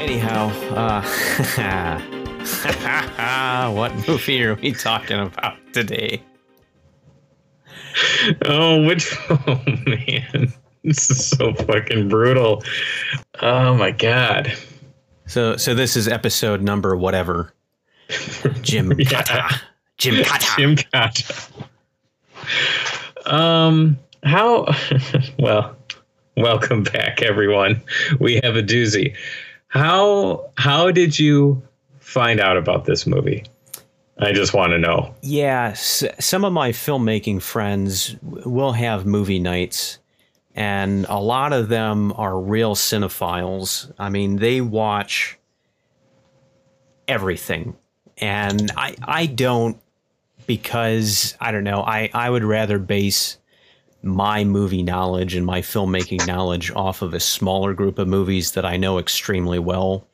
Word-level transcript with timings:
Anyhow, 0.00 0.50
uh, 0.74 1.02
what 3.70 3.92
movie 4.08 4.42
are 4.42 4.54
we 4.54 4.72
talking 4.72 5.20
about 5.20 5.56
today? 5.72 6.22
Oh, 8.44 8.84
which? 8.86 9.16
Oh 9.30 9.62
man, 9.86 10.52
this 10.88 11.10
is 11.10 11.26
so 11.26 11.54
fucking 11.54 12.08
brutal. 12.08 12.62
Oh 13.40 13.74
my 13.74 13.90
god. 13.90 14.52
So, 15.26 15.56
so 15.56 15.74
this 15.74 15.96
is 15.96 16.06
episode 16.06 16.60
number 16.62 16.94
whatever. 16.96 17.52
Jim 18.62 18.92
Yeah. 18.98 19.22
Kata. 19.22 19.60
Jim 19.96 20.24
Kata. 20.24 20.44
Gymkata. 20.60 21.50
Um, 23.26 23.98
how? 24.22 24.66
Well, 25.38 25.74
welcome 26.36 26.82
back, 26.82 27.22
everyone. 27.22 27.82
We 28.20 28.34
have 28.42 28.56
a 28.56 28.62
doozy. 28.62 29.16
How 29.68 30.50
how 30.58 30.90
did 30.90 31.18
you 31.18 31.62
find 32.00 32.40
out 32.40 32.56
about 32.56 32.84
this 32.84 33.06
movie? 33.06 33.44
I 34.18 34.32
just 34.32 34.52
want 34.54 34.70
to 34.72 34.78
know. 34.78 35.12
Yeah, 35.22 35.68
s- 35.70 36.04
some 36.20 36.44
of 36.44 36.52
my 36.52 36.70
filmmaking 36.70 37.42
friends 37.42 38.14
will 38.22 38.72
have 38.72 39.06
movie 39.06 39.40
nights, 39.40 39.98
and 40.54 41.06
a 41.08 41.18
lot 41.18 41.52
of 41.52 41.68
them 41.68 42.12
are 42.16 42.38
real 42.38 42.74
cinephiles. 42.74 43.92
I 43.98 44.08
mean, 44.08 44.36
they 44.36 44.60
watch 44.60 45.38
everything, 47.08 47.76
and 48.18 48.70
I 48.76 48.96
I 49.02 49.26
don't 49.26 49.78
because 50.46 51.36
I 51.40 51.50
don't 51.50 51.64
know. 51.64 51.82
I 51.82 52.10
I 52.14 52.30
would 52.30 52.44
rather 52.44 52.78
base 52.78 53.38
my 54.02 54.44
movie 54.44 54.82
knowledge 54.82 55.34
and 55.34 55.46
my 55.46 55.62
filmmaking 55.62 56.26
knowledge 56.26 56.70
off 56.72 57.00
of 57.02 57.14
a 57.14 57.20
smaller 57.20 57.72
group 57.72 57.98
of 57.98 58.06
movies 58.06 58.52
that 58.52 58.64
I 58.64 58.76
know 58.76 58.98
extremely 58.98 59.58
well 59.58 60.06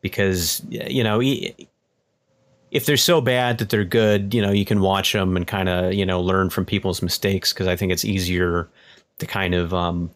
because 0.00 0.62
you 0.70 1.04
know 1.04 1.20
if 2.74 2.86
they're 2.86 2.96
so 2.96 3.20
bad 3.20 3.58
that 3.58 3.70
they're 3.70 3.84
good, 3.84 4.34
you 4.34 4.42
know, 4.42 4.50
you 4.50 4.64
can 4.64 4.80
watch 4.80 5.12
them 5.12 5.36
and 5.36 5.46
kind 5.46 5.68
of, 5.68 5.94
you 5.94 6.04
know, 6.04 6.20
learn 6.20 6.50
from 6.50 6.64
people's 6.64 7.02
mistakes 7.02 7.52
because 7.52 7.68
I 7.68 7.76
think 7.76 7.92
it's 7.92 8.04
easier 8.04 8.68
to 9.18 9.26
kind 9.26 9.54
of 9.54 9.72
um, 9.72 10.10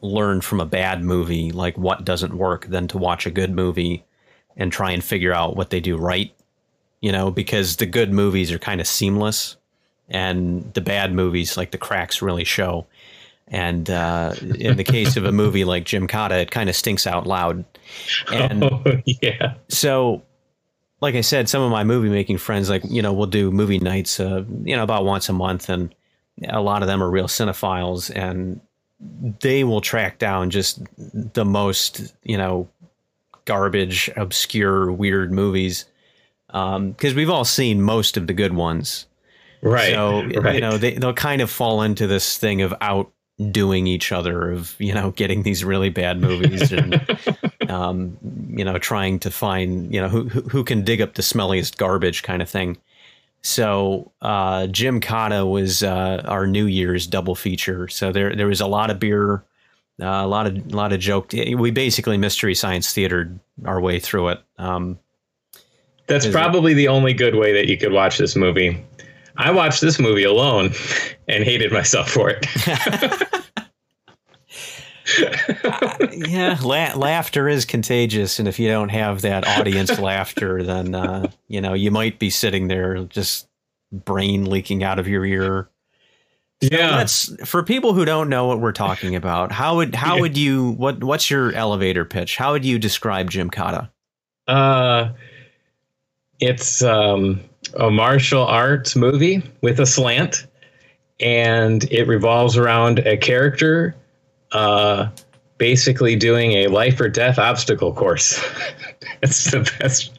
learn 0.00 0.40
from 0.40 0.60
a 0.60 0.66
bad 0.66 1.02
movie, 1.02 1.52
like 1.52 1.76
what 1.78 2.04
doesn't 2.04 2.36
work, 2.36 2.66
than 2.66 2.88
to 2.88 2.98
watch 2.98 3.26
a 3.26 3.30
good 3.30 3.50
movie 3.50 4.04
and 4.56 4.72
try 4.72 4.90
and 4.90 5.04
figure 5.04 5.32
out 5.32 5.56
what 5.56 5.70
they 5.70 5.80
do 5.80 5.96
right, 5.96 6.34
you 7.00 7.12
know, 7.12 7.30
because 7.30 7.76
the 7.76 7.86
good 7.86 8.12
movies 8.12 8.50
are 8.50 8.58
kind 8.58 8.80
of 8.80 8.86
seamless 8.86 9.56
and 10.08 10.72
the 10.74 10.80
bad 10.80 11.12
movies, 11.12 11.56
like 11.56 11.70
the 11.70 11.78
cracks, 11.78 12.22
really 12.22 12.44
show. 12.44 12.86
And 13.48 13.88
uh, 13.90 14.34
in 14.58 14.76
the 14.76 14.84
case 14.84 15.16
of 15.16 15.24
a 15.24 15.32
movie 15.42 15.64
like 15.64 15.84
Gymkata, 15.84 16.42
it 16.42 16.50
kind 16.50 16.68
of 16.68 16.76
stinks 16.76 17.06
out 17.06 17.26
loud. 17.26 17.64
And 18.32 18.64
oh, 18.64 18.82
yeah. 19.22 19.54
so 19.68 20.22
like 21.00 21.14
i 21.14 21.20
said 21.20 21.48
some 21.48 21.62
of 21.62 21.70
my 21.70 21.84
movie 21.84 22.08
making 22.08 22.38
friends 22.38 22.70
like 22.70 22.82
you 22.88 23.02
know 23.02 23.12
we'll 23.12 23.26
do 23.26 23.50
movie 23.50 23.78
nights 23.78 24.18
uh, 24.18 24.44
you 24.64 24.74
know 24.74 24.82
about 24.82 25.04
once 25.04 25.28
a 25.28 25.32
month 25.32 25.68
and 25.68 25.94
a 26.48 26.60
lot 26.60 26.82
of 26.82 26.88
them 26.88 27.02
are 27.02 27.10
real 27.10 27.26
cinephiles 27.28 28.10
and 28.14 28.60
they 29.40 29.64
will 29.64 29.80
track 29.80 30.18
down 30.18 30.50
just 30.50 30.82
the 30.96 31.44
most 31.44 32.14
you 32.22 32.36
know 32.36 32.68
garbage 33.44 34.10
obscure 34.16 34.90
weird 34.90 35.32
movies 35.32 35.84
because 36.48 37.14
we've 37.14 37.30
all 37.30 37.44
seen 37.44 37.82
most 37.82 38.16
of 38.16 38.26
the 38.26 38.32
good 38.34 38.54
ones 38.54 39.06
Right. 39.62 39.92
so 39.92 40.22
right. 40.40 40.54
you 40.54 40.60
know 40.60 40.78
they, 40.78 40.94
they'll 40.94 41.12
kind 41.12 41.40
of 41.42 41.50
fall 41.50 41.82
into 41.82 42.06
this 42.06 42.38
thing 42.38 42.62
of 42.62 42.74
outdoing 42.80 43.86
each 43.86 44.12
other 44.12 44.52
of 44.52 44.74
you 44.78 44.94
know 44.94 45.10
getting 45.10 45.42
these 45.42 45.64
really 45.64 45.90
bad 45.90 46.20
movies 46.20 46.72
and 46.72 47.00
um, 47.68 48.16
you 48.48 48.64
know 48.64 48.78
trying 48.78 49.18
to 49.20 49.30
find 49.30 49.92
you 49.92 50.00
know 50.00 50.08
who 50.08 50.24
who 50.28 50.64
can 50.64 50.84
dig 50.84 51.00
up 51.00 51.14
the 51.14 51.22
smelliest 51.22 51.76
garbage 51.76 52.22
kind 52.22 52.42
of 52.42 52.48
thing. 52.48 52.76
So 53.46 54.10
uh, 54.22 54.62
Gymkata 54.62 55.48
was 55.48 55.84
uh, 55.84 56.20
our 56.26 56.48
New 56.48 56.66
Year's 56.66 57.06
double 57.06 57.36
feature. 57.36 57.86
So 57.86 58.10
there 58.10 58.34
there 58.34 58.48
was 58.48 58.60
a 58.60 58.66
lot 58.66 58.90
of 58.90 58.98
beer, 58.98 59.34
uh, 60.02 60.06
a 60.06 60.26
lot 60.26 60.48
of 60.48 60.56
a 60.56 60.76
lot 60.76 60.92
of 60.92 60.98
joke. 60.98 61.32
We 61.32 61.70
basically 61.70 62.18
mystery 62.18 62.56
science 62.56 62.92
theatered 62.92 63.38
our 63.64 63.80
way 63.80 64.00
through 64.00 64.30
it. 64.30 64.40
Um, 64.58 64.98
That's 66.08 66.24
Is 66.24 66.30
it- 66.30 66.36
probably 66.36 66.74
the 66.74 66.88
only 66.88 67.12
good 67.14 67.36
way 67.36 67.52
that 67.52 67.68
you 67.68 67.78
could 67.78 67.92
watch 67.92 68.18
this 68.18 68.34
movie. 68.34 68.84
I 69.36 69.52
watched 69.52 69.80
this 69.80 70.00
movie 70.00 70.24
alone 70.24 70.72
and 71.28 71.44
hated 71.44 71.70
myself 71.72 72.10
for 72.10 72.28
it. 72.30 72.44
yeah, 76.12 76.58
la- 76.62 76.94
laughter 76.96 77.48
is 77.48 77.64
contagious, 77.64 78.38
and 78.38 78.48
if 78.48 78.58
you 78.58 78.68
don't 78.68 78.88
have 78.90 79.22
that 79.22 79.46
audience 79.46 79.98
laughter, 80.00 80.62
then 80.62 80.94
uh, 80.94 81.30
you 81.48 81.60
know 81.60 81.74
you 81.74 81.90
might 81.90 82.18
be 82.18 82.30
sitting 82.30 82.68
there 82.68 83.04
just 83.04 83.48
brain 83.92 84.44
leaking 84.46 84.82
out 84.82 84.98
of 84.98 85.06
your 85.08 85.24
ear. 85.24 85.68
yeah. 86.60 86.96
Let's 86.96 87.32
for 87.48 87.62
people 87.62 87.92
who 87.92 88.04
don't 88.04 88.28
know 88.28 88.46
what 88.46 88.60
we're 88.60 88.72
talking 88.72 89.14
about. 89.14 89.52
How 89.52 89.76
would 89.76 89.94
how 89.94 90.16
Yeah. 90.16 90.20
would 90.22 90.36
you 90.36 90.70
what 90.72 91.02
what's 91.04 91.30
your 91.30 91.52
elevator 91.52 92.04
pitch? 92.04 92.36
How 92.36 92.52
would 92.52 92.64
you 92.64 92.78
describe 92.78 93.30
Gymkata? 93.30 93.90
Uh, 94.48 95.10
it's 96.40 96.82
um, 96.82 97.40
a 97.78 97.90
martial 97.90 98.44
arts 98.44 98.94
movie 98.96 99.42
with 99.62 99.80
a 99.80 99.86
slant, 99.86 100.46
and 101.20 101.84
it 101.92 102.06
revolves 102.06 102.56
around 102.56 103.00
a 103.00 103.16
character 103.16 103.94
uh, 104.52 105.08
basically 105.58 106.16
doing 106.16 106.52
a 106.52 106.66
life 106.68 107.00
or 107.00 107.08
death 107.08 107.38
obstacle 107.38 107.92
course. 107.92 108.42
That's 109.20 109.50
the 109.50 109.70
best. 109.78 110.18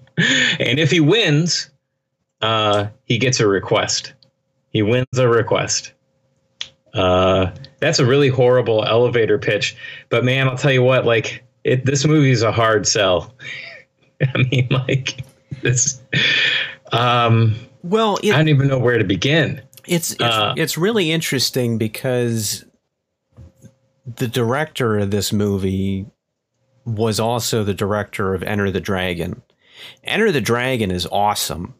And 0.59 0.79
if 0.79 0.89
he 0.91 0.99
wins, 0.99 1.69
uh, 2.41 2.87
he 3.05 3.17
gets 3.17 3.39
a 3.39 3.47
request. 3.47 4.13
He 4.71 4.81
wins 4.81 5.07
a 5.17 5.27
request. 5.27 5.93
Uh, 6.93 7.51
that's 7.79 7.99
a 7.99 8.05
really 8.05 8.29
horrible 8.29 8.83
elevator 8.83 9.37
pitch. 9.37 9.75
But 10.09 10.25
man, 10.25 10.47
I'll 10.47 10.57
tell 10.57 10.71
you 10.71 10.81
what, 10.81 11.05
like 11.05 11.43
it, 11.63 11.85
this 11.85 12.05
movie 12.05 12.31
is 12.31 12.41
a 12.41 12.51
hard 12.51 12.87
sell. 12.87 13.33
I 14.21 14.37
mean, 14.49 14.67
like 14.71 15.23
this. 15.61 16.01
Um, 16.91 17.55
Well, 17.83 18.17
I 18.23 18.29
don't 18.29 18.47
even 18.47 18.67
know 18.67 18.79
where 18.79 18.97
to 18.97 19.03
begin. 19.03 19.61
It's 19.85 20.11
it's, 20.13 20.21
Uh, 20.21 20.53
it's 20.57 20.77
really 20.77 21.11
interesting 21.11 21.77
because 21.77 22.65
the 24.15 24.27
director 24.27 24.97
of 24.97 25.11
this 25.11 25.33
movie 25.33 26.05
was 26.85 27.19
also 27.19 27.63
the 27.63 27.73
director 27.73 28.33
of 28.33 28.43
Enter 28.43 28.71
the 28.71 28.79
Dragon. 28.79 29.41
Enter 30.03 30.31
the 30.31 30.41
Dragon 30.41 30.89
is 30.91 31.05
awesome. 31.11 31.73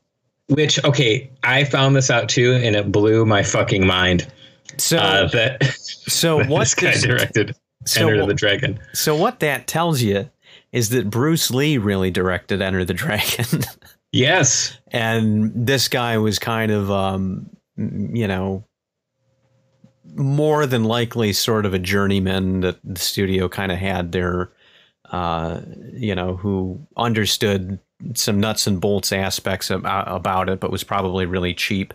Which 0.50 0.84
okay, 0.84 1.30
I 1.44 1.64
found 1.64 1.96
this 1.96 2.10
out 2.10 2.30
too, 2.30 2.54
and 2.54 2.76
it 2.76 2.92
blew 2.92 3.26
my 3.26 3.44
fucking 3.44 3.86
mind. 3.86 4.28
So 4.78 4.98
Uh, 4.98 5.28
that 5.30 5.64
so 5.64 6.38
that 6.40 6.50
what 6.50 6.60
this 6.62 6.76
guy 6.76 6.92
this- 6.92 7.04
directed 7.04 7.56
so 7.86 8.08
Enter 8.10 8.26
the 8.26 8.34
Dragon. 8.34 8.80
so 8.94 9.16
what 9.16 9.40
that 9.40 9.68
tells 9.68 10.02
you 10.02 10.30
is 10.74 10.90
that 10.90 11.10
Bruce 11.10 11.50
Lee 11.52 11.78
really 11.78 12.12
directed 12.12 12.62
Enter 12.62 12.84
the 12.86 12.94
Dragon. 12.94 13.64
Yes, 14.14 14.78
and 14.92 15.52
this 15.54 15.90
guy 15.90 16.18
was 16.18 16.40
kind 16.40 16.72
of 16.72 16.90
um 16.90 17.50
you 17.78 18.26
know 18.28 18.64
more 20.18 20.66
than 20.66 20.84
likely 20.84 21.34
sort 21.34 21.66
of 21.66 21.74
a 21.74 21.80
journeyman 21.80 22.62
that 22.62 22.78
the 22.84 23.00
studio 23.00 23.48
kind 23.48 23.72
of 23.72 23.78
had 23.78 24.12
there, 24.12 24.52
uh 25.12 25.62
you 25.94 26.14
know 26.14 26.36
who 26.36 26.80
understood 26.98 27.80
some 28.14 28.40
nuts 28.40 28.68
and 28.68 28.81
bolts 28.81 29.12
aspects 29.14 29.69
about, 29.69 30.08
about 30.08 30.50
it 30.50 30.60
but 30.60 30.72
was 30.72 30.84
probably 30.84 31.25
really 31.25 31.54
cheap. 31.54 31.94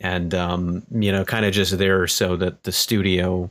And 0.00 0.34
um 0.34 0.82
you 0.90 1.12
know 1.12 1.24
kind 1.24 1.44
of 1.44 1.52
just 1.52 1.78
there 1.78 2.06
so 2.06 2.36
that 2.36 2.64
the 2.64 2.72
studio 2.72 3.50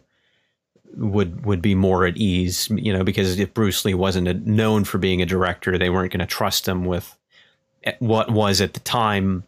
would 0.97 1.45
would 1.45 1.61
be 1.61 1.73
more 1.73 2.05
at 2.05 2.17
ease 2.17 2.69
you 2.71 2.91
know 2.91 3.03
because 3.03 3.39
if 3.39 3.53
Bruce 3.53 3.85
Lee 3.85 3.93
wasn't 3.93 4.27
a, 4.27 4.33
known 4.33 4.83
for 4.83 4.97
being 4.97 5.21
a 5.21 5.25
director 5.25 5.77
they 5.77 5.89
weren't 5.89 6.11
going 6.11 6.19
to 6.19 6.25
trust 6.25 6.67
him 6.67 6.83
with 6.83 7.15
what 7.99 8.29
was 8.29 8.59
at 8.59 8.73
the 8.73 8.81
time 8.81 9.45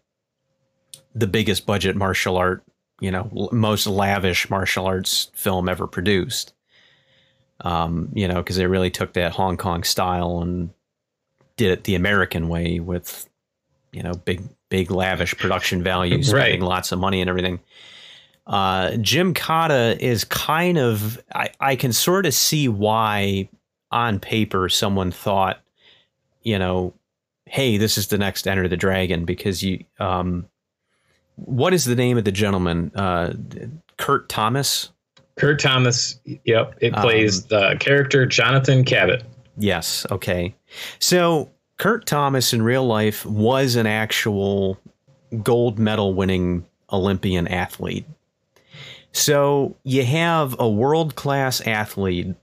the 1.16 1.28
biggest 1.28 1.66
budget 1.66 1.96
martial 1.96 2.38
art, 2.38 2.64
you 3.00 3.12
know, 3.12 3.50
most 3.52 3.88
lavish 3.88 4.50
martial 4.50 4.86
arts 4.86 5.30
film 5.34 5.68
ever 5.70 5.88
produced. 5.88 6.54
Um, 7.62 8.10
you 8.14 8.28
know, 8.28 8.36
because 8.36 8.58
they 8.58 8.68
really 8.68 8.92
took 8.92 9.14
that 9.14 9.32
Hong 9.34 9.58
Kong 9.58 9.84
style 9.84 10.42
and 10.42 10.70
did 11.56 11.72
it 11.72 11.84
the 11.86 11.96
American 11.96 12.50
way 12.50 12.80
with, 12.80 13.30
you 13.94 14.04
know, 14.04 14.14
big, 14.14 14.42
big 14.70 14.92
lavish 14.92 15.38
production 15.38 15.82
values, 15.84 16.34
Right. 16.34 16.42
spending 16.42 16.62
lots 16.62 16.92
of 16.92 17.00
money 17.00 17.22
and 17.22 17.30
everything. 17.30 17.60
uh, 18.48 18.90
Gymkata 18.96 19.98
is 20.00 20.26
kind 20.26 20.78
of 20.78 21.22
I, 21.34 21.50
I 21.60 21.76
can 21.78 21.94
sort 21.94 22.26
of 22.26 22.34
see 22.34 22.68
why 22.68 23.48
on 23.92 24.20
paper 24.20 24.68
someone 24.68 25.12
thought, 25.12 25.62
you 26.42 26.60
know, 26.60 26.94
hey, 27.46 27.78
this 27.78 27.98
is 27.98 28.08
the 28.08 28.18
next 28.18 28.48
Enter 28.48 28.68
the 28.68 28.76
Dragon 28.76 29.24
because 29.24 29.64
you 29.64 29.86
um, 30.00 30.50
what 31.36 31.74
is 31.74 31.86
the 31.86 31.96
name 31.96 32.18
of 32.18 32.24
the 32.24 32.32
gentleman? 32.32 32.92
Uh, 32.96 33.34
Kurt 33.98 34.30
Thomas. 34.30 34.90
Kurt 35.36 35.60
Thomas. 35.60 36.20
Yep, 36.46 36.76
it 36.82 36.94
plays 36.94 37.44
um, 37.44 37.48
the 37.50 37.78
character 37.80 38.26
Jonathan 38.26 38.84
Cabot. 38.84 39.24
Yes. 39.58 40.06
Okay. 40.12 40.56
So 41.00 41.50
Kurt 41.78 42.06
Thomas 42.06 42.54
in 42.54 42.62
real 42.62 42.86
life 42.86 43.26
was 43.26 43.76
an 43.76 43.88
actual 43.88 44.80
gold 45.42 45.80
medal 45.80 46.14
winning 46.14 46.66
Olympian 46.92 47.48
athlete. 47.48 48.06
So 49.12 49.76
you 49.84 50.06
have 50.06 50.56
a 50.60 50.70
world 50.70 51.16
class 51.16 51.62
athlete 51.62 52.36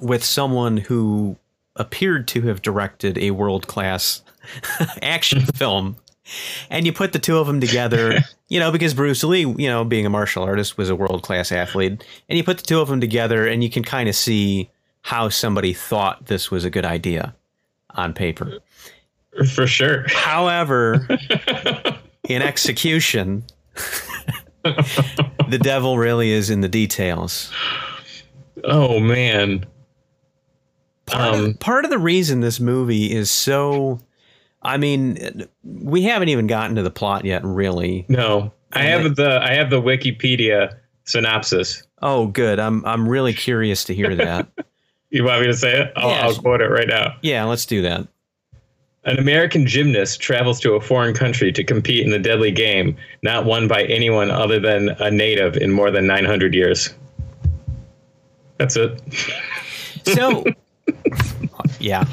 with 0.00 0.22
someone 0.22 0.76
who 0.76 1.36
appeared 1.74 2.28
to 2.28 2.42
have 2.42 2.62
directed 2.62 3.18
a 3.18 3.32
world 3.32 3.66
class 3.66 4.22
action 5.02 5.40
film. 5.40 5.96
And 6.70 6.86
you 6.86 6.92
put 6.92 7.12
the 7.12 7.18
two 7.18 7.38
of 7.38 7.46
them 7.46 7.60
together, 7.60 8.18
you 8.48 8.58
know, 8.58 8.72
because 8.72 8.94
Bruce 8.94 9.22
Lee, 9.22 9.40
you 9.40 9.68
know, 9.68 9.84
being 9.84 10.06
a 10.06 10.10
martial 10.10 10.42
artist, 10.42 10.76
was 10.76 10.90
a 10.90 10.96
world 10.96 11.22
class 11.22 11.52
athlete. 11.52 12.04
And 12.28 12.36
you 12.36 12.44
put 12.44 12.58
the 12.58 12.64
two 12.64 12.80
of 12.80 12.88
them 12.88 13.00
together, 13.00 13.46
and 13.46 13.62
you 13.62 13.70
can 13.70 13.82
kind 13.82 14.08
of 14.08 14.14
see 14.14 14.70
how 15.02 15.28
somebody 15.28 15.72
thought 15.72 16.26
this 16.26 16.50
was 16.50 16.64
a 16.64 16.70
good 16.70 16.84
idea 16.84 17.34
on 17.90 18.12
paper. 18.12 18.58
For 19.54 19.66
sure. 19.66 20.04
However, 20.08 21.06
in 22.28 22.42
execution, 22.42 23.44
the 24.62 25.60
devil 25.60 25.98
really 25.98 26.30
is 26.30 26.50
in 26.50 26.60
the 26.60 26.68
details. 26.68 27.52
Oh 28.64 28.98
man. 28.98 29.66
Part, 31.06 31.34
um, 31.34 31.44
of, 31.44 31.60
part 31.60 31.84
of 31.84 31.90
the 31.90 31.98
reason 31.98 32.40
this 32.40 32.58
movie 32.58 33.12
is 33.12 33.30
so 33.30 34.00
I 34.66 34.76
mean, 34.78 35.46
we 35.62 36.02
haven't 36.02 36.28
even 36.28 36.48
gotten 36.48 36.76
to 36.76 36.82
the 36.82 36.90
plot 36.90 37.24
yet, 37.24 37.44
really. 37.44 38.04
No. 38.08 38.52
I 38.72 38.82
have 38.82 39.14
the 39.16 39.40
I 39.40 39.54
have 39.54 39.70
the 39.70 39.80
Wikipedia 39.80 40.76
synopsis. 41.04 41.82
Oh, 42.02 42.26
good. 42.26 42.58
I'm 42.58 42.84
I'm 42.84 43.08
really 43.08 43.32
curious 43.32 43.84
to 43.84 43.94
hear 43.94 44.14
that. 44.16 44.48
you 45.10 45.24
want 45.24 45.40
me 45.40 45.46
to 45.46 45.54
say 45.54 45.82
it? 45.82 45.92
I'll, 45.96 46.10
yeah. 46.10 46.26
I'll 46.26 46.34
quote 46.34 46.60
it 46.60 46.68
right 46.68 46.88
now. 46.88 47.16
Yeah, 47.22 47.44
let's 47.44 47.64
do 47.64 47.80
that. 47.82 48.06
An 49.04 49.18
American 49.18 49.68
gymnast 49.68 50.20
travels 50.20 50.58
to 50.60 50.72
a 50.72 50.80
foreign 50.80 51.14
country 51.14 51.52
to 51.52 51.62
compete 51.62 52.04
in 52.04 52.10
the 52.10 52.18
deadly 52.18 52.50
game, 52.50 52.96
not 53.22 53.44
won 53.44 53.68
by 53.68 53.84
anyone 53.84 54.32
other 54.32 54.58
than 54.58 54.90
a 54.98 55.12
native 55.12 55.56
in 55.56 55.70
more 55.70 55.92
than 55.92 56.08
900 56.08 56.54
years. 56.54 56.92
That's 58.58 58.74
it. 58.74 59.00
So, 60.02 60.44
yeah. 61.78 62.04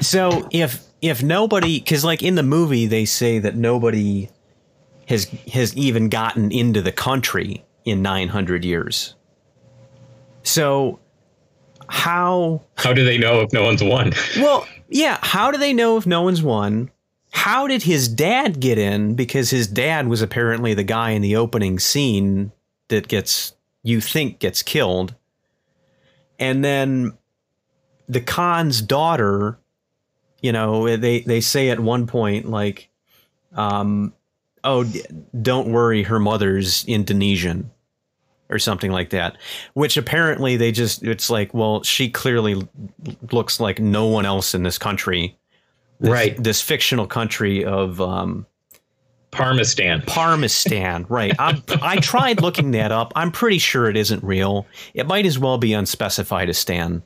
So 0.00 0.48
if 0.50 0.87
if 1.00 1.22
nobody, 1.22 1.78
because 1.78 2.04
like 2.04 2.22
in 2.22 2.34
the 2.34 2.42
movie 2.42 2.86
they 2.86 3.04
say 3.04 3.38
that 3.38 3.56
nobody 3.56 4.28
has 5.06 5.24
has 5.52 5.76
even 5.76 6.08
gotten 6.08 6.52
into 6.52 6.82
the 6.82 6.92
country 6.92 7.64
in 7.84 8.02
900 8.02 8.64
years. 8.64 9.14
So 10.42 10.98
how 11.88 12.62
how 12.76 12.92
do 12.92 13.04
they 13.04 13.18
know 13.18 13.40
if 13.40 13.52
no 13.52 13.64
one's 13.64 13.82
won? 13.82 14.12
well, 14.36 14.66
yeah, 14.88 15.18
how 15.22 15.50
do 15.50 15.58
they 15.58 15.72
know 15.72 15.96
if 15.96 16.06
no 16.06 16.22
one's 16.22 16.42
won? 16.42 16.90
How 17.30 17.66
did 17.66 17.82
his 17.82 18.08
dad 18.08 18.60
get 18.60 18.78
in? 18.78 19.14
Because 19.14 19.50
his 19.50 19.66
dad 19.66 20.08
was 20.08 20.22
apparently 20.22 20.74
the 20.74 20.82
guy 20.82 21.10
in 21.10 21.22
the 21.22 21.36
opening 21.36 21.78
scene 21.78 22.52
that 22.88 23.08
gets 23.08 23.54
you 23.82 24.00
think 24.00 24.38
gets 24.38 24.62
killed. 24.62 25.14
And 26.38 26.64
then 26.64 27.16
the 28.08 28.20
Khan's 28.20 28.80
daughter, 28.80 29.58
you 30.40 30.52
know, 30.52 30.96
they 30.96 31.20
they 31.20 31.40
say 31.40 31.70
at 31.70 31.80
one 31.80 32.06
point 32.06 32.48
like 32.48 32.88
um 33.54 34.12
oh 34.64 34.84
don't 35.40 35.72
worry 35.72 36.02
her 36.02 36.18
mother's 36.18 36.84
Indonesian 36.86 37.70
or 38.50 38.58
something 38.58 38.90
like 38.90 39.10
that 39.10 39.36
which 39.74 39.96
apparently 39.96 40.56
they 40.56 40.72
just 40.72 41.02
it's 41.02 41.30
like 41.30 41.52
well 41.54 41.82
she 41.82 42.08
clearly 42.08 42.66
looks 43.32 43.60
like 43.60 43.78
no 43.78 44.06
one 44.06 44.24
else 44.26 44.54
in 44.54 44.62
this 44.62 44.78
country 44.78 45.38
this, 46.00 46.10
right 46.10 46.42
this 46.42 46.60
fictional 46.60 47.06
country 47.06 47.64
of 47.64 48.00
um 48.00 48.46
Parmistan. 49.30 50.02
Parmistan, 50.06 51.04
right. 51.10 51.34
I'm, 51.38 51.62
I 51.82 51.96
tried 51.96 52.40
looking 52.40 52.70
that 52.70 52.92
up. 52.92 53.12
I'm 53.14 53.30
pretty 53.30 53.58
sure 53.58 53.90
it 53.90 53.96
isn't 53.96 54.24
real. 54.24 54.66
It 54.94 55.06
might 55.06 55.26
as 55.26 55.38
well 55.38 55.58
be 55.58 55.74
unspecified 55.74 56.48
as 56.48 56.56
Stan. 56.56 57.02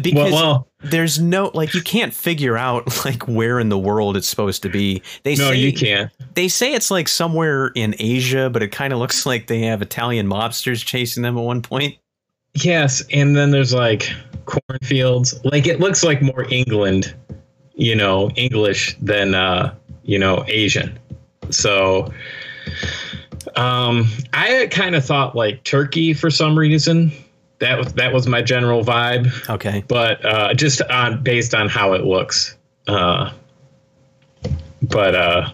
Because 0.00 0.14
well, 0.14 0.32
well, 0.32 0.68
there's 0.80 1.18
no 1.18 1.50
like 1.54 1.74
you 1.74 1.82
can't 1.82 2.14
figure 2.14 2.56
out 2.56 3.04
like 3.04 3.26
where 3.28 3.58
in 3.60 3.68
the 3.68 3.78
world 3.78 4.16
it's 4.16 4.28
supposed 4.28 4.62
to 4.62 4.68
be. 4.68 5.02
They 5.24 5.34
no, 5.34 5.50
say, 5.50 5.56
you 5.56 5.72
can't. 5.72 6.10
They 6.34 6.48
say 6.48 6.74
it's 6.74 6.90
like 6.90 7.08
somewhere 7.08 7.68
in 7.74 7.94
Asia, 7.98 8.50
but 8.50 8.62
it 8.62 8.72
kind 8.72 8.92
of 8.92 8.98
looks 8.98 9.26
like 9.26 9.46
they 9.46 9.60
have 9.62 9.82
Italian 9.82 10.26
mobsters 10.26 10.84
chasing 10.84 11.22
them 11.22 11.36
at 11.36 11.44
one 11.44 11.62
point. 11.62 11.96
Yes, 12.54 13.02
and 13.12 13.36
then 13.36 13.50
there's 13.50 13.74
like 13.74 14.10
cornfields. 14.46 15.38
Like 15.44 15.66
it 15.66 15.80
looks 15.80 16.02
like 16.02 16.22
more 16.22 16.46
England, 16.50 17.14
you 17.74 17.94
know, 17.94 18.30
English 18.30 18.96
than 19.00 19.34
uh, 19.34 19.74
you 20.02 20.18
know, 20.18 20.44
Asian. 20.48 20.98
So 21.50 22.12
um 23.54 24.08
I 24.32 24.66
kind 24.70 24.96
of 24.96 25.04
thought 25.04 25.36
like 25.36 25.62
Turkey 25.64 26.12
for 26.14 26.30
some 26.30 26.58
reason 26.58 27.12
that 27.58 27.78
was 27.78 27.92
that 27.94 28.12
was 28.12 28.26
my 28.26 28.42
general 28.42 28.84
vibe. 28.84 29.48
Okay, 29.48 29.84
but 29.88 30.24
uh, 30.24 30.54
just 30.54 30.82
on 30.82 31.22
based 31.22 31.54
on 31.54 31.68
how 31.68 31.94
it 31.94 32.04
looks. 32.04 32.56
Uh, 32.86 33.32
but 34.82 35.14
uh, 35.14 35.50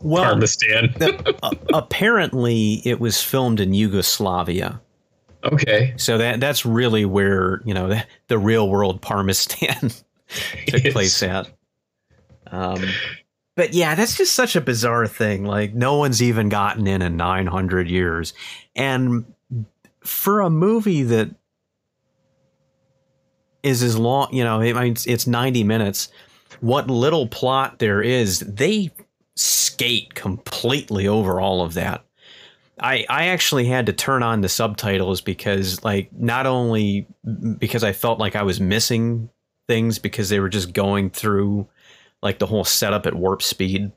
well, 0.00 0.42
uh, 0.42 1.50
apparently, 1.74 2.82
it 2.84 3.00
was 3.00 3.22
filmed 3.22 3.60
in 3.60 3.74
Yugoslavia. 3.74 4.80
Okay, 5.44 5.94
so 5.96 6.18
that 6.18 6.40
that's 6.40 6.64
really 6.64 7.04
where 7.04 7.60
you 7.64 7.74
know 7.74 7.88
the, 7.88 8.06
the 8.28 8.38
real 8.38 8.68
world 8.68 9.02
Parmistan 9.02 10.02
took 10.66 10.92
place 10.92 11.22
at. 11.22 11.48
Um, 12.48 12.84
but 13.56 13.74
yeah, 13.74 13.94
that's 13.94 14.16
just 14.16 14.34
such 14.34 14.56
a 14.56 14.60
bizarre 14.60 15.06
thing. 15.06 15.44
Like 15.44 15.74
no 15.74 15.96
one's 15.96 16.22
even 16.22 16.48
gotten 16.48 16.86
in 16.86 17.02
in 17.02 17.16
900 17.16 17.88
years, 17.88 18.32
and 18.74 19.24
for 20.06 20.40
a 20.40 20.50
movie 20.50 21.02
that 21.02 21.34
is 23.62 23.82
as 23.82 23.98
long, 23.98 24.32
you 24.32 24.44
know, 24.44 24.60
I 24.60 24.72
mean, 24.72 24.92
it's, 24.92 25.06
it's 25.06 25.26
90 25.26 25.64
minutes. 25.64 26.08
What 26.60 26.88
little 26.88 27.26
plot 27.26 27.78
there 27.78 28.00
is, 28.00 28.40
they 28.40 28.92
skate 29.34 30.14
completely 30.14 31.08
over 31.08 31.40
all 31.40 31.62
of 31.62 31.74
that. 31.74 32.04
I, 32.78 33.06
I 33.08 33.28
actually 33.28 33.66
had 33.66 33.86
to 33.86 33.92
turn 33.92 34.22
on 34.22 34.42
the 34.42 34.48
subtitles 34.48 35.20
because 35.20 35.82
like 35.82 36.12
not 36.12 36.46
only 36.46 37.06
because 37.58 37.82
I 37.82 37.92
felt 37.92 38.18
like 38.18 38.36
I 38.36 38.42
was 38.42 38.60
missing 38.60 39.30
things 39.66 39.98
because 39.98 40.28
they 40.28 40.40
were 40.40 40.48
just 40.48 40.72
going 40.72 41.10
through 41.10 41.66
like 42.22 42.38
the 42.38 42.46
whole 42.46 42.64
setup 42.64 43.06
at 43.06 43.14
warp 43.14 43.42
speed. 43.42 43.92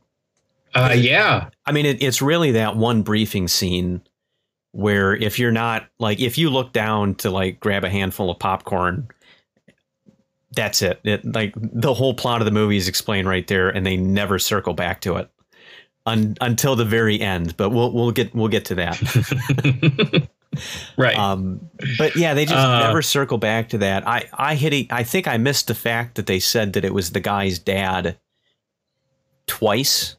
Uh, 0.73 0.95
yeah. 0.97 1.49
I 1.65 1.71
mean, 1.71 1.85
it, 1.85 2.01
it's 2.01 2.21
really 2.21 2.51
that 2.51 2.75
one 2.75 3.01
briefing 3.01 3.47
scene 3.47 4.01
where 4.71 5.15
if 5.15 5.39
you're 5.39 5.51
not 5.51 5.87
like 5.99 6.19
if 6.19 6.37
you 6.37 6.49
look 6.49 6.73
down 6.73 7.15
to 7.15 7.29
like 7.29 7.59
grab 7.59 7.83
a 7.83 7.89
handful 7.89 8.29
of 8.29 8.37
popcorn 8.39 9.07
that's 10.51 10.81
it. 10.81 10.99
it 11.03 11.23
like 11.25 11.53
the 11.55 11.93
whole 11.93 12.13
plot 12.13 12.41
of 12.41 12.45
the 12.45 12.51
movie 12.51 12.77
is 12.77 12.87
explained 12.87 13.27
right 13.27 13.47
there 13.47 13.69
and 13.69 13.85
they 13.85 13.97
never 13.97 14.39
circle 14.39 14.73
back 14.73 15.01
to 15.01 15.15
it 15.15 15.29
un, 16.05 16.35
until 16.41 16.75
the 16.75 16.85
very 16.85 17.19
end 17.19 17.55
but 17.57 17.69
we'll 17.69 17.91
we'll 17.91 18.11
get 18.11 18.33
we'll 18.33 18.47
get 18.47 18.65
to 18.65 18.75
that. 18.75 20.27
Right. 20.97 21.15
Um 21.15 21.69
but 21.99 22.15
yeah 22.15 22.33
they 22.33 22.43
just 22.43 22.57
uh, 22.57 22.87
never 22.87 23.03
circle 23.03 23.37
back 23.37 23.69
to 23.69 23.77
that. 23.77 24.07
I 24.07 24.27
i 24.33 24.55
hit 24.55 24.73
a, 24.73 24.87
i 24.89 25.03
think 25.03 25.27
i 25.27 25.37
missed 25.37 25.67
the 25.67 25.75
fact 25.75 26.15
that 26.15 26.25
they 26.25 26.39
said 26.39 26.73
that 26.73 26.83
it 26.83 26.93
was 26.93 27.11
the 27.11 27.19
guy's 27.19 27.59
dad 27.59 28.17
twice 29.45 30.15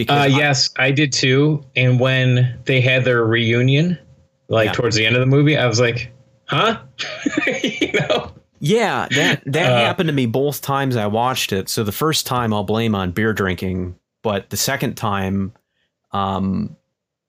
because 0.00 0.32
uh, 0.32 0.36
yes, 0.38 0.70
I 0.78 0.92
did 0.92 1.12
too. 1.12 1.62
And 1.76 2.00
when 2.00 2.58
they 2.64 2.80
had 2.80 3.04
their 3.04 3.22
reunion, 3.22 3.98
like 4.48 4.66
yeah. 4.68 4.72
towards 4.72 4.96
the 4.96 5.04
end 5.04 5.14
of 5.14 5.20
the 5.20 5.26
movie, 5.26 5.58
I 5.58 5.66
was 5.66 5.78
like, 5.78 6.10
"Huh?" 6.46 6.80
you 7.62 7.92
know. 7.92 8.32
Yeah, 8.60 9.08
that 9.10 9.42
that 9.44 9.72
uh, 9.72 9.76
happened 9.76 10.08
to 10.08 10.14
me 10.14 10.24
both 10.24 10.62
times 10.62 10.96
I 10.96 11.06
watched 11.06 11.52
it. 11.52 11.68
So 11.68 11.84
the 11.84 11.92
first 11.92 12.26
time 12.26 12.54
I'll 12.54 12.64
blame 12.64 12.94
on 12.94 13.10
beer 13.10 13.34
drinking, 13.34 13.96
but 14.22 14.48
the 14.48 14.56
second 14.56 14.94
time, 14.94 15.52
um, 16.12 16.76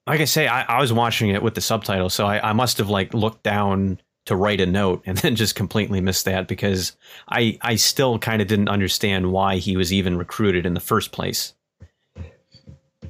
like 0.08 0.22
I 0.22 0.26
say, 0.26 0.48
I, 0.48 0.62
I 0.62 0.80
was 0.80 0.94
watching 0.94 1.30
it 1.30 1.44
with 1.44 1.56
the 1.56 1.62
subtitles, 1.62 2.14
so 2.14 2.26
I, 2.26 2.52
I 2.52 2.54
must 2.54 2.78
have 2.78 2.90
like 2.90 3.14
looked 3.14 3.44
down 3.44 4.00
to 4.28 4.36
write 4.38 4.62
a 4.62 4.66
note 4.66 5.04
and 5.06 5.18
then 5.18 5.36
just 5.36 5.56
completely 5.56 6.00
missed 6.00 6.24
that 6.24 6.48
because 6.48 6.96
I 7.28 7.58
I 7.62 7.76
still 7.76 8.18
kind 8.18 8.42
of 8.42 8.48
didn't 8.48 8.70
understand 8.70 9.34
why 9.34 9.58
he 9.58 9.76
was 9.76 9.92
even 9.92 10.18
recruited 10.18 10.66
in 10.66 10.74
the 10.74 10.80
first 10.80 11.12
place. 11.12 11.54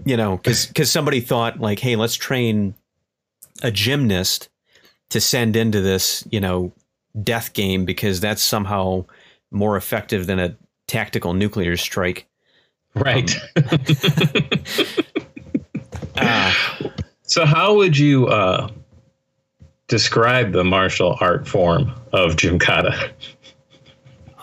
You 0.05 0.17
know, 0.17 0.38
because 0.38 0.65
because 0.65 0.91
somebody 0.91 1.22
thought 1.22 1.60
like, 1.60 1.79
hey, 1.79 1.96
let's 1.96 2.15
train 2.15 2.74
a 3.63 3.72
gymnast 3.72 4.50
to 5.10 5.22
send 5.22 5.55
into 5.55 5.81
this, 5.81 6.25
you 6.31 6.39
know, 6.39 6.72
death 7.24 7.53
game 7.53 7.86
because 7.86 8.20
that's 8.20 8.41
somehow 8.41 9.05
more 9.51 9.77
effective 9.77 10.27
than 10.27 10.39
a 10.39 10.55
tactical 10.88 11.34
nuclear 11.34 11.77
strike. 11.77 12.27
Right. 12.96 13.34
Uh, 16.15 16.53
so, 17.24 17.46
how 17.46 17.74
would 17.75 17.98
you 17.98 18.27
uh, 18.27 18.70
describe 19.88 20.51
the 20.51 20.63
martial 20.63 21.17
art 21.22 21.48
form 21.48 21.91
of 22.12 22.36
Gymkata? 22.36 23.12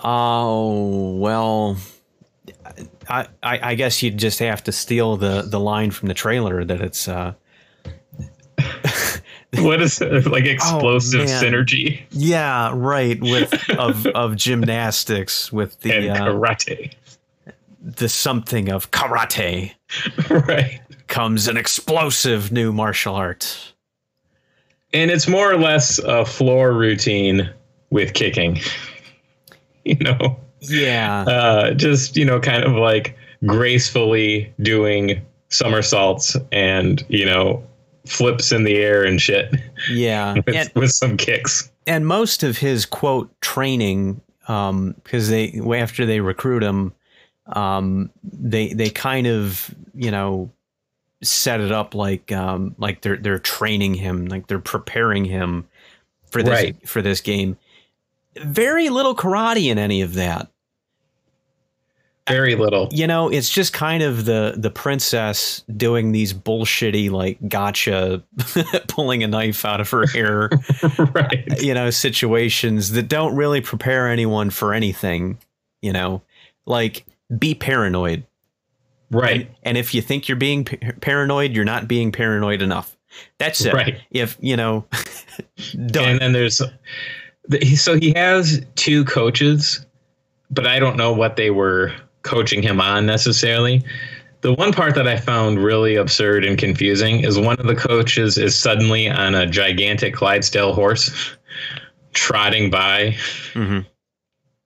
Oh 0.03 1.17
well, 1.17 1.77
I, 3.09 3.27
I 3.43 3.71
I 3.71 3.75
guess 3.75 4.03
you'd 4.03 4.19
just 4.19 4.39
have 4.41 4.63
to 4.65 4.73
steal 4.73 5.17
the 5.17 5.43
the 5.43 5.61
line 5.61 5.91
from 5.91 6.09
the 6.09 6.15
trailer 6.15 6.65
that 6.65 6.81
it's 6.81 7.09
uh 7.09 7.35
What 9.59 9.81
is 9.81 10.01
it? 10.03 10.27
like 10.27 10.45
explosive 10.45 11.25
man. 11.27 11.43
synergy 11.43 12.01
yeah 12.11 12.73
right 12.75 13.21
with 13.21 13.71
of 13.79 14.07
of 14.09 14.37
gymnastics 14.37 15.51
with 15.53 15.81
the 15.81 15.93
and 15.93 16.11
uh, 16.11 16.17
karate? 16.17 16.93
the 17.81 18.09
something 18.09 18.69
of 18.69 18.91
karate 18.91 19.73
right. 20.31 20.81
comes 21.07 21.49
an 21.49 21.57
explosive 21.57 22.53
new 22.53 22.73
martial 22.73 23.15
art. 23.15 23.73
And 24.93 25.11
it's 25.11 25.29
more 25.29 25.51
or 25.51 25.57
less 25.57 25.99
a 25.99 26.25
floor 26.25 26.73
routine 26.73 27.51
with 27.91 28.15
kicking. 28.15 28.61
You 29.85 29.97
know, 29.97 30.39
Yeah, 30.61 31.23
uh, 31.23 31.75
just, 31.75 32.17
you 32.17 32.25
know, 32.25 32.41
kind 32.41 32.65
of 32.65 32.73
like 32.73 33.17
gracefully 33.47 34.53
doing 34.61 35.25
somersaults 35.49 36.37
and, 36.53 37.05
you 37.09 37.25
know, 37.25 37.63
flips 38.07 38.53
in 38.53 38.65
the 38.65 38.77
air 38.77 39.05
and 39.05 39.21
shit 39.21 39.55
yeah, 39.91 40.35
with, 40.47 40.57
and, 40.57 40.71
with 40.75 40.91
some 40.91 41.17
kicks. 41.17 41.71
and 41.87 42.07
most 42.07 42.43
of 42.43 42.59
his 42.59 42.87
quote 42.87 43.31
training, 43.41 44.21
um, 44.49 44.95
because 45.05 45.29
they 45.29 45.61
after 45.77 46.07
they 46.07 46.21
recruit 46.21 46.63
him, 46.63 46.95
um, 47.49 48.11
they 48.25 48.73
they 48.73 48.89
kind 48.89 49.27
of 49.27 49.75
you 49.95 50.11
know 50.11 50.51
set 51.23 51.61
it 51.61 51.71
up 51.71 51.95
like 51.95 52.33
um 52.33 52.75
like 52.79 53.03
they're 53.03 53.19
they're 53.19 53.39
training 53.39 53.93
him, 53.95 54.25
like 54.27 54.47
they're 54.47 54.59
preparing 54.59 55.27
him 55.27 55.69
for 56.31 56.43
this 56.43 56.51
Right. 56.53 56.89
for 56.89 57.03
this 57.03 57.21
game. 57.21 57.59
Very 58.45 58.89
little 58.89 59.15
karate 59.15 59.67
in 59.71 59.79
any 59.79 60.03
of 60.03 60.15
that. 60.15 60.51
Very 62.29 62.57
little. 62.57 62.91
you 62.93 63.07
know 63.07 63.31
it's 63.31 63.49
just 63.49 63.73
kind 63.73 64.03
of 64.03 64.27
the 64.27 64.53
the 64.55 64.69
princess 64.69 65.65
doing 65.75 66.13
these 66.13 66.35
bullshitty 66.35 67.11
like 67.11 67.39
gotcha 67.49 68.23
pulling 68.89 69.23
a 69.23 69.27
knife 69.27 69.65
out 69.65 69.81
of 69.81 69.89
her 69.89 70.07
hair 70.07 70.51
right. 71.15 71.63
you 71.63 71.73
know 71.73 71.89
situations 71.89 72.91
that 72.93 73.09
don't 73.09 73.35
really 73.35 73.63
prepare 73.63 74.09
anyone 74.11 74.51
for 74.51 74.75
anything 74.75 75.39
you 75.81 75.91
know 75.91 76.21
like 76.67 77.07
be 77.39 77.55
paranoid 77.55 78.25
Right. 79.11 79.51
and 79.63 79.79
if 79.79 79.95
you 79.95 80.03
think 80.03 80.29
you're 80.29 80.37
being 80.37 80.67
pa- 80.67 80.77
paranoid 81.01 81.53
you're 81.55 81.65
not 81.65 81.89
being 81.89 82.13
paranoid 82.13 82.61
enough 82.61 82.95
that's 83.39 83.65
it 83.65 83.73
Right. 83.73 84.03
if 84.11 84.37
you 84.39 84.55
know 84.59 84.85
done 85.87 86.09
And 86.11 86.21
then 86.21 86.33
there's 86.33 86.59
the- 86.59 86.67
he- 86.67 86.73
so 87.77 87.99
he 87.99 88.13
has 88.15 88.65
two 88.75 89.05
coaches, 89.05 89.85
but 90.51 90.67
I 90.67 90.79
don't 90.79 90.97
know 90.97 91.13
what 91.13 91.37
they 91.37 91.51
were 91.51 91.93
coaching 92.23 92.63
him 92.63 92.81
on 92.81 93.07
necessarily. 93.07 93.83
The 94.41 94.55
one 94.55 94.73
part 94.73 94.95
that 94.95 95.09
I 95.09 95.17
found 95.17 95.63
really 95.63 95.97
absurd 95.97 96.45
and 96.45 96.57
confusing 96.57 97.21
is 97.25 97.39
one 97.39 97.59
of 97.59 97.67
the 97.67 97.75
coaches 97.75 98.39
is 98.39 98.55
suddenly 98.55 99.09
on 99.09 99.35
a 99.35 99.47
gigantic 99.47 100.15
Clydesdale 100.15 100.75
horse 100.75 101.11
trotting 102.13 102.71
by 102.71 103.17
Mhm. 103.55 103.85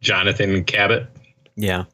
Jonathan 0.00 0.64
Cabot. 0.64 1.06
yeah 1.56 1.84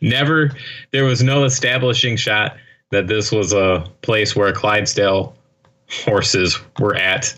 Never, 0.00 0.52
there 0.92 1.04
was 1.04 1.24
no 1.24 1.42
establishing 1.44 2.16
shot 2.16 2.56
that 2.92 3.08
this 3.08 3.32
was 3.32 3.52
a 3.52 3.84
place 4.02 4.36
where 4.36 4.52
Clydesdale 4.52 5.34
horses 5.90 6.56
were 6.78 6.94
at, 6.94 7.36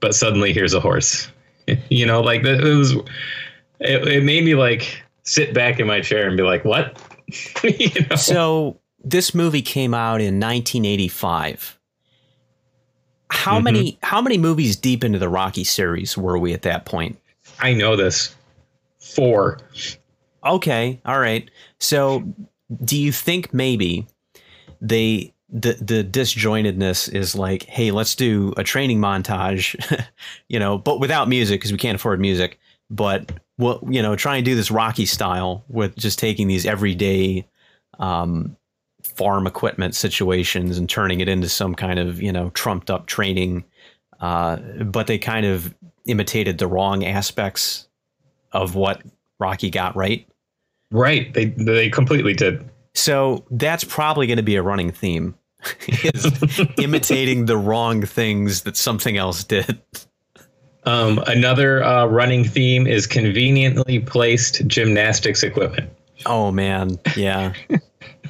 but 0.00 0.14
suddenly 0.14 0.52
here's 0.52 0.74
a 0.74 0.80
horse. 0.80 1.31
You 1.90 2.06
know, 2.06 2.20
like 2.20 2.44
it 2.44 2.62
was, 2.62 2.92
it, 3.80 4.06
it 4.08 4.24
made 4.24 4.44
me 4.44 4.54
like 4.54 5.02
sit 5.22 5.54
back 5.54 5.78
in 5.80 5.86
my 5.86 6.00
chair 6.00 6.26
and 6.26 6.36
be 6.36 6.42
like, 6.42 6.64
what? 6.64 6.98
you 7.64 8.06
know? 8.10 8.16
So 8.16 8.80
this 9.04 9.34
movie 9.34 9.62
came 9.62 9.94
out 9.94 10.20
in 10.20 10.40
1985. 10.40 11.78
How 13.30 13.58
Mhm. 13.58 13.64
many 13.64 13.98
how 14.02 14.20
many 14.20 14.38
movies 14.38 14.76
deep 14.76 15.02
into 15.04 15.18
the 15.18 15.28
Rocky 15.28 15.64
series 15.64 16.18
were 16.18 16.38
we 16.38 16.52
at 16.52 16.62
that 16.62 16.84
point? 16.84 17.18
I 17.60 17.72
know 17.74 17.96
this. 17.96 18.34
Four. 19.00 19.58
Okay, 20.44 21.00
all 21.04 21.18
right. 21.18 21.50
So 21.80 22.24
do 22.84 22.98
you 22.98 23.12
think 23.12 23.54
maybe 23.54 24.06
they 24.80 25.31
the 25.52 25.74
the 25.74 26.02
disjointedness 26.02 27.12
is 27.12 27.34
like, 27.34 27.64
hey, 27.64 27.90
let's 27.90 28.14
do 28.14 28.54
a 28.56 28.64
training 28.64 28.98
montage, 28.98 29.76
you 30.48 30.58
know, 30.58 30.78
but 30.78 30.98
without 30.98 31.28
music 31.28 31.60
because 31.60 31.72
we 31.72 31.78
can't 31.78 31.96
afford 31.96 32.20
music. 32.20 32.58
But 32.90 33.32
we'll 33.58 33.86
you 33.88 34.02
know 34.02 34.16
try 34.16 34.36
and 34.36 34.44
do 34.44 34.54
this 34.54 34.70
Rocky 34.70 35.06
style 35.06 35.64
with 35.68 35.94
just 35.96 36.18
taking 36.18 36.48
these 36.48 36.64
everyday 36.64 37.46
um, 37.98 38.56
farm 39.02 39.46
equipment 39.46 39.94
situations 39.94 40.78
and 40.78 40.88
turning 40.88 41.20
it 41.20 41.28
into 41.28 41.48
some 41.48 41.74
kind 41.74 41.98
of 41.98 42.22
you 42.22 42.32
know 42.32 42.50
trumped 42.50 42.90
up 42.90 43.06
training. 43.06 43.64
Uh, 44.20 44.56
but 44.84 45.06
they 45.06 45.18
kind 45.18 45.44
of 45.44 45.74
imitated 46.06 46.58
the 46.58 46.66
wrong 46.66 47.04
aspects 47.04 47.88
of 48.52 48.74
what 48.74 49.02
Rocky 49.38 49.70
got 49.70 49.96
right. 49.96 50.26
Right. 50.90 51.32
They 51.34 51.46
they 51.46 51.90
completely 51.90 52.32
did. 52.32 52.68
So 52.94 53.44
that's 53.50 53.84
probably 53.84 54.26
going 54.26 54.36
to 54.36 54.42
be 54.42 54.56
a 54.56 54.62
running 54.62 54.90
theme 54.92 55.34
is 55.88 56.26
imitating 56.78 57.46
the 57.46 57.56
wrong 57.56 58.02
things 58.02 58.62
that 58.62 58.76
something 58.76 59.16
else 59.16 59.44
did. 59.44 59.80
Um, 60.84 61.22
another 61.26 61.82
uh, 61.84 62.06
running 62.06 62.44
theme 62.44 62.86
is 62.86 63.06
conveniently 63.06 64.00
placed 64.00 64.66
gymnastics 64.66 65.42
equipment. 65.42 65.90
Oh 66.26 66.50
man, 66.50 66.98
yeah, 67.16 67.52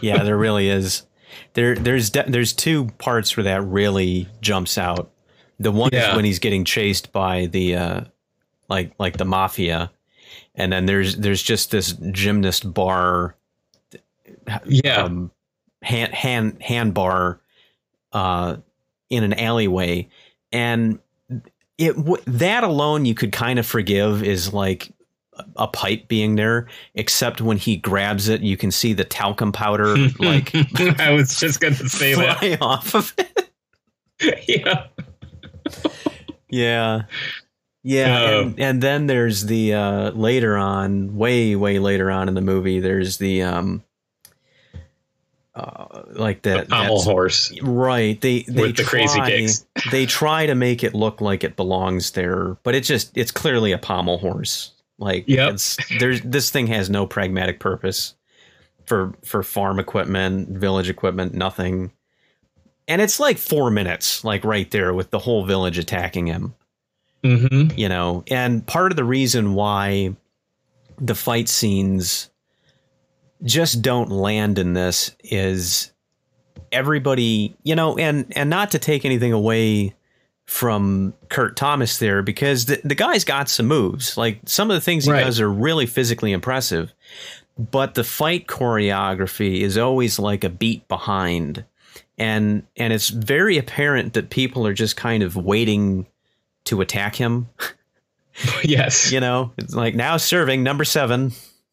yeah, 0.01 0.23
there 0.23 0.37
really 0.37 0.69
is. 0.69 1.07
There, 1.55 1.75
there's 1.75 2.11
de- 2.11 2.25
there's 2.29 2.53
two 2.53 2.87
parts 2.99 3.37
where 3.37 3.45
that 3.45 3.63
really 3.63 4.29
jumps 4.41 4.77
out. 4.79 5.11
The 5.61 5.73
one 5.73 5.91
Yeah. 5.93 6.11
is 6.11 6.17
when 6.17 6.25
he's 6.25 6.39
getting 6.39 6.65
chased 6.65 7.13
by 7.13 7.47
the 7.47 7.77
uh, 7.77 8.01
like 8.69 8.93
like 8.99 9.17
the 9.17 9.25
mafia, 9.25 9.91
and 10.55 10.73
then 10.73 10.87
there's 10.87 11.17
there's 11.17 11.43
just 11.43 11.71
this 11.71 11.93
gymnast 12.11 12.73
bar 12.73 13.35
Yeah. 14.67 15.03
um, 15.05 15.31
hand 15.83 16.15
hand 16.15 16.63
hand 16.63 16.95
bar 16.95 17.41
uh, 18.13 18.57
in 19.11 19.25
an 19.25 19.35
alleyway, 19.35 20.09
and 20.53 20.99
it 21.79 21.97
w- 21.97 22.23
that 22.27 22.65
alone 22.65 23.05
you 23.05 23.15
could 23.15 23.33
kind 23.33 23.59
of 23.59 23.67
forgive 23.67 24.23
is 24.23 24.53
like 24.53 24.93
a 25.57 25.67
pipe 25.67 26.09
being 26.09 26.37
there. 26.37 26.69
Except 26.95 27.41
when 27.41 27.57
he 27.57 27.77
grabs 27.77 28.29
it, 28.29 28.43
you 28.43 28.57
can 28.57 28.71
see 28.71 28.93
the 28.93 29.05
talcum 29.05 29.51
powder 29.53 29.97
like 30.19 30.55
I 31.01 31.11
was 31.13 31.39
just 31.39 31.61
gonna 31.61 31.75
say 31.75 32.15
that. 32.15 32.39
fly 32.39 32.57
off 32.61 32.95
of 32.95 33.15
it. 33.19 33.51
yeah. 34.49 34.87
Yeah. 36.49 37.03
Yeah, 37.85 38.21
Oh. 38.21 38.41
and, 38.43 38.61
and 38.61 38.81
then 38.83 39.07
there's 39.09 39.47
the 39.47 39.75
uh, 39.75 40.11
later 40.13 40.57
on, 40.57 41.17
way 41.17 41.57
way 41.57 41.81
later 41.81 42.13
on 42.13 42.29
in 42.29 42.35
the 42.35 42.41
movie. 42.41 42.79
There's 42.79 43.19
the 43.19 43.43
um, 43.43 43.83
uh, 43.83 43.92
like 46.13 46.43
The 46.43 46.51
that 46.51 46.69
pommel 46.69 47.03
horse. 47.03 47.53
Right. 47.63 48.21
They 48.21 48.43
they 48.43 48.63
With 48.63 48.77
the 48.77 48.85
crazy 48.85 49.19
try, 49.19 49.47
they 49.91 50.07
try 50.07 50.47
to 50.47 50.55
make 50.55 50.85
it 50.85 50.95
look 50.95 51.21
like 51.21 51.45
it 51.45 51.57
belongs 51.57 52.13
there, 52.13 52.57
but 52.63 52.75
it 52.75 52.85
just 52.85 53.17
it's 53.17 53.31
clearly 53.31 53.73
a 53.73 53.79
pommel 53.79 54.19
horse. 54.19 54.73
Like 54.99 55.25
Yep. 55.27 55.55
it's 55.55 55.77
there's 55.99 56.21
this 56.23 56.51
thing 56.51 56.67
has 56.69 56.89
no 56.91 57.07
pragmatic 57.07 57.59
purpose 57.61 58.15
for 58.87 59.15
for 59.25 59.43
farm 59.43 59.79
equipment, 59.79 60.49
village 60.51 60.89
equipment, 60.91 61.35
nothing. 61.35 61.93
And 62.89 63.01
it's 63.01 63.21
like 63.21 63.39
4 63.39 63.71
minutes 63.71 64.25
like 64.25 64.45
right 64.45 64.71
there 64.71 64.93
with 64.93 65.11
the 65.11 65.19
whole 65.21 65.45
village 65.45 65.79
attacking 65.79 66.27
him, 66.27 66.55
Mm-hmm. 67.25 67.79
you 67.79 67.89
know. 67.89 68.25
And 68.29 68.67
part 68.67 68.91
of 68.93 68.97
the 68.97 69.05
reason 69.05 69.55
why 69.55 70.17
the 71.01 71.15
fight 71.15 71.49
scenes 71.49 72.29
just 73.45 73.83
don't 73.83 74.11
land 74.11 74.59
in 74.59 74.73
this 74.73 75.15
is 75.25 75.93
everybody, 76.71 77.55
you 77.63 77.75
know, 77.75 77.97
and 77.99 78.27
and 78.37 78.49
not 78.51 78.71
to 78.73 78.79
take 78.79 79.05
anything 79.05 79.33
away 79.33 79.95
from 80.47 81.15
Kurt 81.29 81.57
Thomas 81.57 81.99
there 81.99 82.23
because 82.23 82.67
the, 82.67 82.81
the 82.85 82.95
guy's 82.95 83.25
got 83.25 83.49
some 83.49 83.67
moves. 83.67 84.17
Like 84.17 84.41
some 84.47 84.71
of 84.71 84.75
the 84.75 84.81
things 84.81 85.05
he 85.05 85.13
Right. 85.13 85.25
does 85.25 85.41
are 85.41 85.49
really 85.51 85.87
physically 85.87 86.33
impressive, 86.33 86.93
but 87.57 87.95
the 87.95 88.05
fight 88.05 88.47
choreography 88.49 89.61
is 89.61 89.79
always 89.79 90.19
like 90.19 90.45
a 90.45 90.51
beat 90.51 90.87
behind. 90.89 91.65
and 92.19 92.65
and 92.77 92.93
it's 92.93 93.09
very 93.09 93.57
apparent 93.57 94.13
that 94.15 94.31
people 94.31 94.67
are 94.67 94.75
just 94.75 94.97
kind 94.97 95.23
of 95.23 95.37
waiting 95.37 96.07
to 96.65 96.81
attack 96.81 97.17
him. 97.17 97.49
yes, 98.63 99.13
you 99.13 99.21
know, 99.21 99.53
it's 99.59 99.75
like 99.75 99.95
now 99.95 100.17
serving 100.17 100.63
number 100.63 100.85
seven, 100.85 101.33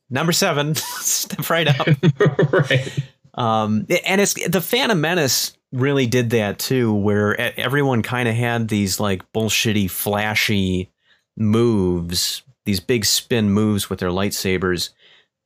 number 0.10 0.32
seven, 0.32 0.76
step 0.76 1.50
right 1.50 1.68
up. 1.68 1.88
right. 2.52 3.00
Um, 3.34 3.86
and 4.06 4.20
it's 4.22 4.34
the 4.34 4.62
Phantom 4.62 5.00
Menace 5.00 5.58
really 5.72 6.08
did 6.08 6.32
that 6.32 6.60
too, 6.60 6.94
where 6.94 7.40
everyone 7.60 8.02
kind 8.02 8.28
of 8.28 8.36
had 8.36 8.68
these 8.68 9.00
like 9.00 9.32
bullshitty, 9.34 9.90
flashy 9.90 10.90
moves, 11.38 12.42
these 12.66 12.80
big 12.80 13.06
spin 13.06 13.50
moves 13.50 13.90
with 13.90 14.00
their 14.00 14.10
lightsabers, 14.10 14.90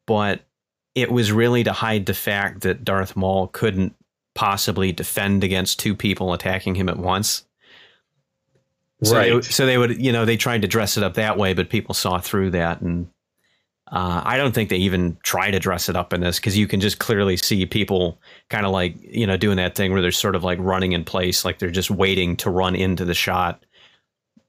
but 0.07 0.41
it 0.95 1.11
was 1.11 1.31
really 1.31 1.63
to 1.63 1.73
hide 1.73 2.05
the 2.05 2.13
fact 2.13 2.61
that 2.61 2.83
Darth 2.83 3.15
Maul 3.15 3.47
couldn't 3.47 3.95
possibly 4.35 4.91
defend 4.91 5.43
against 5.43 5.79
two 5.79 5.95
people 5.95 6.33
attacking 6.33 6.75
him 6.75 6.89
at 6.89 6.97
once. 6.97 7.45
So 9.03 9.15
right. 9.15 9.33
They, 9.33 9.41
so 9.41 9.65
they 9.65 9.77
would, 9.77 10.01
you 10.01 10.11
know, 10.11 10.25
they 10.25 10.37
tried 10.37 10.61
to 10.61 10.67
dress 10.67 10.97
it 10.97 11.03
up 11.03 11.15
that 11.15 11.37
way, 11.37 11.53
but 11.53 11.69
people 11.69 11.93
saw 11.93 12.19
through 12.19 12.51
that. 12.51 12.81
And 12.81 13.09
uh, 13.93 14.23
I 14.25 14.37
don't 14.37 14.55
think 14.55 14.69
they 14.69 14.77
even 14.77 15.17
try 15.21 15.51
to 15.51 15.59
dress 15.59 15.87
it 15.87 15.95
up 15.95 16.13
in 16.13 16.21
this 16.21 16.39
because 16.39 16.57
you 16.57 16.65
can 16.67 16.81
just 16.81 16.97
clearly 16.97 17.37
see 17.37 17.63
people 17.67 18.17
kind 18.49 18.65
of 18.65 18.71
like, 18.71 18.95
you 18.99 19.27
know, 19.27 19.37
doing 19.37 19.57
that 19.57 19.75
thing 19.75 19.91
where 19.91 20.01
they're 20.01 20.09
sort 20.09 20.35
of 20.35 20.43
like 20.43 20.57
running 20.59 20.93
in 20.93 21.03
place, 21.03 21.45
like 21.45 21.59
they're 21.59 21.69
just 21.69 21.91
waiting 21.91 22.35
to 22.37 22.49
run 22.49 22.75
into 22.75 23.05
the 23.05 23.13
shot 23.13 23.63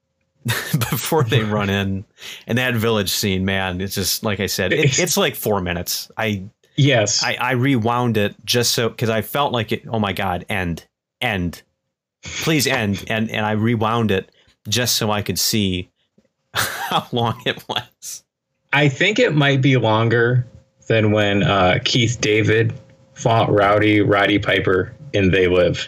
before 0.45 1.23
they 1.23 1.43
run 1.43 1.69
in. 1.69 2.05
And 2.47 2.57
that 2.57 2.73
village 2.73 3.11
scene, 3.11 3.45
man, 3.45 3.81
it's 3.81 3.93
just 3.93 4.23
like 4.23 4.39
I 4.39 4.47
said, 4.47 4.73
it, 4.73 4.97
it's 4.97 5.15
like 5.15 5.35
four 5.35 5.61
minutes. 5.61 6.09
I 6.17 6.45
yes, 6.75 7.23
I, 7.23 7.35
I 7.35 7.51
rewound 7.51 8.17
it 8.17 8.35
just 8.45 8.71
so 8.71 8.89
because 8.89 9.11
I 9.11 9.21
felt 9.21 9.53
like 9.53 9.71
it. 9.71 9.83
Oh 9.87 9.99
my 9.99 10.13
god, 10.13 10.43
end, 10.49 10.87
end, 11.21 11.61
please 12.23 12.65
end, 12.65 13.05
and 13.09 13.29
and 13.29 13.45
I 13.45 13.51
rewound 13.51 14.09
it 14.09 14.31
just 14.67 14.95
so 14.95 15.11
I 15.11 15.21
could 15.21 15.37
see 15.37 15.91
how 16.55 17.05
long 17.11 17.39
it 17.45 17.63
was. 17.69 18.23
I 18.75 18.89
think 18.89 19.19
it 19.19 19.33
might 19.33 19.61
be 19.61 19.77
longer 19.77 20.45
than 20.87 21.11
when 21.13 21.43
uh, 21.43 21.79
Keith 21.85 22.19
David 22.19 22.73
fought 23.13 23.49
Rowdy 23.49 24.01
Roddy 24.01 24.37
Piper 24.37 24.93
in 25.13 25.31
They 25.31 25.47
Live. 25.47 25.87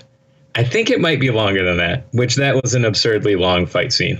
I 0.55 0.63
think 0.63 0.89
it 0.89 1.01
might 1.01 1.19
be 1.19 1.29
longer 1.29 1.65
than 1.65 1.75
that, 1.77 2.05
which 2.13 2.35
that 2.35 2.55
was 2.63 2.73
an 2.73 2.85
absurdly 2.85 3.35
long 3.35 3.65
fight 3.65 3.91
scene, 3.91 4.17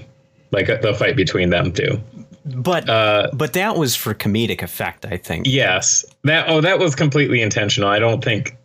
like 0.51 0.69
uh, 0.69 0.81
the 0.81 0.93
fight 0.93 1.15
between 1.15 1.49
them 1.49 1.71
two. 1.71 1.99
But 2.43 2.89
uh, 2.89 3.29
but 3.31 3.53
that 3.53 3.77
was 3.77 3.95
for 3.95 4.13
comedic 4.13 4.61
effect, 4.61 5.05
I 5.05 5.15
think. 5.15 5.47
Yes, 5.47 6.03
that 6.25 6.49
oh 6.49 6.59
that 6.59 6.77
was 6.77 6.93
completely 6.93 7.41
intentional. 7.41 7.87
I 7.87 7.99
don't 7.99 8.21
think. 8.21 8.57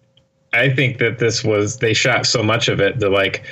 I 0.52 0.68
think 0.68 0.98
that 0.98 1.20
this 1.20 1.44
was 1.44 1.78
they 1.78 1.94
shot 1.94 2.26
so 2.26 2.42
much 2.42 2.68
of 2.68 2.80
it 2.80 2.98
that 2.98 3.10
like 3.10 3.44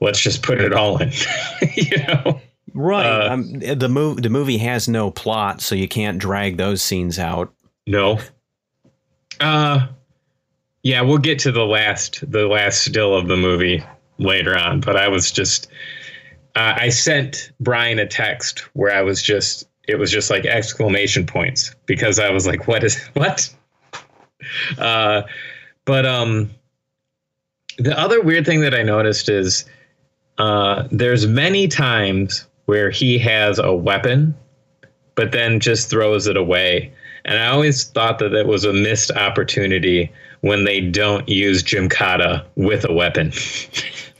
let's 0.00 0.20
just 0.20 0.42
put 0.42 0.60
it 0.60 0.74
all 0.74 0.98
in, 0.98 1.10
you 1.74 1.96
know. 1.96 2.40
Right. 2.74 3.06
Uh, 3.06 3.32
um, 3.32 3.52
the 3.60 3.88
movie 3.88 4.20
the 4.20 4.30
movie 4.30 4.58
has 4.58 4.88
no 4.88 5.10
plot, 5.10 5.60
so 5.60 5.74
you 5.74 5.88
can't 5.88 6.18
drag 6.18 6.56
those 6.56 6.82
scenes 6.82 7.18
out. 7.18 7.52
No. 7.86 8.18
Uh 9.40 9.86
yeah, 10.82 11.00
we'll 11.00 11.18
get 11.18 11.38
to 11.40 11.52
the 11.52 11.64
last 11.64 12.30
the 12.30 12.46
last 12.46 12.84
still 12.84 13.16
of 13.16 13.28
the 13.28 13.36
movie 13.36 13.82
later 14.18 14.58
on, 14.58 14.80
but 14.80 14.96
I 14.96 15.08
was 15.08 15.30
just 15.30 15.68
uh, 16.56 16.74
I 16.76 16.88
sent 16.88 17.52
Brian 17.60 17.98
a 17.98 18.06
text 18.06 18.60
where 18.74 18.94
I 18.94 19.02
was 19.02 19.22
just 19.22 19.68
it 19.86 19.96
was 19.96 20.10
just 20.10 20.28
like 20.30 20.44
exclamation 20.44 21.26
points 21.26 21.74
because 21.86 22.18
I 22.18 22.30
was 22.30 22.46
like, 22.46 22.66
what 22.66 22.82
is 22.82 23.02
what? 23.14 23.54
Uh 24.78 25.22
but 25.84 26.06
um 26.06 26.50
the 27.78 27.98
other 27.98 28.20
weird 28.20 28.46
thing 28.46 28.60
that 28.60 28.74
I 28.74 28.82
noticed 28.82 29.28
is 29.28 29.64
uh, 30.38 30.88
there's 30.90 31.26
many 31.26 31.68
times 31.68 32.46
where 32.66 32.90
he 32.90 33.18
has 33.18 33.58
a 33.58 33.72
weapon, 33.72 34.34
but 35.14 35.32
then 35.32 35.60
just 35.60 35.90
throws 35.90 36.26
it 36.26 36.36
away. 36.36 36.92
And 37.24 37.38
I 37.38 37.48
always 37.48 37.84
thought 37.84 38.18
that 38.18 38.34
it 38.34 38.46
was 38.46 38.64
a 38.64 38.72
missed 38.72 39.10
opportunity 39.12 40.12
when 40.40 40.64
they 40.64 40.80
don't 40.80 41.28
use 41.28 41.62
Jim 41.62 41.88
Gymkata 41.88 42.44
with 42.56 42.84
a 42.88 42.92
weapon. 42.92 43.32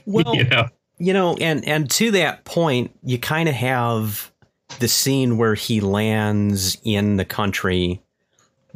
Well, 0.07 0.35
you 0.35 0.43
know, 0.43 0.67
you 0.99 1.13
know, 1.13 1.35
and 1.41 1.67
and 1.67 1.89
to 1.89 2.11
that 2.11 2.45
point, 2.45 2.95
you 3.03 3.17
kind 3.17 3.49
of 3.49 3.55
have 3.55 4.31
the 4.79 4.87
scene 4.87 5.37
where 5.37 5.55
he 5.55 5.81
lands 5.81 6.77
in 6.83 7.17
the 7.17 7.25
country 7.25 8.01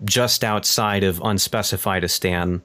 just 0.03 0.43
outside 0.43 1.03
of 1.03 1.19
Unspecifiedistan, 1.19 2.63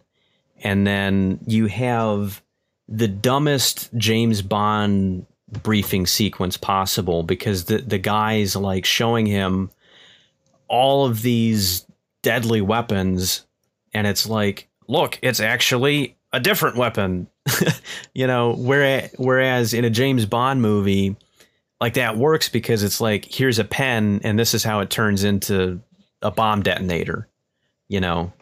and 0.63 0.87
then 0.87 1.41
you 1.47 1.67
have 1.67 2.43
the 2.89 3.09
dumbest 3.09 3.91
James 3.97 4.41
Bond 4.41 5.27
briefing 5.63 6.07
sequence 6.07 6.57
possible 6.57 7.23
because 7.23 7.65
the 7.65 7.79
the 7.79 7.99
guy's 7.99 8.57
like 8.57 8.85
showing 8.85 9.27
him 9.27 9.71
all 10.69 11.07
of 11.07 11.23
these 11.23 11.87
deadly 12.23 12.61
weapons 12.61 13.47
and 13.93 14.07
it's 14.07 14.27
like 14.27 14.69
look 14.89 15.19
it's 15.23 15.41
actually 15.41 16.17
a 16.33 16.41
different 16.41 16.77
weapon. 16.77 17.29
You 18.15 18.29
know 18.29 18.55
whereas 18.55 19.11
whereas 19.19 19.75
in 19.75 19.85
a 19.85 19.91
James 19.91 20.25
Bond 20.25 20.63
movie 20.63 21.17
like 21.81 21.95
that 21.95 22.17
works 22.17 22.49
because 22.49 22.85
it's 22.85 23.01
like 23.01 23.25
here's 23.25 23.59
a 23.59 23.65
pen 23.65 24.21
and 24.23 24.39
this 24.39 24.55
is 24.55 24.63
how 24.63 24.81
it 24.81 24.91
turns 24.91 25.25
into 25.25 25.81
a 26.23 26.31
bomb 26.31 26.63
detonator 26.63 27.29
you 27.89 28.01
know? 28.01 28.33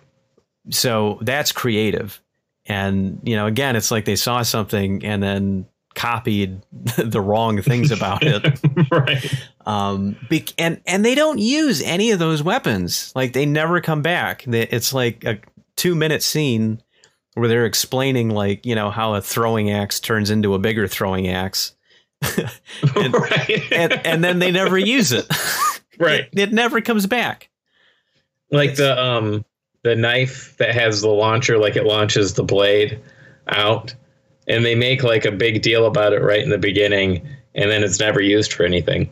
So 0.70 1.18
that's 1.22 1.53
creative. 1.53 2.20
And 2.66 3.20
you 3.25 3.35
know 3.35 3.46
again 3.46 3.77
it's 3.77 3.90
like 3.90 4.05
they 4.05 4.16
saw 4.16 4.42
something 4.42 5.05
and 5.05 5.22
then 5.22 5.66
copied 5.94 6.62
the 6.96 7.20
wrong 7.20 7.61
things 7.62 7.90
about 7.90 8.22
it. 8.22 8.61
right. 8.90 9.48
Um, 9.66 10.16
be- 10.28 10.46
and 10.59 10.81
and 10.87 11.05
they 11.05 11.14
don't 11.14 11.38
use 11.38 11.83
any 11.83 12.11
of 12.11 12.18
those 12.18 12.42
weapons. 12.42 13.12
Like 13.14 13.33
they 13.33 13.46
never 13.46 13.81
come 13.81 14.02
back. 14.02 14.44
It's 14.46 14.92
like 14.92 15.24
a 15.24 15.38
two 15.76 15.94
minute 15.94 16.22
scene 16.22 16.83
where 17.35 17.48
they're 17.48 17.66
explaining 17.66 18.31
like 18.31 18.66
you 18.66 18.74
know 18.74 18.90
how 18.90 19.14
a 19.14 19.22
throwing 19.22 19.70
axe 19.70 20.00
turns 20.00 20.31
into 20.31 20.55
a 20.55 20.59
bigger 20.59 20.87
throwing 20.87 21.28
axe. 21.28 21.74
and, 22.96 23.14
right. 23.14 23.72
and, 23.72 23.92
and 24.07 24.22
then 24.22 24.38
they 24.38 24.52
never 24.52 24.78
use 24.78 25.11
it. 25.11 25.26
right. 25.98 26.28
It, 26.33 26.38
it 26.38 26.52
never 26.52 26.81
comes 26.81 27.07
back. 27.07 27.50
Like 28.50 28.70
it's, 28.70 28.78
the 28.78 29.02
um 29.02 29.44
the 29.83 29.96
knife 29.96 30.57
that 30.59 30.74
has 30.74 31.00
the 31.00 31.09
launcher, 31.09 31.59
like 31.59 31.74
it 31.76 31.85
launches 31.85 32.35
the 32.35 32.44
blade 32.44 33.00
out 33.48 33.94
and 34.48 34.64
they 34.64 34.74
make 34.74 35.02
like 35.02 35.24
a 35.24 35.33
big 35.33 35.62
deal 35.62 35.87
about 35.87 36.12
it 36.12 36.22
right 36.22 36.42
in 36.42 36.50
the 36.50 36.59
beginning, 36.59 37.26
and 37.55 37.70
then 37.70 37.83
it's 37.83 38.00
never 38.00 38.20
used 38.20 38.52
for 38.52 38.64
anything. 38.64 39.11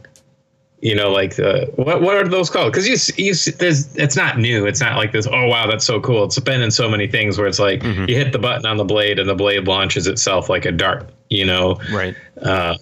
You 0.81 0.95
know, 0.95 1.11
like 1.13 1.37
the 1.37 1.71
what 1.77 2.01
what 2.01 2.17
are 2.17 2.27
those 2.27 2.49
called? 2.49 2.73
Because 2.73 2.89
you 2.89 2.97
you 3.23 3.35
there's 3.59 3.95
it's 3.97 4.17
not 4.17 4.39
new. 4.39 4.67
It's 4.67 4.81
not 4.81 4.97
like 4.97 5.13
this. 5.13 5.27
Oh 5.27 5.47
wow, 5.47 5.67
that's 5.67 5.85
so 5.85 6.01
cool. 6.01 6.25
It's 6.25 6.39
been 6.41 6.63
in 6.63 6.71
so 6.71 6.89
many 6.89 7.07
things 7.07 7.37
where 7.37 7.47
it's 7.47 7.59
like 7.59 7.81
mm-hmm. 7.81 8.07
you 8.09 8.17
hit 8.17 8.33
the 8.33 8.39
button 8.39 8.65
on 8.65 8.79
the 8.79 8.85
blade 8.85 9.19
and 9.19 9.29
the 9.29 9.35
blade 9.35 9.69
launches 9.69 10.07
itself 10.07 10.49
like 10.49 10.65
a 10.65 10.73
dart. 10.73 11.11
You 11.29 11.45
know, 11.45 11.79
right? 11.93 12.17
Uh, 12.41 12.77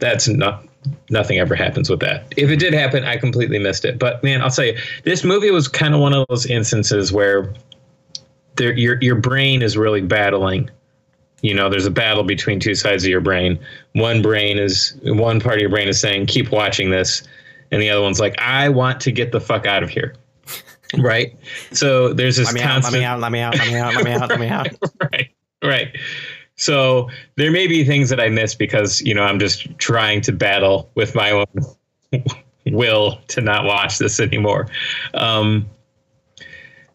that's 0.00 0.26
not 0.26 0.66
nothing 1.10 1.38
ever 1.38 1.54
happens 1.54 1.88
with 1.88 2.00
that. 2.00 2.26
If 2.36 2.50
it 2.50 2.56
did 2.56 2.74
happen, 2.74 3.04
I 3.04 3.16
completely 3.16 3.60
missed 3.60 3.84
it. 3.84 4.00
But 4.00 4.22
man, 4.24 4.42
I'll 4.42 4.50
tell 4.50 4.64
you, 4.64 4.76
this 5.04 5.22
movie 5.22 5.52
was 5.52 5.68
kind 5.68 5.94
of 5.94 6.00
one 6.00 6.12
of 6.12 6.26
those 6.28 6.46
instances 6.46 7.12
where 7.12 7.54
there, 8.56 8.76
your 8.76 8.98
your 9.00 9.16
brain 9.16 9.62
is 9.62 9.76
really 9.76 10.00
battling 10.00 10.70
you 11.44 11.52
know 11.52 11.68
there's 11.68 11.84
a 11.84 11.90
battle 11.90 12.24
between 12.24 12.58
two 12.58 12.74
sides 12.74 13.04
of 13.04 13.10
your 13.10 13.20
brain. 13.20 13.58
One 13.92 14.22
brain 14.22 14.56
is 14.58 14.98
one 15.02 15.40
part 15.40 15.56
of 15.56 15.60
your 15.60 15.68
brain 15.68 15.88
is 15.88 16.00
saying 16.00 16.24
keep 16.24 16.50
watching 16.50 16.88
this 16.88 17.22
and 17.70 17.82
the 17.82 17.90
other 17.90 18.00
one's 18.00 18.18
like 18.18 18.34
i 18.40 18.68
want 18.68 18.98
to 19.02 19.12
get 19.12 19.30
the 19.30 19.40
fuck 19.40 19.66
out 19.66 19.82
of 19.82 19.90
here. 19.90 20.14
Right? 20.98 21.36
So 21.72 22.12
there's 22.12 22.36
this 22.36 22.46
let 22.46 22.54
me 22.54 22.60
constant 22.60 23.02
out 23.02 23.18
let 23.18 23.32
me 23.32 23.40
out 23.40 23.56
let 23.58 23.68
me 23.68 23.76
out 23.76 23.94
let 23.94 24.04
me 24.04 24.12
out 24.12 24.28
let 24.28 24.38
me 24.38 24.48
out 24.48 24.68
let 24.68 24.78
me 24.78 24.80
out. 24.80 24.90
Right 25.12 25.30
right. 25.62 25.96
So 26.56 27.10
there 27.36 27.50
may 27.50 27.66
be 27.66 27.84
things 27.84 28.08
that 28.10 28.20
i 28.20 28.28
miss 28.28 28.54
because 28.54 29.02
you 29.02 29.12
know 29.12 29.24
i'm 29.24 29.38
just 29.38 29.76
trying 29.78 30.20
to 30.22 30.32
battle 30.32 30.88
with 30.94 31.14
my 31.14 31.30
own 31.30 31.46
will 32.66 33.18
to 33.28 33.40
not 33.40 33.64
watch 33.64 33.98
this 33.98 34.18
anymore. 34.20 34.68
Um 35.12 35.68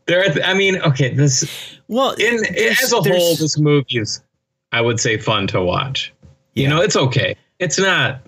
there 0.07 0.21
are 0.21 0.33
th- 0.33 0.45
i 0.45 0.53
mean 0.53 0.81
okay 0.81 1.13
this 1.13 1.77
well 1.87 2.13
in 2.13 2.43
as 2.57 2.91
a 2.93 3.01
whole 3.01 3.35
this 3.35 3.59
movie 3.59 3.99
is 3.99 4.23
I 4.71 4.81
would 4.81 4.99
say 4.99 5.17
fun 5.17 5.47
to 5.47 5.61
watch. 5.61 6.13
Yeah. 6.53 6.63
You 6.63 6.69
know, 6.69 6.81
it's 6.81 6.95
okay. 6.95 7.35
It's 7.59 7.79
not. 7.79 8.21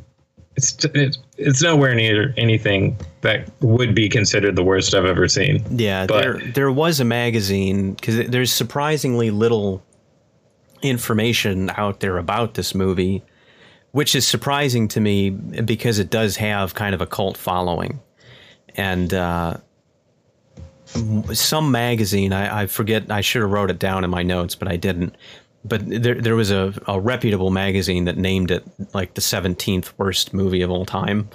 It's 0.55 0.83
it's 0.93 1.17
it's 1.37 1.61
nowhere 1.61 1.95
near 1.95 2.33
anything 2.37 2.97
that 3.21 3.49
would 3.61 3.95
be 3.95 4.09
considered 4.09 4.55
the 4.55 4.63
worst 4.63 4.93
I've 4.93 5.05
ever 5.05 5.27
seen. 5.27 5.63
Yeah, 5.71 6.05
but, 6.05 6.21
there 6.21 6.39
there 6.53 6.71
was 6.71 6.99
a 6.99 7.05
magazine 7.05 7.93
because 7.93 8.27
there's 8.27 8.51
surprisingly 8.51 9.31
little 9.31 9.81
information 10.81 11.69
out 11.77 12.01
there 12.01 12.17
about 12.17 12.55
this 12.55 12.75
movie, 12.75 13.23
which 13.91 14.13
is 14.13 14.27
surprising 14.27 14.87
to 14.89 14.99
me 14.99 15.29
because 15.29 15.99
it 15.99 16.09
does 16.09 16.35
have 16.37 16.73
kind 16.73 16.93
of 16.93 17.01
a 17.01 17.07
cult 17.07 17.37
following, 17.37 18.01
and 18.75 19.13
uh, 19.13 19.55
some 21.33 21.71
magazine 21.71 22.33
I, 22.33 22.63
I 22.63 22.65
forget 22.65 23.09
I 23.09 23.21
should 23.21 23.41
have 23.41 23.51
wrote 23.51 23.69
it 23.69 23.79
down 23.79 24.03
in 24.03 24.09
my 24.09 24.23
notes, 24.23 24.55
but 24.55 24.67
I 24.67 24.75
didn't 24.75 25.15
but 25.63 25.81
there 25.85 26.15
there 26.15 26.35
was 26.35 26.51
a, 26.51 26.73
a 26.87 26.99
reputable 26.99 27.51
magazine 27.51 28.05
that 28.05 28.17
named 28.17 28.51
it 28.51 28.65
like 28.93 29.13
the 29.13 29.21
17th 29.21 29.93
worst 29.97 30.33
movie 30.33 30.61
of 30.61 30.71
all 30.71 30.85
time. 30.85 31.29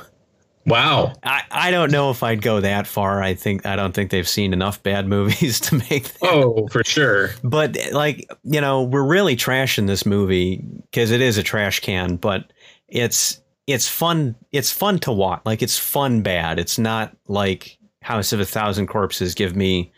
Wow. 0.66 1.12
I, 1.22 1.42
I 1.50 1.70
don't 1.70 1.92
know 1.92 2.10
if 2.10 2.24
I'd 2.24 2.42
go 2.42 2.60
that 2.60 2.88
far. 2.88 3.22
I 3.22 3.34
think 3.34 3.64
I 3.64 3.76
don't 3.76 3.92
think 3.92 4.10
they've 4.10 4.28
seen 4.28 4.52
enough 4.52 4.82
bad 4.82 5.06
movies 5.08 5.60
to 5.60 5.76
make 5.76 6.12
that. 6.14 6.22
Oh, 6.22 6.66
for 6.68 6.82
sure. 6.84 7.30
But 7.44 7.76
like, 7.92 8.28
you 8.42 8.60
know, 8.60 8.82
we're 8.82 9.06
really 9.06 9.36
trashing 9.36 9.86
this 9.86 10.04
movie 10.04 10.64
because 10.90 11.12
it 11.12 11.20
is 11.20 11.38
a 11.38 11.42
trash 11.42 11.80
can, 11.80 12.16
but 12.16 12.52
it's 12.88 13.40
it's 13.66 13.88
fun 13.88 14.34
it's 14.52 14.72
fun 14.72 14.98
to 15.00 15.12
watch. 15.12 15.42
Like 15.44 15.62
it's 15.62 15.78
fun 15.78 16.22
bad. 16.22 16.58
It's 16.58 16.78
not 16.78 17.16
like 17.28 17.78
House 18.02 18.32
of 18.32 18.40
a 18.40 18.44
Thousand 18.44 18.88
Corpses 18.88 19.34
give 19.34 19.54
me 19.54 19.92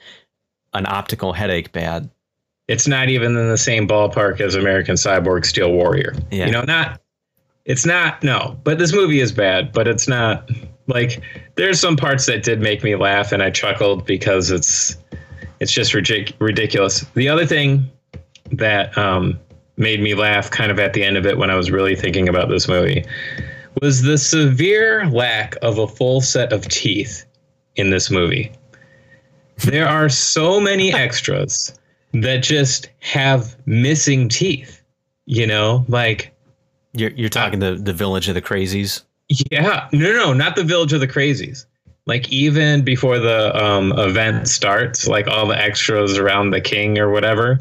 an 0.75 0.87
optical 0.87 1.33
headache 1.33 1.73
bad. 1.73 2.11
It's 2.69 2.87
not 2.87 3.09
even 3.09 3.37
in 3.37 3.49
the 3.49 3.59
same 3.59 3.89
ballpark 3.89 4.41
as 4.41 4.55
American 4.55 4.95
Cyborg 4.95 5.47
Steel 5.47 5.73
Warrior. 5.73 6.15
Yeah. 6.31 6.47
You 6.47 6.53
know, 6.53 6.63
not 6.63 7.01
it's 7.65 7.85
not 7.85 8.23
no, 8.23 8.59
but 8.65 8.79
this 8.79 8.93
movie 8.93 9.21
is 9.21 9.33
bad, 9.33 9.73
but 9.73 9.89
it's 9.89 10.07
not 10.09 10.49
like 10.87 11.23
there's 11.57 11.81
some 11.81 11.97
parts 11.97 12.27
that 12.27 12.43
did 12.43 12.61
make 12.61 12.83
me 12.83 12.97
laugh 12.97 13.33
and 13.33 13.43
I 13.43 13.51
chuckled 13.51 14.07
because 14.07 14.51
it's 14.51 14.97
it's 15.61 15.73
just 15.73 15.93
ridic- 15.93 16.35
ridiculous. 16.39 17.01
The 17.15 17.29
other 17.29 17.47
thing 17.47 17.91
that 18.53 18.97
um, 18.97 19.39
made 19.77 20.01
me 20.01 20.15
laugh 20.15 20.51
kind 20.51 20.71
of 20.71 20.79
at 20.79 20.93
the 20.93 21.05
end 21.05 21.17
of 21.17 21.27
it 21.27 21.39
when 21.39 21.51
I 21.51 21.57
was 21.57 21.71
really 21.71 21.97
thinking 21.97 22.29
about 22.29 22.49
this 22.49 22.69
movie 22.69 23.05
was 23.81 24.03
the 24.03 24.19
severe 24.19 25.07
lack 25.11 25.57
of 25.63 25.79
a 25.79 25.87
full 25.87 26.21
set 26.21 26.53
of 26.53 26.67
teeth 26.69 27.25
in 27.77 27.91
this 27.91 28.11
movie. 28.11 28.53
There 29.59 29.87
are 29.87 30.09
so 30.09 30.61
many 30.61 30.93
extras 30.95 31.79
that 32.13 32.43
just 32.43 32.89
have 33.01 33.57
missing 33.67 34.29
teeth, 34.29 34.83
you 35.27 35.47
know, 35.47 35.85
like 35.89 36.33
You're 36.93 37.11
you're 37.11 37.29
talking 37.29 37.59
the 37.59 37.75
the 37.75 37.93
Village 37.93 38.29
of 38.29 38.35
the 38.35 38.43
Crazies. 38.43 39.03
yeah, 39.29 39.89
no, 39.93 40.13
no, 40.13 40.33
not 40.33 40.57
the 40.57 40.65
Village 40.65 40.93
of 40.93 41.01
the 41.01 41.09
Crazies. 41.09 41.67
Like 42.07 42.33
even 42.33 42.83
before 42.83 43.19
the 43.19 43.55
um, 43.63 43.93
event 43.99 44.49
starts, 44.49 45.07
like 45.07 45.29
all 45.29 45.47
the 45.47 45.59
extras 45.59 46.17
around 46.17 46.51
the 46.51 46.61
king 46.61 46.99
or 46.99 47.11
whatever. 47.11 47.61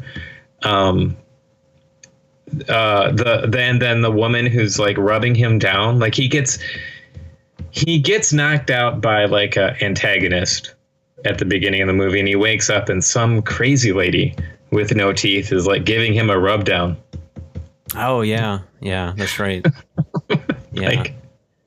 Um, 0.62 1.16
uh, 2.68 3.12
the 3.12 3.46
then 3.46 3.78
then 3.78 4.00
the 4.00 4.10
woman 4.10 4.46
who's 4.46 4.78
like 4.78 4.96
rubbing 4.96 5.34
him 5.34 5.58
down, 5.58 5.98
like 5.98 6.14
he 6.14 6.28
gets 6.28 6.58
he 7.70 7.98
gets 7.98 8.32
knocked 8.32 8.70
out 8.70 9.02
by 9.02 9.26
like 9.26 9.56
a 9.56 9.76
antagonist 9.84 10.74
at 11.24 11.38
the 11.38 11.44
beginning 11.44 11.80
of 11.82 11.86
the 11.88 11.92
movie, 11.94 12.18
and 12.18 12.28
he 12.28 12.36
wakes 12.36 12.70
up 12.70 12.88
and 12.88 13.02
some 13.02 13.42
crazy 13.42 13.92
lady 13.92 14.34
with 14.70 14.94
no 14.94 15.12
teeth 15.12 15.52
is 15.52 15.66
like 15.66 15.84
giving 15.84 16.12
him 16.14 16.30
a 16.30 16.38
rub 16.38 16.64
down. 16.64 16.96
Oh 17.96 18.20
yeah, 18.20 18.60
yeah, 18.80 19.12
that's 19.16 19.38
right. 19.38 19.64
Yeah, 20.72 20.90
Like 20.90 21.14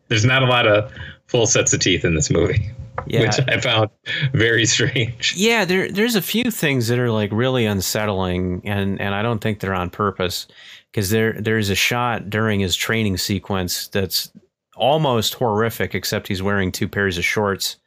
there's 0.07 0.23
not 0.23 0.43
a 0.43 0.45
lot 0.45 0.67
of 0.67 0.89
full 1.27 1.45
sets 1.47 1.73
of 1.73 1.79
teeth 1.79 2.05
in 2.05 2.15
this 2.15 2.29
movie. 2.29 2.71
yeah. 3.07 3.21
which 3.21 3.39
I 3.47 3.59
found 3.59 3.89
very 4.33 4.65
strange. 4.65 5.33
Yeah, 5.35 5.65
there 5.65 5.91
there's 5.91 6.15
a 6.15 6.21
few 6.21 6.51
things 6.51 6.87
that 6.87 6.99
are 6.99 7.11
like 7.11 7.31
really 7.33 7.65
unsettling, 7.65 8.61
and 8.63 9.01
and 9.01 9.13
I 9.15 9.21
don't 9.21 9.39
think 9.39 9.59
they're 9.59 9.73
on 9.73 9.89
purpose 9.89 10.47
because 10.91 11.09
there 11.09 11.33
there's 11.33 11.69
a 11.69 11.75
shot 11.75 12.29
during 12.29 12.59
his 12.59 12.75
training 12.75 13.17
sequence 13.17 13.87
that's 13.87 14.31
almost 14.75 15.33
horrific, 15.33 15.93
except 15.95 16.27
he's 16.27 16.43
wearing 16.43 16.71
two 16.71 16.87
pairs 16.87 17.17
of 17.17 17.25
shorts. 17.25 17.77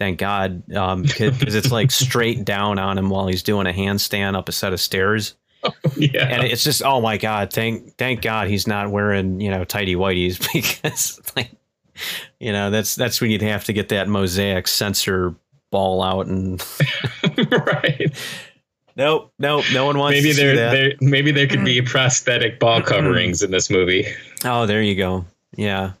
Thank 0.00 0.18
God, 0.18 0.72
um, 0.74 1.02
because 1.18 1.54
it's 1.54 1.70
like 1.70 1.90
straight 1.90 2.42
down 2.42 2.78
on 2.78 2.96
him 2.96 3.10
while 3.10 3.26
he's 3.26 3.42
doing 3.42 3.66
a 3.66 3.70
handstand 3.70 4.34
up 4.34 4.48
a 4.48 4.52
set 4.52 4.72
of 4.72 4.80
stairs, 4.80 5.34
oh, 5.62 5.72
Yeah, 5.94 6.26
and 6.26 6.42
it's 6.44 6.64
just 6.64 6.82
oh 6.82 7.02
my 7.02 7.18
God, 7.18 7.52
thank 7.52 7.98
thank 7.98 8.22
God 8.22 8.48
he's 8.48 8.66
not 8.66 8.90
wearing 8.90 9.42
you 9.42 9.50
know 9.50 9.62
tidy 9.62 9.94
whities 9.94 10.40
because 10.54 11.20
like 11.36 11.50
you 12.38 12.50
know 12.50 12.70
that's 12.70 12.96
that's 12.96 13.20
when 13.20 13.30
you'd 13.30 13.42
have 13.42 13.64
to 13.64 13.74
get 13.74 13.90
that 13.90 14.08
mosaic 14.08 14.66
censor 14.68 15.34
ball 15.70 16.02
out 16.02 16.26
and 16.26 16.64
right. 17.50 18.10
Nope, 18.96 19.32
nope. 19.38 19.64
No 19.72 19.84
one 19.84 19.98
wants 19.98 20.16
Maybe 20.16 20.28
to 20.28 20.34
see 20.34 20.42
there, 20.42 20.56
that. 20.56 20.72
there, 20.72 20.92
maybe 21.00 21.30
there 21.30 21.46
could 21.46 21.64
be 21.64 21.80
mm. 21.80 21.86
prosthetic 21.86 22.58
ball 22.58 22.80
mm-hmm. 22.80 22.88
coverings 22.88 23.42
in 23.42 23.50
this 23.50 23.70
movie. 23.70 24.06
Oh, 24.44 24.64
there 24.64 24.82
you 24.82 24.94
go. 24.94 25.26
Yeah, 25.56 25.92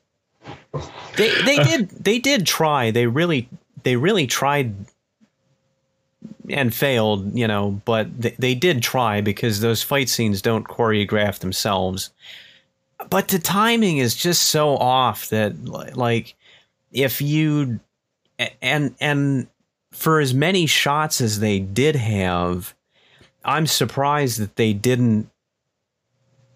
they 1.16 1.42
they 1.42 1.56
did 1.56 1.90
they 1.90 2.18
did 2.18 2.46
try. 2.46 2.90
They 2.90 3.06
really 3.06 3.48
they 3.82 3.96
really 3.96 4.26
tried 4.26 4.74
and 6.48 6.74
failed. 6.74 7.36
You 7.36 7.46
know, 7.46 7.80
but 7.84 8.08
they, 8.20 8.34
they 8.38 8.54
did 8.54 8.82
try 8.82 9.20
because 9.20 9.60
those 9.60 9.82
fight 9.82 10.08
scenes 10.08 10.42
don't 10.42 10.66
choreograph 10.66 11.38
themselves. 11.38 12.10
But 13.08 13.28
the 13.28 13.38
timing 13.38 13.98
is 13.98 14.14
just 14.14 14.50
so 14.50 14.76
off 14.76 15.28
that 15.28 15.64
like 15.64 16.34
if 16.92 17.20
you 17.20 17.80
and 18.60 18.94
and 19.00 19.46
for 19.92 20.20
as 20.20 20.32
many 20.34 20.66
shots 20.66 21.20
as 21.20 21.40
they 21.40 21.58
did 21.58 21.96
have, 21.96 22.74
I'm 23.44 23.66
surprised 23.66 24.38
that 24.38 24.56
they 24.56 24.72
didn't 24.72 25.30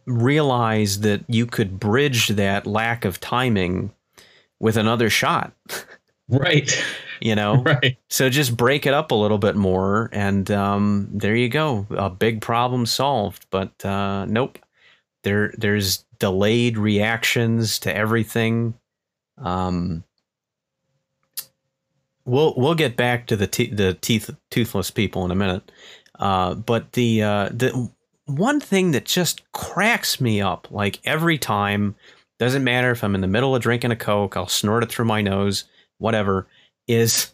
realize 0.07 1.01
that 1.01 1.25
you 1.29 1.47
could 1.47 1.81
bridge 1.81 2.29
that 2.29 2.67
lack 2.67 3.05
of 3.05 3.21
timing 3.21 3.93
with 4.61 4.77
another 4.77 5.11
shot, 5.11 5.53
Right, 6.29 6.83
you 7.25 7.35
know? 7.35 7.57
right. 7.63 7.97
So 8.09 8.29
just 8.29 8.57
break 8.57 8.87
it 8.87 8.95
up 8.95 9.11
a 9.11 9.15
little 9.17 9.39
bit 9.39 9.57
more, 9.57 10.11
and 10.13 10.49
um, 10.51 11.09
there 11.11 11.35
you 11.35 11.49
go. 11.49 11.87
A 11.91 12.11
big 12.11 12.41
problem 12.41 12.87
solved. 12.87 13.47
But 13.51 13.85
uh, 13.85 14.27
nope, 14.27 14.59
there 15.25 15.53
there's 15.57 16.05
delayed 16.21 16.79
reactions 16.79 17.81
to 17.81 17.95
everything. 17.95 18.75
Um, 19.39 20.05
we'll 22.27 22.55
we'll 22.57 22.75
get 22.75 22.95
back 22.95 23.27
to 23.29 23.37
the 23.37 23.47
te- 23.47 23.75
the 23.75 23.95
teeth 23.95 24.31
toothless 24.51 24.91
people 24.91 25.25
in 25.25 25.31
a 25.31 25.35
minute. 25.35 25.73
Uh, 26.19 26.55
but 26.55 26.93
the 26.93 27.23
uh, 27.23 27.49
the 27.49 27.91
one 28.27 28.61
thing 28.61 28.93
that 28.93 29.07
just 29.07 29.51
cracks 29.53 30.21
me 30.21 30.43
up, 30.43 30.69
like 30.71 31.01
every 31.05 31.39
time, 31.39 31.95
doesn't 32.39 32.65
matter 32.65 32.91
if 32.91 33.03
I'm 33.03 33.15
in 33.15 33.23
the 33.23 33.27
middle 33.27 33.57
of 33.57 33.63
drinking 33.63 33.93
a 33.93 33.97
coke, 33.97 34.37
I'll 34.37 34.47
snort 34.47 34.83
it 34.83 34.91
through 34.91 35.07
my 35.07 35.23
nose, 35.23 35.65
whatever, 35.99 36.47
is 36.87 37.33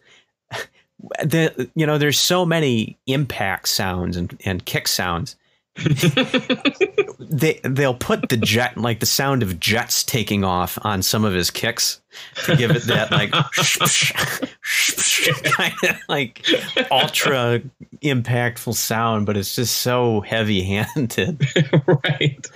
the 1.22 1.70
you 1.74 1.86
know 1.86 1.98
there's 1.98 2.18
so 2.18 2.44
many 2.44 2.98
impact 3.06 3.68
sounds 3.68 4.16
and, 4.16 4.38
and 4.44 4.64
kick 4.64 4.88
sounds. 4.88 5.36
They 7.30 7.60
they'll 7.62 7.94
put 7.94 8.28
the 8.28 8.36
jet 8.36 8.76
like 8.76 9.00
the 9.00 9.06
sound 9.06 9.42
of 9.42 9.60
jets 9.60 10.02
taking 10.02 10.42
off 10.42 10.78
on 10.82 11.02
some 11.02 11.24
of 11.24 11.32
his 11.32 11.50
kicks 11.50 12.00
to 12.46 12.56
give 12.56 12.72
it 12.72 12.82
that 12.84 13.12
like 13.12 13.30
kind 15.52 15.74
of 15.84 15.96
like 16.08 16.44
ultra 16.90 17.60
impactful 18.02 18.74
sound 18.74 19.26
but 19.26 19.36
it's 19.36 19.54
just 19.54 19.78
so 19.78 20.22
heavy 20.22 20.62
handed 20.62 21.46
right. 21.86 22.46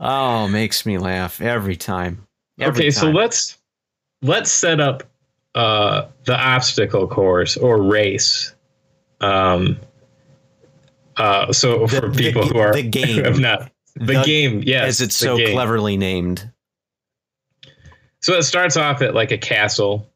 oh 0.00 0.48
makes 0.48 0.84
me 0.84 0.98
laugh 0.98 1.40
every 1.40 1.76
time. 1.76 2.26
Every 2.58 2.84
okay, 2.84 2.90
so 2.90 3.08
let's 3.08 3.58
let's 4.20 4.50
set 4.50 4.80
up 4.80 5.04
uh, 5.54 6.06
the 6.24 6.36
obstacle 6.36 7.06
course 7.08 7.56
or 7.56 7.82
race. 7.82 8.54
Um, 9.20 9.78
uh, 11.16 11.52
so 11.52 11.86
The- 11.86 12.00
for 12.00 12.08
the- 12.08 12.18
people 12.18 12.46
who 12.46 12.58
are 12.58 12.72
the 12.72 12.82
game. 12.88 13.24
have 13.24 13.38
not 13.38 13.70
the, 13.94 14.06
The- 14.14 14.22
game, 14.24 14.62
yes, 14.64 14.88
as 14.88 15.00
it's 15.02 15.16
so 15.16 15.36
game. 15.36 15.52
cleverly 15.52 15.96
named 15.96 16.50
So 18.20 18.34
it 18.34 18.42
starts 18.44 18.76
off 18.76 19.02
at 19.02 19.14
like 19.14 19.30
a 19.32 19.38
castle, 19.38 20.08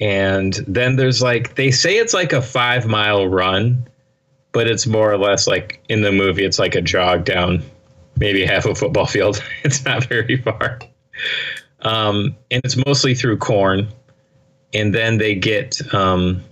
and 0.00 0.52
then 0.66 0.96
there's 0.96 1.22
like 1.22 1.54
they 1.54 1.70
say 1.70 1.96
it's 1.96 2.12
like 2.14 2.32
a 2.32 2.42
five 2.42 2.86
mile 2.86 3.26
run, 3.28 3.88
but 4.52 4.66
it's 4.66 4.86
more 4.86 5.10
or 5.10 5.16
less 5.18 5.46
like 5.46 5.82
in 5.88 6.02
the 6.02 6.12
movie 6.12 6.44
it's 6.44 6.58
like 6.58 6.74
a 6.74 6.82
jog 6.82 7.24
down 7.24 7.62
maybe 8.16 8.44
half 8.44 8.66
a 8.66 8.74
football 8.74 9.06
field. 9.06 9.42
It's 9.64 9.84
not 9.84 10.04
very 10.04 10.36
far, 10.36 10.78
um, 11.80 12.36
and 12.50 12.60
it's 12.64 12.76
mostly 12.84 13.14
through 13.14 13.38
corn, 13.38 13.88
and 14.74 14.94
then 14.94 15.18
they 15.18 15.34
get 15.34 15.80
um, 15.94 16.42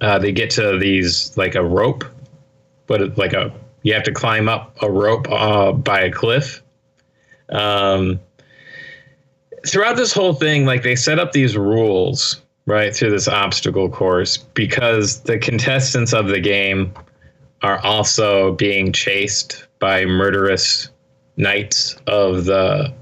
uh, 0.00 0.18
they 0.18 0.32
get 0.32 0.50
to 0.50 0.78
these 0.78 1.36
like 1.36 1.54
a 1.54 1.64
rope, 1.64 2.04
but 2.86 3.16
like 3.16 3.32
a 3.32 3.52
you 3.82 3.94
have 3.94 4.04
to 4.04 4.12
climb 4.12 4.48
up 4.48 4.76
a 4.82 4.90
rope 4.90 5.30
uh, 5.30 5.72
by 5.72 6.00
a 6.00 6.10
cliff. 6.10 6.62
Um, 7.48 8.20
throughout 9.66 9.96
this 9.96 10.12
whole 10.12 10.34
thing, 10.34 10.64
like 10.66 10.82
they 10.82 10.96
set 10.96 11.18
up 11.18 11.32
these 11.32 11.56
rules 11.56 12.40
right 12.66 12.94
through 12.94 13.10
this 13.10 13.28
obstacle 13.28 13.88
course 13.88 14.36
because 14.36 15.20
the 15.22 15.38
contestants 15.38 16.12
of 16.12 16.28
the 16.28 16.40
game 16.40 16.92
are 17.62 17.78
also 17.84 18.52
being 18.52 18.92
chased 18.92 19.66
by 19.78 20.04
murderous 20.04 20.88
knights 21.36 21.96
of 22.06 22.44
the 22.44 22.92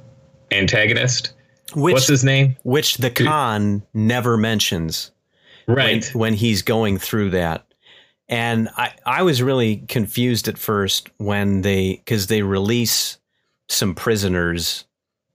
antagonist. 0.50 1.32
Which 1.74 1.94
What's 1.94 2.08
his 2.08 2.24
name? 2.24 2.56
which 2.62 2.96
the 2.98 3.10
Khan 3.10 3.82
never 3.94 4.36
mentions 4.36 5.10
Right. 5.66 6.04
when, 6.14 6.20
when 6.20 6.34
he's 6.34 6.62
going 6.62 6.98
through 6.98 7.30
that. 7.30 7.64
And 8.28 8.68
I, 8.76 8.92
I 9.06 9.22
was 9.22 9.42
really 9.42 9.78
confused 9.88 10.46
at 10.48 10.58
first 10.58 11.10
when 11.18 11.62
they, 11.62 11.96
because 11.96 12.28
they 12.28 12.42
release 12.42 13.18
some 13.68 13.94
prisoners, 13.94 14.84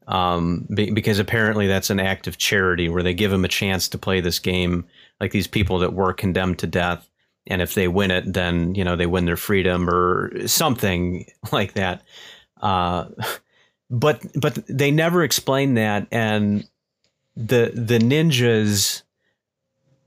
um, 0.07 0.67
be, 0.73 0.91
because 0.91 1.19
apparently 1.19 1.67
that's 1.67 1.89
an 1.89 1.99
act 1.99 2.27
of 2.27 2.37
charity 2.37 2.87
where 2.89 3.03
they 3.03 3.13
give 3.13 3.31
them 3.31 3.43
a 3.45 3.49
chance 3.49 3.89
to 3.89 3.97
play 3.97 4.21
this 4.21 4.39
game, 4.39 4.85
like 5.19 5.31
these 5.31 5.47
people 5.47 5.79
that 5.79 5.93
were 5.93 6.13
condemned 6.13 6.59
to 6.59 6.67
death. 6.67 7.09
And 7.47 7.61
if 7.61 7.73
they 7.75 7.87
win 7.87 8.11
it, 8.11 8.33
then, 8.33 8.75
you 8.75 8.83
know, 8.83 8.95
they 8.95 9.05
win 9.05 9.25
their 9.25 9.37
freedom 9.37 9.89
or 9.89 10.47
something 10.47 11.25
like 11.51 11.73
that. 11.73 12.01
Uh, 12.61 13.09
but, 13.89 14.21
but 14.39 14.55
they 14.67 14.91
never 14.91 15.23
explain 15.23 15.75
that. 15.75 16.07
And 16.11 16.67
the, 17.35 17.71
the 17.73 17.99
ninjas 17.99 19.03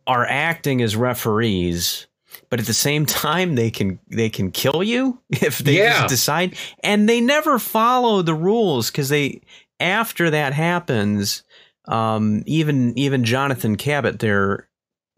are 0.07 0.25
acting 0.27 0.81
as 0.83 0.97
referees 0.97 2.07
but 2.51 2.61
at 2.61 2.67
the 2.67 2.73
same 2.75 3.05
time 3.05 3.55
they 3.57 3.71
can 3.71 3.99
they 4.09 4.31
can 4.31 4.51
kill 4.51 4.83
you 4.83 5.19
if 5.31 5.59
they 5.59 5.79
Yeah. 5.79 5.99
just 6.01 6.09
decide 6.09 6.57
and 6.83 7.07
they 7.09 7.21
never 7.21 7.59
follow 7.59 8.23
the 8.23 8.35
rules 8.35 8.91
because 8.91 9.11
they 9.11 9.43
after 9.81 10.31
that 10.31 10.55
happens 10.55 11.43
um, 11.87 12.43
even 12.47 12.97
even 12.99 13.25
jonathan 13.25 13.77
cabot 13.77 14.19
there 14.19 14.69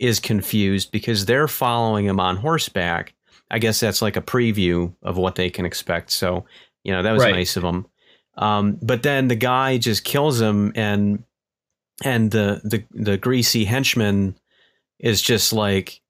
is 0.01 0.19
confused 0.19 0.91
because 0.91 1.25
they're 1.27 1.49
following 1.49 2.05
him 2.07 2.19
on 2.19 2.37
horseback 2.37 3.15
i 3.51 3.59
guess 3.61 3.79
that's 3.79 4.03
like 4.03 4.17
a 4.17 4.23
preview 4.23 4.93
of 5.03 5.17
what 5.17 5.37
they 5.37 5.51
can 5.51 5.65
expect 5.65 6.11
so 6.11 6.45
you 6.83 6.93
know 6.93 7.03
that 7.05 7.13
was 7.13 7.23
Right. 7.23 7.35
nice 7.35 7.57
of 7.57 7.63
them 7.63 7.87
um, 8.41 8.79
but 8.83 9.05
then 9.05 9.29
the 9.29 9.37
guy 9.37 9.79
just 9.79 10.03
kills 10.03 10.41
him 10.41 10.73
and 10.75 11.23
and 12.03 12.31
the 12.33 12.61
the 12.65 12.85
the 12.91 13.17
greasy 13.17 13.65
henchman 13.67 14.35
is 14.99 15.23
just 15.23 15.53
like 15.53 16.01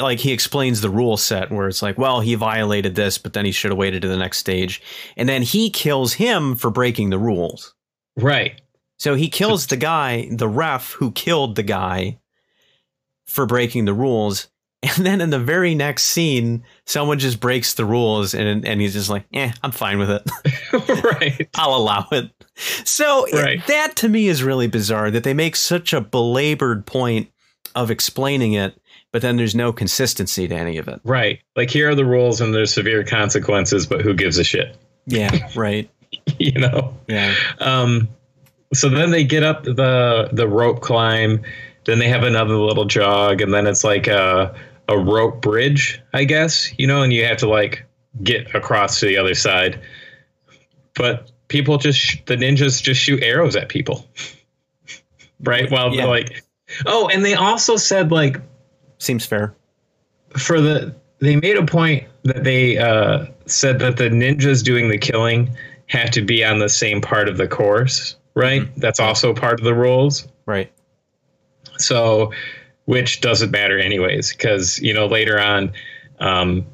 like 0.00 0.18
he 0.20 0.32
explains 0.32 0.80
the 0.80 0.88
rule 0.88 1.16
set 1.18 1.50
where 1.50 1.68
it's 1.68 1.82
like 1.82 1.98
well 1.98 2.20
he 2.20 2.34
violated 2.36 2.94
this 2.94 3.18
but 3.18 3.32
then 3.34 3.44
he 3.44 3.52
should 3.52 3.70
have 3.70 3.76
waited 3.78 4.00
to 4.00 4.08
the 4.08 4.16
next 4.16 4.38
stage 4.38 4.80
and 5.16 5.28
then 5.28 5.42
he 5.42 5.68
kills 5.68 6.14
him 6.14 6.56
for 6.56 6.70
breaking 6.70 7.10
the 7.10 7.18
rules 7.18 7.74
Right. 8.16 8.62
so 8.98 9.14
he 9.14 9.28
kills 9.28 9.66
the 9.66 9.76
guy 9.76 10.28
the 10.30 10.48
ref 10.48 10.92
who 10.92 11.10
killed 11.12 11.56
the 11.56 11.62
guy 11.64 12.18
for 13.26 13.44
breaking 13.44 13.84
the 13.84 13.92
rules 13.94 14.48
and 14.96 15.06
then 15.06 15.20
in 15.20 15.30
the 15.30 15.38
very 15.38 15.74
next 15.74 16.04
scene 16.04 16.62
someone 16.86 17.18
just 17.18 17.40
breaks 17.40 17.74
the 17.74 17.84
rules 17.84 18.34
and 18.34 18.66
and 18.66 18.80
he's 18.80 18.92
just 18.92 19.08
like 19.08 19.24
eh 19.32 19.50
i'm 19.62 19.70
fine 19.72 19.98
with 19.98 20.10
it 20.10 20.22
right. 21.04 21.48
I'll 21.56 21.74
allow 21.76 22.06
it. 22.12 22.30
So 22.84 23.24
it- 23.26 23.34
Right. 23.34 23.66
that 23.68 23.96
to 23.96 24.08
me 24.08 24.26
is 24.28 24.42
really 24.42 24.66
bizarre 24.66 25.10
that 25.10 25.22
they 25.24 25.34
make 25.34 25.56
such 25.56 25.92
a 25.92 26.00
belabored 26.00 26.84
point 26.86 27.30
of 27.74 27.90
explaining 27.90 28.52
it, 28.54 28.76
but 29.12 29.22
then 29.22 29.36
there's 29.36 29.54
no 29.54 29.72
consistency 29.72 30.46
to 30.48 30.54
any 30.54 30.78
of 30.78 30.88
it. 30.88 31.00
Right. 31.04 31.40
Like 31.56 31.70
here 31.70 31.90
are 31.90 31.94
the 31.94 32.04
rules 32.04 32.40
and 32.40 32.52
there's 32.54 32.72
severe 32.72 33.04
consequences, 33.04 33.86
but 33.86 34.00
who 34.02 34.14
gives 34.14 34.38
a 34.38 34.44
shit? 34.44 34.76
Yeah, 35.06 35.30
right. 35.54 35.88
you 36.38 36.52
know? 36.58 36.96
Yeah. 37.08 37.34
Um, 37.58 38.08
so 38.72 38.88
then 38.88 39.10
they 39.10 39.22
get 39.24 39.42
up 39.42 39.64
the 39.64 40.30
the 40.32 40.48
rope 40.48 40.80
climb. 40.80 41.42
Then 41.84 41.98
they 41.98 42.08
have 42.08 42.22
another 42.22 42.56
little 42.56 42.86
jog, 42.86 43.42
and 43.42 43.52
then 43.52 43.66
it's 43.66 43.84
like 43.84 44.06
a 44.06 44.54
a 44.88 44.98
rope 44.98 45.40
bridge, 45.40 46.00
I 46.12 46.24
guess. 46.24 46.72
You 46.78 46.86
know, 46.86 47.02
and 47.02 47.12
you 47.12 47.24
have 47.24 47.38
to 47.38 47.48
like 47.48 47.84
get 48.22 48.54
across 48.54 49.00
to 49.00 49.06
the 49.06 49.16
other 49.16 49.34
side. 49.34 49.80
But 50.94 51.30
people 51.48 51.78
just 51.78 51.98
sh- 51.98 52.18
the 52.26 52.36
ninjas 52.36 52.82
just 52.82 53.00
shoot 53.00 53.22
arrows 53.22 53.56
at 53.56 53.68
people, 53.68 54.06
right? 55.40 55.70
While 55.70 55.94
Yeah. 55.94 56.06
like, 56.06 56.44
oh, 56.86 57.08
and 57.08 57.24
they 57.24 57.34
also 57.34 57.76
said 57.76 58.10
like 58.12 58.40
Seems 58.98 59.26
fair. 59.26 59.54
for 60.36 60.60
the 60.60 60.94
they 61.18 61.36
made 61.36 61.56
a 61.56 61.64
point 61.64 62.04
that 62.24 62.44
they 62.44 62.78
uh, 62.78 63.26
said 63.46 63.78
that 63.80 63.96
the 63.96 64.08
ninjas 64.10 64.62
doing 64.62 64.88
the 64.88 64.98
killing 64.98 65.54
have 65.86 66.10
to 66.10 66.22
be 66.22 66.44
on 66.44 66.58
the 66.58 66.68
same 66.68 67.00
part 67.00 67.28
of 67.28 67.36
the 67.36 67.46
course, 67.48 68.16
right? 68.34 68.68
That's 68.76 69.00
also 69.00 69.32
part 69.34 69.58
of 69.60 69.64
the 69.64 69.74
rules. 69.74 70.26
Right. 70.46 70.70
So, 71.78 72.32
which 72.86 73.20
doesn't 73.20 73.50
matter 73.50 73.78
anyways, 73.78 74.32
because 74.32 74.78
you 74.80 74.92
know 74.92 75.06
later 75.06 75.40
on, 75.40 75.72
um, 76.20 76.66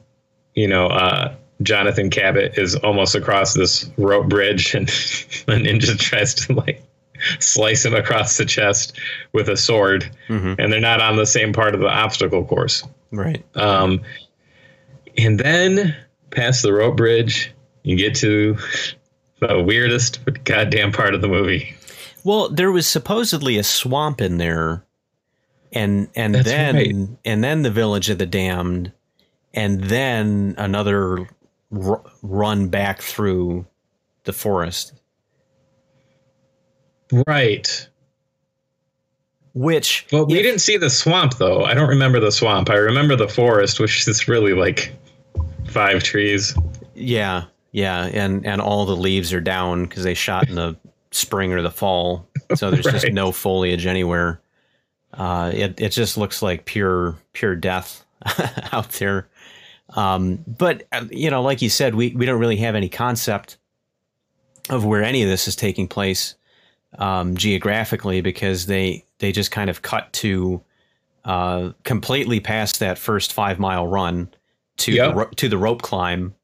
you 0.55 0.67
know, 0.67 0.87
uh, 0.87 1.35
Jonathan 1.63 2.11
Cabot 2.11 2.59
is 2.59 2.75
almost 2.77 3.15
across 3.15 3.55
this 3.55 3.91
rope 3.97 4.29
bridge, 4.29 4.75
and 4.75 4.89
the 5.47 5.55
ninja 5.55 5.99
tries 5.99 6.35
to 6.35 6.55
like 6.55 6.83
slice 7.39 7.85
him 7.85 7.95
across 7.95 8.37
the 8.37 8.45
chest 8.45 8.99
with 9.33 9.49
a 9.49 9.57
sword, 9.57 10.11
hmm 10.29 10.55
and 10.59 10.73
they're 10.73 10.81
not 10.81 11.01
on 11.01 11.17
the 11.17 11.27
same 11.27 11.53
part 11.53 11.75
of 11.75 11.81
the 11.81 11.89
obstacle 11.89 12.45
course. 12.45 12.83
Right. 13.13 13.45
Um, 13.57 14.03
and 15.17 15.39
then 15.39 15.97
past 16.31 16.63
the 16.63 16.73
rope 16.73 16.97
bridge, 16.97 17.53
you 17.83 17.97
get 17.97 18.15
to 18.17 18.57
the 19.41 19.63
weirdest 19.63 20.21
goddamn 20.45 20.93
part 20.93 21.15
of 21.15 21.23
the 21.23 21.29
movie. 21.29 21.75
Well, 22.25 22.49
there 22.49 22.71
was 22.71 22.87
supposedly 22.87 23.59
a 23.59 23.63
swamp 23.63 24.21
in 24.21 24.39
there, 24.39 24.85
and 25.73 26.09
and 26.17 26.35
That's 26.35 26.49
then 26.49 26.75
right. 26.75 26.95
and 27.25 27.45
then 27.45 27.63
the 27.63 27.71
village 27.71 28.11
of 28.11 28.19
the 28.19 28.27
damned, 28.27 28.93
and 29.55 29.85
then 29.85 30.55
another 30.59 31.29
r- 31.73 32.03
run 32.23 32.69
back 32.69 33.01
through 33.03 33.67
the 34.25 34.33
forest, 34.33 34.93
Right. 37.27 37.89
which 39.55 40.07
Well, 40.13 40.27
we 40.27 40.37
if- 40.39 40.43
didn't 40.43 40.61
see 40.61 40.77
the 40.77 40.91
swamp 40.91 41.39
though. 41.39 41.65
I 41.65 41.75
don't 41.75 41.89
remember 41.89 42.21
the 42.21 42.31
swamp. 42.33 42.71
I 42.71 42.75
remember 42.77 43.17
the 43.17 43.29
forest, 43.29 43.81
which 43.81 44.07
is 44.07 44.29
really 44.29 44.53
like 44.55 44.95
five 45.69 46.03
trees. 46.03 46.55
Yeah, 46.95 47.45
yeah, 47.73 48.07
and 48.13 48.47
and 48.47 48.61
all 48.61 48.85
the 48.87 48.97
leaves 48.97 49.33
are 49.33 49.41
down 49.41 49.85
because 49.85 50.05
they 50.05 50.15
shot 50.15 50.49
in 50.49 50.55
the 50.55 50.77
spring 51.13 51.53
or 51.53 51.63
the 51.63 51.71
fall, 51.71 52.29
so 52.55 52.71
there's 52.71 52.85
just 52.87 53.09
no 53.13 53.33
foliage 53.33 53.87
anywhere. 53.87 54.41
Uh, 55.15 55.51
it 55.55 55.81
it 55.81 55.89
just 55.91 56.17
looks 56.17 56.41
like 56.43 56.65
pure 56.67 57.17
pure 57.33 57.57
death 57.57 58.05
out 58.73 58.91
there. 58.93 59.29
Um, 59.91 60.45
but 60.47 60.85
uh, 60.93 61.05
you 61.11 61.31
know, 61.31 61.43
like 61.43 61.63
you 61.63 61.69
said, 61.71 61.95
we 61.95 62.11
we 62.15 62.27
don't 62.27 62.39
really 62.41 62.57
have 62.59 62.75
any 62.77 62.89
concept 62.89 63.59
of 64.69 64.85
where 64.85 65.03
any 65.03 65.23
of 65.23 65.29
this 65.29 65.49
is 65.49 65.57
taking 65.57 65.89
place 65.89 66.37
um, 66.99 67.37
geographically 67.37 68.21
because 68.21 68.67
they 68.67 69.05
they 69.19 69.33
just 69.33 69.51
kind 69.51 69.69
of 69.69 69.83
cut 69.83 70.13
to 70.15 70.63
uh, 71.25 71.73
completely 71.85 72.39
past 72.41 72.79
that 72.79 72.99
first 72.99 73.33
five 73.33 73.59
mile 73.59 73.87
run 73.87 74.29
to 74.79 74.93
Yep. 74.93 75.09
the 75.11 75.15
ro- 75.17 75.31
to 75.37 75.49
the 75.49 75.59
rope 75.59 75.83
climb. 75.83 76.35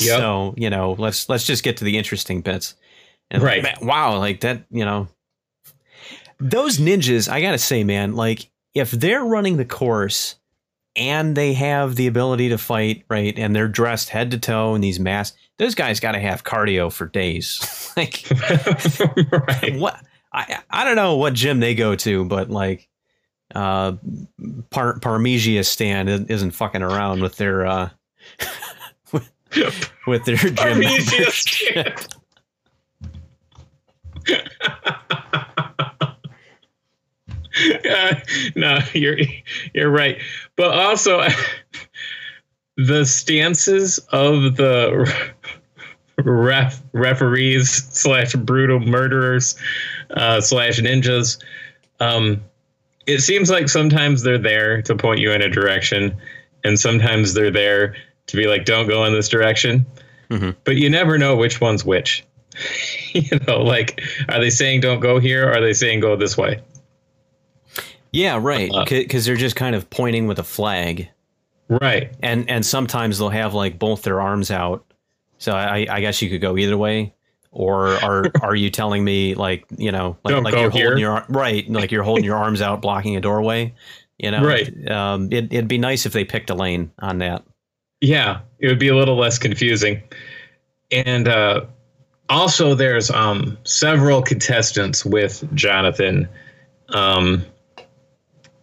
Yep. 0.00 0.18
So 0.18 0.54
you 0.56 0.70
know, 0.70 0.96
let's 0.98 1.28
let's 1.28 1.44
just 1.44 1.62
get 1.62 1.76
to 1.76 1.84
the 1.84 1.98
interesting 1.98 2.40
bits. 2.40 2.74
And 3.30 3.42
Right. 3.42 3.62
man, 3.62 3.76
wow, 3.82 4.18
like 4.18 4.40
that, 4.40 4.64
you 4.70 4.84
know, 4.84 5.08
those 6.38 6.78
ninjas. 6.78 7.28
I 7.28 7.40
gotta 7.40 7.58
say, 7.58 7.84
man, 7.84 8.14
like 8.14 8.50
if 8.74 8.90
they're 8.90 9.24
running 9.24 9.56
the 9.56 9.64
course 9.64 10.36
and 10.94 11.36
they 11.36 11.52
have 11.54 11.96
the 11.96 12.06
ability 12.06 12.50
to 12.50 12.58
fight, 12.58 13.04
right, 13.08 13.38
and 13.38 13.54
they're 13.54 13.68
dressed 13.68 14.08
head 14.08 14.30
to 14.32 14.38
toe 14.38 14.74
in 14.74 14.80
these 14.80 15.00
masks, 15.00 15.36
those 15.58 15.74
guys 15.74 16.00
got 16.00 16.12
to 16.12 16.20
have 16.20 16.44
cardio 16.44 16.92
for 16.92 17.06
days. 17.06 17.92
like 17.96 18.24
right. 19.32 19.76
what? 19.76 20.00
I 20.32 20.58
I 20.70 20.84
don't 20.84 20.96
know 20.96 21.16
what 21.16 21.34
gym 21.34 21.60
they 21.60 21.74
go 21.74 21.94
to, 21.96 22.24
but 22.24 22.50
like. 22.50 22.88
Uh, 23.54 23.92
Par- 24.70 24.98
Parmesia 24.98 25.64
stand 25.64 26.08
isn't 26.28 26.50
fucking 26.50 26.82
around 26.82 27.22
with 27.22 27.36
their 27.36 27.64
uh, 27.64 27.90
with 30.06 30.24
their 30.24 30.34
gym 30.34 30.56
Parmesia 30.56 31.30
stand. 31.30 32.08
Uh, 37.88 38.14
no, 38.56 38.78
you're 38.92 39.18
you're 39.74 39.90
right. 39.90 40.18
But 40.56 40.76
also 40.76 41.26
the 42.76 43.04
stances 43.04 43.98
of 44.10 44.56
the 44.56 45.12
ref 46.18 46.82
referees 46.92 47.70
slash 47.70 48.34
brutal 48.34 48.80
murderers 48.80 49.56
uh, 50.10 50.40
slash 50.40 50.80
ninjas. 50.80 51.42
Um, 52.00 52.42
it 53.06 53.20
seems 53.20 53.50
like 53.50 53.68
sometimes 53.68 54.22
they're 54.22 54.38
there 54.38 54.82
to 54.82 54.96
point 54.96 55.20
you 55.20 55.30
in 55.32 55.40
a 55.40 55.48
direction, 55.48 56.16
and 56.64 56.78
sometimes 56.78 57.34
they're 57.34 57.50
there 57.52 57.94
to 58.26 58.36
be 58.36 58.46
like, 58.46 58.64
"Don't 58.64 58.88
go 58.88 59.04
in 59.04 59.12
this 59.12 59.28
direction." 59.28 59.86
Mhm. 60.30 60.56
But 60.64 60.76
you 60.76 60.90
never 60.90 61.18
know 61.18 61.36
which 61.36 61.60
one's 61.60 61.84
which. 61.84 62.24
you 63.12 63.38
know, 63.46 63.62
like, 63.62 64.02
are 64.28 64.40
they 64.40 64.50
saying 64.50 64.80
don't 64.80 65.00
go 65.00 65.18
here? 65.20 65.48
Or 65.48 65.52
are 65.52 65.60
they 65.60 65.72
saying 65.72 66.00
go 66.00 66.16
this 66.16 66.36
way? 66.36 66.60
Yeah, 68.16 68.38
right. 68.40 68.70
Uh, 68.72 68.84
Because 68.88 69.24
they're 69.26 69.36
just 69.36 69.56
kind 69.56 69.74
of 69.74 69.88
pointing 69.90 70.26
with 70.26 70.38
a 70.38 70.42
flag, 70.44 71.08
Right. 71.68 72.12
and 72.22 72.48
and 72.50 72.64
sometimes 72.64 73.18
they'll 73.18 73.28
have 73.28 73.52
like 73.54 73.78
both 73.78 74.02
their 74.02 74.20
arms 74.20 74.50
out. 74.50 74.84
So 75.38 75.52
I, 75.52 75.86
I 75.90 76.00
guess 76.00 76.22
you 76.22 76.30
could 76.30 76.40
go 76.40 76.56
either 76.56 76.78
way. 76.78 77.12
Or 77.50 77.88
are 78.02 78.24
are 78.42 78.54
you 78.54 78.70
telling 78.70 79.04
me 79.04 79.34
like 79.34 79.64
you 79.76 79.92
know 79.92 80.16
like, 80.24 80.32
Don't 80.34 80.44
like 80.44 80.54
go 80.54 80.62
you're 80.62 80.70
here. 80.70 80.84
holding 80.86 81.00
your 81.00 81.24
right 81.28 81.68
like 81.70 81.90
you're 81.92 82.02
holding 82.04 82.24
your 82.24 82.36
arms 82.36 82.60
out 82.62 82.80
blocking 82.82 83.16
a 83.16 83.20
doorway? 83.20 83.74
You 84.18 84.30
know, 84.30 84.42
Right. 84.42 84.90
Um, 84.90 85.30
it, 85.30 85.52
it'd 85.52 85.68
be 85.68 85.76
nice 85.78 86.06
if 86.06 86.12
they 86.14 86.24
picked 86.24 86.48
a 86.48 86.54
lane 86.54 86.90
on 87.00 87.18
that. 87.18 87.44
Yeah, 88.00 88.40
it 88.60 88.68
would 88.68 88.78
be 88.78 88.88
a 88.88 88.96
little 88.96 89.16
less 89.16 89.38
confusing. 89.38 90.02
And 90.90 91.28
uh, 91.28 91.66
also, 92.30 92.74
there's 92.74 93.10
um, 93.10 93.58
several 93.64 94.22
contestants 94.22 95.04
with 95.04 95.44
Jonathan 95.54 96.28
um, 96.90 97.44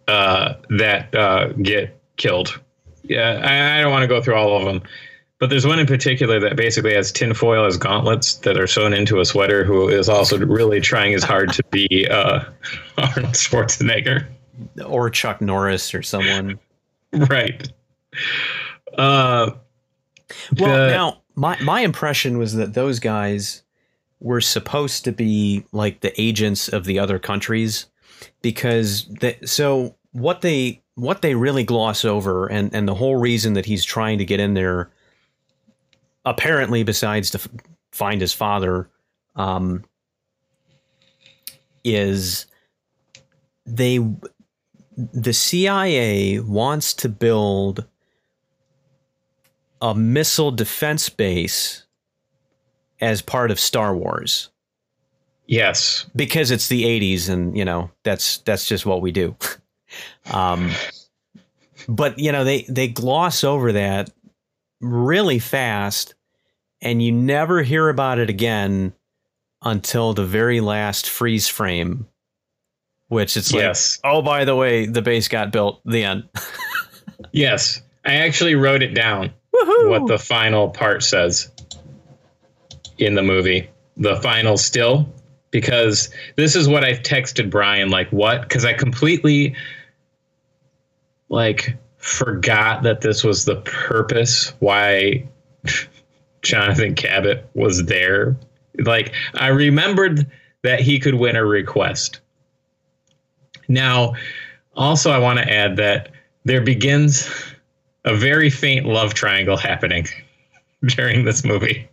uh, 0.08 0.54
that 0.70 1.14
uh, 1.14 1.48
get 1.54 2.00
killed. 2.16 2.60
Yeah, 3.02 3.40
I, 3.44 3.78
I 3.78 3.82
don't 3.82 3.92
want 3.92 4.02
to 4.02 4.08
go 4.08 4.22
through 4.22 4.34
all 4.36 4.56
of 4.56 4.64
them, 4.64 4.82
but 5.38 5.50
there's 5.50 5.66
one 5.66 5.78
in 5.78 5.86
particular 5.86 6.40
that 6.40 6.56
basically 6.56 6.94
has 6.94 7.12
tinfoil 7.12 7.64
as 7.66 7.76
gauntlets 7.76 8.34
that 8.36 8.58
are 8.58 8.66
sewn 8.66 8.92
into 8.94 9.20
a 9.20 9.24
sweater, 9.24 9.62
who 9.64 9.88
is 9.88 10.08
also 10.08 10.38
really 10.38 10.80
trying 10.80 11.12
as 11.14 11.22
hard 11.22 11.52
to 11.52 11.62
be 11.70 12.06
uh, 12.10 12.40
Arnold 12.98 13.34
Schwarzenegger. 13.34 14.26
Or 14.86 15.10
Chuck 15.10 15.40
Norris 15.40 15.94
or 15.94 16.02
someone. 16.02 16.58
Right. 17.30 17.70
Uh, 18.96 19.50
Well, 20.58 20.86
the- 20.88 20.90
now 20.90 21.22
my 21.36 21.56
my 21.62 21.80
impression 21.80 22.38
was 22.38 22.54
that 22.54 22.74
those 22.74 22.98
guys 22.98 23.62
were 24.20 24.40
supposed 24.40 25.04
to 25.04 25.12
be 25.12 25.64
like 25.72 26.00
the 26.00 26.18
agents 26.20 26.68
of 26.68 26.84
the 26.84 26.98
other 26.98 27.18
countries 27.18 27.86
because 28.42 29.06
they, 29.06 29.38
so 29.44 29.96
what 30.12 30.40
they 30.40 30.82
what 30.94 31.22
they 31.22 31.34
really 31.34 31.64
gloss 31.64 32.04
over 32.04 32.46
and 32.46 32.72
and 32.74 32.86
the 32.86 32.94
whole 32.94 33.16
reason 33.16 33.54
that 33.54 33.66
he's 33.66 33.84
trying 33.84 34.18
to 34.18 34.24
get 34.24 34.40
in 34.40 34.54
there 34.54 34.90
apparently 36.24 36.82
besides 36.84 37.30
to 37.30 37.38
f- 37.38 37.48
find 37.90 38.20
his 38.20 38.32
father 38.32 38.88
um 39.34 39.84
is 41.82 42.46
they 43.66 43.98
the 44.96 45.32
CIA 45.32 46.38
wants 46.38 46.94
to 46.94 47.08
build 47.08 47.84
a 49.82 49.94
missile 49.94 50.52
defense 50.52 51.08
base 51.08 51.84
as 53.00 53.20
part 53.20 53.50
of 53.50 53.58
Star 53.58 53.94
Wars 53.94 54.50
yes. 55.46 56.06
because 56.14 56.50
it's 56.50 56.68
the 56.68 56.84
80s 56.84 57.28
and 57.28 57.56
you 57.56 57.64
know 57.64 57.90
that's 58.02 58.38
that's 58.38 58.66
just 58.66 58.86
what 58.86 59.02
we 59.02 59.12
do. 59.12 59.36
um 60.32 60.70
but 61.88 62.18
you 62.18 62.32
know 62.32 62.44
they 62.44 62.62
they 62.68 62.88
gloss 62.88 63.44
over 63.44 63.72
that 63.72 64.10
really 64.80 65.38
fast 65.38 66.14
and 66.80 67.02
you 67.02 67.12
never 67.12 67.62
hear 67.62 67.88
about 67.88 68.18
it 68.18 68.28
again 68.28 68.92
until 69.62 70.12
the 70.12 70.24
very 70.24 70.60
last 70.60 71.08
freeze 71.08 71.48
frame 71.48 72.06
which 73.08 73.36
it's 73.36 73.52
like 73.52 73.76
oh 74.02 74.20
by 74.20 74.44
the 74.44 74.56
way 74.56 74.86
the 74.86 75.00
base 75.00 75.28
got 75.28 75.52
built 75.52 75.80
the 75.84 76.02
end 76.02 76.28
Yes. 77.32 77.82
I 78.04 78.14
actually 78.14 78.54
wrote 78.54 78.82
it 78.82 78.94
down. 78.94 79.32
Woohoo! 79.54 79.88
what 79.88 80.06
the 80.08 80.18
final 80.18 80.68
part 80.68 81.02
says 81.02 81.50
in 82.98 83.14
the 83.14 83.22
movie. 83.22 83.70
The 83.96 84.16
final 84.16 84.56
still, 84.56 85.08
because 85.54 86.10
this 86.34 86.56
is 86.56 86.66
what 86.66 86.82
I've 86.82 87.02
texted 87.02 87.48
Brian. 87.48 87.88
Like, 87.88 88.10
what? 88.10 88.42
Because 88.42 88.64
I 88.64 88.72
completely 88.72 89.54
like 91.28 91.76
forgot 91.98 92.82
that 92.82 93.02
this 93.02 93.22
was 93.22 93.44
the 93.44 93.60
purpose 93.60 94.52
why 94.58 95.28
Jonathan 96.42 96.96
Cabot 96.96 97.48
was 97.54 97.84
there. 97.84 98.36
Like, 98.80 99.14
I 99.34 99.46
remembered 99.46 100.28
that 100.62 100.80
he 100.80 100.98
could 100.98 101.14
win 101.14 101.36
a 101.36 101.44
request. 101.44 102.18
Now, 103.68 104.14
also, 104.76 105.12
I 105.12 105.18
want 105.18 105.38
to 105.38 105.48
add 105.48 105.76
that 105.76 106.10
there 106.44 106.62
begins 106.62 107.30
a 108.04 108.16
very 108.16 108.50
faint 108.50 108.86
love 108.86 109.14
triangle 109.14 109.56
happening 109.56 110.08
during 110.84 111.24
this 111.24 111.44
movie 111.44 111.88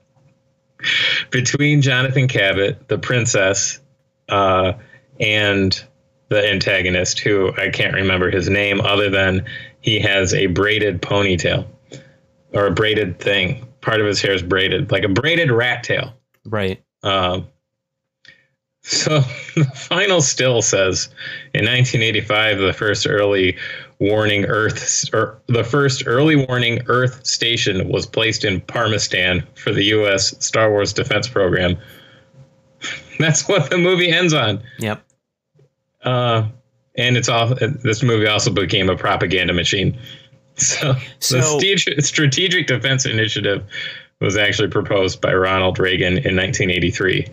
between 1.29 1.81
Jonathan 1.81 2.27
Cabot, 2.27 2.87
the 2.87 2.97
princess, 2.97 3.79
uh, 4.29 4.73
and 5.19 5.83
the 6.29 6.49
antagonist, 6.49 7.19
who 7.19 7.53
I 7.57 7.69
can't 7.69 7.93
remember 7.93 8.31
his 8.31 8.49
name 8.49 8.81
other 8.81 9.09
than 9.09 9.45
he 9.81 9.99
has 9.99 10.33
a 10.33 10.47
braided 10.47 11.01
ponytail 11.01 11.67
or 12.53 12.67
a 12.67 12.71
braided 12.71 13.19
thing. 13.19 13.67
Part 13.81 13.99
of 13.99 14.07
his 14.07 14.21
hair 14.21 14.33
is 14.33 14.43
braided, 14.43 14.91
like 14.91 15.03
a 15.03 15.09
braided 15.09 15.51
rat 15.51 15.83
tail. 15.83 16.13
right 16.45 16.81
Um, 17.03 17.47
so 18.81 19.19
the 19.55 19.65
final 19.75 20.21
still 20.21 20.61
says 20.61 21.09
in 21.53 21.65
1985, 21.65 22.59
the 22.59 22.73
first 22.73 23.07
early 23.07 23.57
warning 24.01 24.45
Earth 24.45 25.05
or 25.13 25.39
the 25.45 25.63
first 25.63 26.03
early 26.07 26.35
warning 26.35 26.81
Earth 26.87 27.23
station 27.25 27.87
was 27.87 28.05
placed 28.07 28.43
in 28.43 28.59
Parmistan 28.61 29.43
for 29.55 29.71
the 29.71 29.83
U.S. 29.85 30.33
Star 30.43 30.71
Wars 30.71 30.91
defense 30.91 31.27
program. 31.29 31.77
That's 33.19 33.47
what 33.47 33.69
the 33.69 33.77
movie 33.77 34.09
ends 34.11 34.33
on. 34.33 34.61
yep 34.79 35.03
Uh, 36.03 36.47
and 36.97 37.15
it's 37.15 37.29
all 37.29 37.53
this 37.55 38.01
movie 38.03 38.25
also 38.27 38.51
became 38.51 38.89
a 38.89 38.97
propaganda 38.97 39.53
machine. 39.53 39.97
So, 40.55 40.95
So- 41.19 41.59
the 41.59 41.77
strate- 41.77 42.03
Strategic 42.03 42.67
Defense 42.67 43.05
Initiative 43.05 43.63
was 44.19 44.35
actually 44.35 44.69
proposed 44.69 45.21
by 45.21 45.33
Ronald 45.33 45.77
Reagan 45.79 46.13
in 46.17 46.35
1983. 46.35 47.27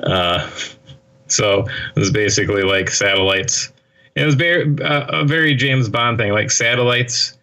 Uh, 0.00 0.50
so 1.28 1.60
it 1.94 1.98
was 2.00 2.10
basically 2.10 2.62
like 2.62 2.88
satellites. 2.90 3.70
It 4.16 4.24
was 4.24 4.34
very 4.34 4.74
uh, 4.82 5.20
a 5.20 5.24
very 5.24 5.54
James 5.54 5.88
Bond 5.88 6.18
thing, 6.18 6.32
like 6.32 6.50
satellites 6.50 7.38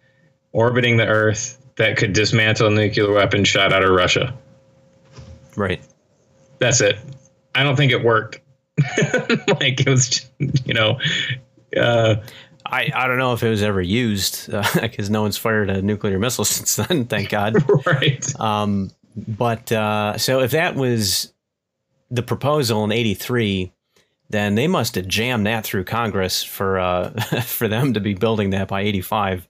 orbiting 0.52 0.96
the 0.96 1.06
Earth 1.06 1.58
that 1.76 1.96
could 1.96 2.12
dismantle 2.12 2.66
a 2.66 2.70
nuclear 2.70 3.12
weapons 3.12 3.48
shot 3.48 3.72
out 3.72 3.82
of 3.82 3.90
Russia. 3.90 4.34
right 5.56 5.80
That's 6.58 6.80
it. 6.80 6.98
I 7.54 7.62
don't 7.62 7.76
think 7.76 7.92
it 7.92 8.04
worked. 8.04 8.40
like 9.60 9.80
it 9.80 9.88
was, 9.88 10.28
you 10.38 10.74
know, 10.74 10.98
uh, 11.76 12.16
I, 12.66 12.90
I 12.94 13.06
don't 13.06 13.18
know 13.18 13.32
if 13.34 13.42
it 13.42 13.48
was 13.48 13.62
ever 13.62 13.80
used 13.80 14.50
because 14.80 15.10
no 15.10 15.22
one's 15.22 15.36
fired 15.36 15.70
a 15.70 15.82
nuclear 15.82 16.18
missile 16.18 16.44
since 16.44 16.76
then, 16.76 17.04
thank 17.06 17.30
God. 17.30 17.56
right. 17.86 18.40
Um, 18.40 18.90
but 19.16 19.70
uh, 19.70 20.18
so 20.18 20.40
if 20.40 20.52
that 20.52 20.74
was 20.74 21.32
the 22.10 22.22
proposal 22.22 22.84
in 22.84 22.90
'83, 22.90 23.72
then 24.30 24.54
they 24.54 24.66
must 24.66 24.94
have 24.94 25.06
jammed 25.06 25.46
that 25.46 25.64
through 25.64 25.84
Congress 25.84 26.42
for 26.42 26.78
uh, 26.78 27.10
for 27.44 27.68
them 27.68 27.94
to 27.94 28.00
be 28.00 28.14
building 28.14 28.50
that 28.50 28.68
by 28.68 28.80
'85, 28.82 29.48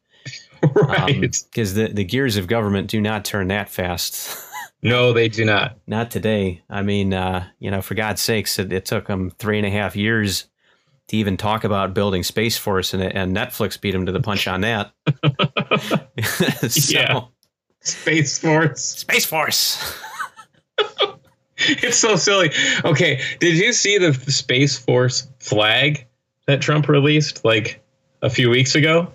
Right. 0.75 1.21
because 1.21 1.75
the 1.75 1.89
the 1.89 2.05
gears 2.05 2.37
of 2.37 2.47
government 2.47 2.89
do 2.89 3.01
not 3.01 3.25
turn 3.25 3.49
that 3.49 3.69
fast. 3.69 4.37
no, 4.83 5.13
they 5.13 5.29
do 5.29 5.45
not. 5.45 5.79
not 5.87 6.11
today. 6.11 6.63
I 6.71 6.83
mean, 6.83 7.13
uh, 7.15 7.47
you 7.59 7.71
know, 7.71 7.83
for 7.83 7.95
God's 7.95 8.21
sakes, 8.23 8.59
it, 8.59 8.73
it 8.73 8.85
took 8.85 9.07
them 9.07 9.31
three 9.39 9.59
and 9.59 9.67
a 9.67 9.71
half 9.71 9.95
years 9.97 10.47
to 11.09 11.17
even 11.19 11.37
talk 11.37 11.65
about 11.65 11.93
building 11.93 12.23
Space 12.23 12.57
Force, 12.57 12.95
and, 12.95 13.03
and 13.03 13.37
Netflix 13.37 13.79
beat 13.79 13.91
them 13.93 14.07
to 14.07 14.13
the 14.13 14.21
punch 14.23 14.49
on 14.49 14.63
that. 14.63 14.93
so, 16.71 16.91
Yeah. 16.99 17.21
Space 17.81 18.39
Force. 18.39 18.81
Space 18.83 19.27
Force. 19.27 19.95
It's 21.69 21.99
so 21.99 22.17
silly. 22.17 22.51
Okay, 22.85 23.21
did 23.39 23.57
you 23.57 23.73
see 23.73 23.97
the 23.99 24.13
Space 24.13 24.77
Force 24.77 25.29
flag 25.39 26.05
that 26.47 26.61
Trump 26.61 26.89
released 26.89 27.45
like 27.45 27.81
a 28.23 28.31
few 28.31 28.51
weeks 28.51 28.75
ago? 28.75 29.13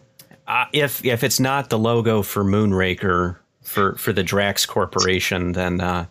Uh, 0.48 0.66
if 0.74 1.04
if 1.04 1.24
it's 1.24 1.40
not 1.40 1.70
the 1.70 1.78
logo 1.78 2.22
for 2.22 2.44
Moonraker 2.44 3.38
for 3.62 3.96
for 3.96 4.14
the 4.14 4.24
Drax 4.24 4.66
Corporation, 4.66 5.52
then 5.52 5.82
uh, 5.82 6.06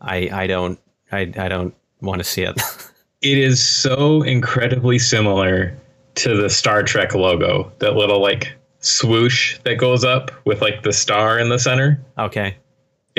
I 0.00 0.30
I 0.32 0.46
don't 0.46 0.80
I 1.12 1.30
I 1.36 1.48
don't 1.48 1.74
want 2.00 2.18
to 2.20 2.24
see 2.24 2.42
it. 2.42 2.60
It 3.22 3.36
is 3.36 3.62
so 3.62 4.22
incredibly 4.22 4.98
similar 4.98 5.76
to 6.14 6.34
the 6.40 6.48
Star 6.48 6.82
Trek 6.82 7.14
logo. 7.14 7.70
That 7.80 7.94
little 7.94 8.22
like 8.22 8.54
swoosh 8.78 9.58
that 9.64 9.74
goes 9.76 10.04
up 10.04 10.30
with 10.46 10.62
like 10.62 10.82
the 10.84 10.92
star 10.94 11.38
in 11.38 11.50
the 11.50 11.58
center. 11.58 12.00
okay. 12.16 12.56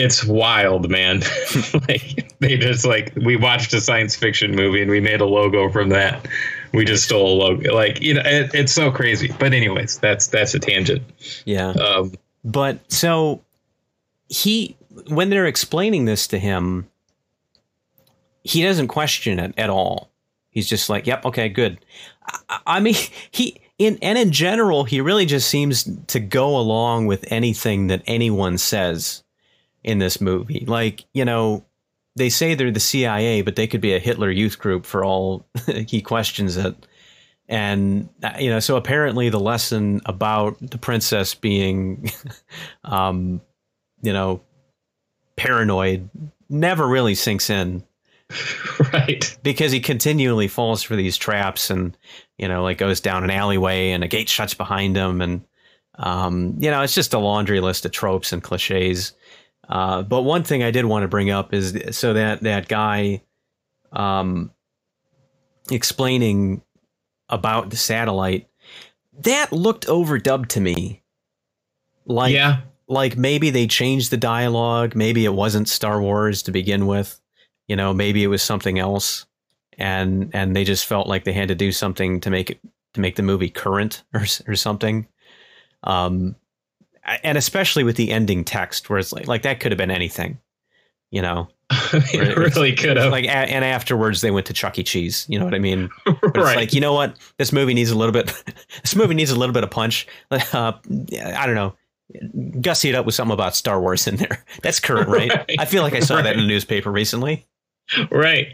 It's 0.02 0.26
wild, 0.26 0.89
man. 0.89 1.22
like 1.88 2.34
they 2.39 2.58
just 2.58 2.86
like 2.88 3.14
we 3.18 3.36
watched 3.36 3.72
a 3.74 3.80
science 3.80 4.16
fiction 4.16 4.56
movie 4.56 4.82
and 4.82 4.89
we 4.89 4.99
made 4.99 5.22
a 5.22 5.26
logo 5.26 5.70
from 5.70 5.89
that. 5.89 6.28
We 6.74 6.86
just 6.86 7.04
stole 7.04 7.34
a 7.34 7.38
logo. 7.38 7.72
Like 7.76 8.02
you 8.02 8.16
know, 8.16 8.24
it, 8.26 8.49
it's 8.56 8.74
so 8.74 8.91
crazy. 8.91 9.32
But 9.39 9.54
anyways, 9.54 9.99
that's 9.99 10.26
that's 10.26 10.56
a 10.56 10.60
tangent. 10.60 11.04
Yeah. 11.45 11.70
Um, 11.74 12.14
But 12.43 12.80
so 12.91 13.41
he, 14.28 14.76
when 15.08 15.30
they're 15.30 15.45
explaining 15.45 16.06
this 16.06 16.26
to 16.28 16.39
him, 16.39 16.88
he 18.43 18.64
doesn't 18.64 18.88
question 18.88 19.38
it 19.38 19.54
at 19.56 19.70
all. 19.70 20.10
He's 20.49 20.68
just 20.68 20.89
like, 20.89 21.06
"Yep, 21.06 21.26
okay, 21.28 21.47
good." 21.47 21.78
I, 22.49 22.60
I 22.66 22.80
mean, 22.80 22.95
he 23.30 23.62
in 23.78 23.99
and 24.02 24.18
in 24.18 24.32
general, 24.32 24.84
he 24.84 24.99
really 24.99 25.28
just 25.28 25.47
seems 25.47 25.88
to 26.08 26.20
go 26.20 26.58
along 26.58 27.06
with 27.06 27.32
anything 27.32 27.86
that 27.88 28.02
anyone 28.08 28.58
says 28.58 29.22
in 29.84 29.97
this 29.97 30.21
movie. 30.21 30.65
Like, 30.67 31.05
you 31.13 31.25
know, 31.25 31.65
they 32.15 32.29
say 32.29 32.55
they're 32.55 32.71
the 32.71 32.79
CIA, 32.79 33.41
but 33.41 33.55
they 33.55 33.67
could 33.67 33.82
be 33.82 33.93
a 33.93 33.99
Hitler 33.99 34.29
Youth 34.29 34.59
group 34.59 34.86
for 34.86 35.03
all 35.03 35.45
he 35.88 36.01
questions 36.01 36.57
it. 36.57 36.75
and 37.47 38.09
uh, 38.23 38.34
you 38.39 38.49
know, 38.49 38.59
so 38.59 38.75
apparently 38.75 39.29
the 39.29 39.39
lesson 39.39 40.01
about 40.05 40.57
the 40.59 40.77
princess 40.77 41.34
being, 41.36 42.11
um, 42.84 43.41
you 44.01 44.13
know, 44.13 44.41
paranoid 45.36 46.09
never 46.49 46.86
really 46.86 47.15
sinks 47.15 47.49
in 47.49 47.84
right. 48.93 49.38
because 49.41 49.71
he 49.71 49.79
continually 49.79 50.47
falls 50.47 50.84
for 50.84 50.95
these 50.95 51.17
traps 51.17 51.69
and 51.69 51.97
you 52.38 52.47
know 52.47 52.63
like 52.63 52.77
goes 52.77 52.99
down 52.99 53.23
an 53.23 53.29
alleyway 53.29 53.91
and 53.91 54.03
a 54.03 54.07
gate 54.07 54.29
shuts 54.29 54.53
behind 54.53 54.95
him 54.95 55.21
and 55.21 55.41
um, 55.95 56.55
you 56.59 56.69
know 56.69 56.82
it's 56.82 56.95
just 56.95 57.13
a 57.13 57.19
laundry 57.19 57.59
list 57.59 57.86
of 57.86 57.91
tropes 57.91 58.32
and 58.34 58.43
cliches 58.43 59.13
uh, 59.72 60.01
but 60.03 60.22
one 60.22 60.43
thing 60.43 60.61
i 60.61 60.72
did 60.72 60.86
want 60.86 61.03
to 61.03 61.07
bring 61.07 61.30
up 61.30 61.53
is 61.53 61.78
so 61.91 62.13
that 62.13 62.41
that 62.41 62.67
guy 62.67 63.22
um, 63.93 64.51
explaining 65.69 66.61
about 67.30 67.69
the 67.69 67.78
satellite 67.78 68.47
that 69.19 69.51
looked 69.51 69.88
overdubbed 69.88 70.47
to 70.47 70.61
me 70.61 71.01
like 72.05 72.34
yeah. 72.34 72.61
like 72.88 73.17
maybe 73.17 73.49
they 73.49 73.67
changed 73.67 74.11
the 74.11 74.17
dialogue 74.17 74.95
maybe 74.95 75.26
it 75.26 75.34
wasn't 75.34 75.67
star 75.67 76.01
wars 76.01 76.43
to 76.43 76.51
begin 76.51 76.88
with 76.88 77.19
you 77.67 77.76
know 77.76 77.93
maybe 77.93 78.24
it 78.24 78.28
was 78.28 78.43
something 78.43 78.80
else 78.80 79.26
and 79.78 80.30
and 80.34 80.55
they 80.55 80.63
just 80.63 80.86
felt 80.86 81.07
like 81.07 81.24
they 81.24 81.34
had 81.34 81.47
to 81.47 81.55
do 81.55 81.72
something 81.72 82.19
to 82.19 82.30
make 82.30 82.49
it 82.49 82.59
to 82.93 82.99
make 82.99 83.15
the 83.15 83.24
movie 83.24 83.49
current 83.49 84.03
or 84.13 84.26
or 84.47 84.55
something 84.55 85.07
um 85.84 86.36
and 87.06 87.38
especially 87.38 87.84
with 87.84 87.95
the 87.95 88.12
ending 88.12 88.43
text 88.43 88.89
where 88.89 88.99
it's 88.99 89.12
like 89.12 89.28
like 89.28 89.41
that 89.43 89.60
could 89.60 89.72
have 89.72 89.78
been 89.78 89.91
anything 89.91 90.38
you 91.10 91.22
know 91.22 91.47
it 91.93 92.38
really 92.38 92.76
could 92.76 92.97
have. 92.97 93.12
like 93.12 93.26
and 93.26 93.64
afterwards 93.64 94.22
they 94.22 94.32
went 94.32 94.45
to 94.45 94.54
Chuck 94.54 94.78
E. 94.78 94.84
Cheese 94.84 95.26
you 95.30 95.39
know 95.39 95.45
what 95.45 95.56
I 95.56 95.60
mean 95.60 95.89
right. 96.06 96.18
it's 96.36 96.56
like 96.56 96.74
you 96.74 96.82
know 96.82 96.93
what 96.93 97.18
this 97.38 97.52
movie 97.52 97.74
needs 97.74 97.91
a 97.91 97.97
little 97.97 98.14
bit 98.14 98.28
this 98.82 98.95
movie 98.95 99.14
needs 99.14 99.32
a 99.32 99.38
little 99.39 99.54
bit 99.54 99.64
of 99.64 99.72
punch 99.72 100.08
uh, 100.32 100.39
I 100.54 101.45
don't 101.45 101.56
know 101.56 101.76
gussy 102.60 102.89
it 102.89 102.95
up 102.95 103.06
with 103.06 103.16
something 103.16 103.34
about 103.34 103.56
Star 103.56 103.80
Wars 103.80 104.06
in 104.06 104.18
there 104.18 104.43
that's 104.62 104.80
current 104.80 105.08
right, 105.08 105.30
Right. 105.32 105.56
I 105.60 105.66
feel 105.66 105.82
like 105.82 105.93
I 105.93 106.02
saw 106.02 106.22
that 106.22 106.34
in 106.34 106.41
the 106.41 106.47
newspaper 106.47 106.91
recently 106.91 107.45
right. 108.10 108.47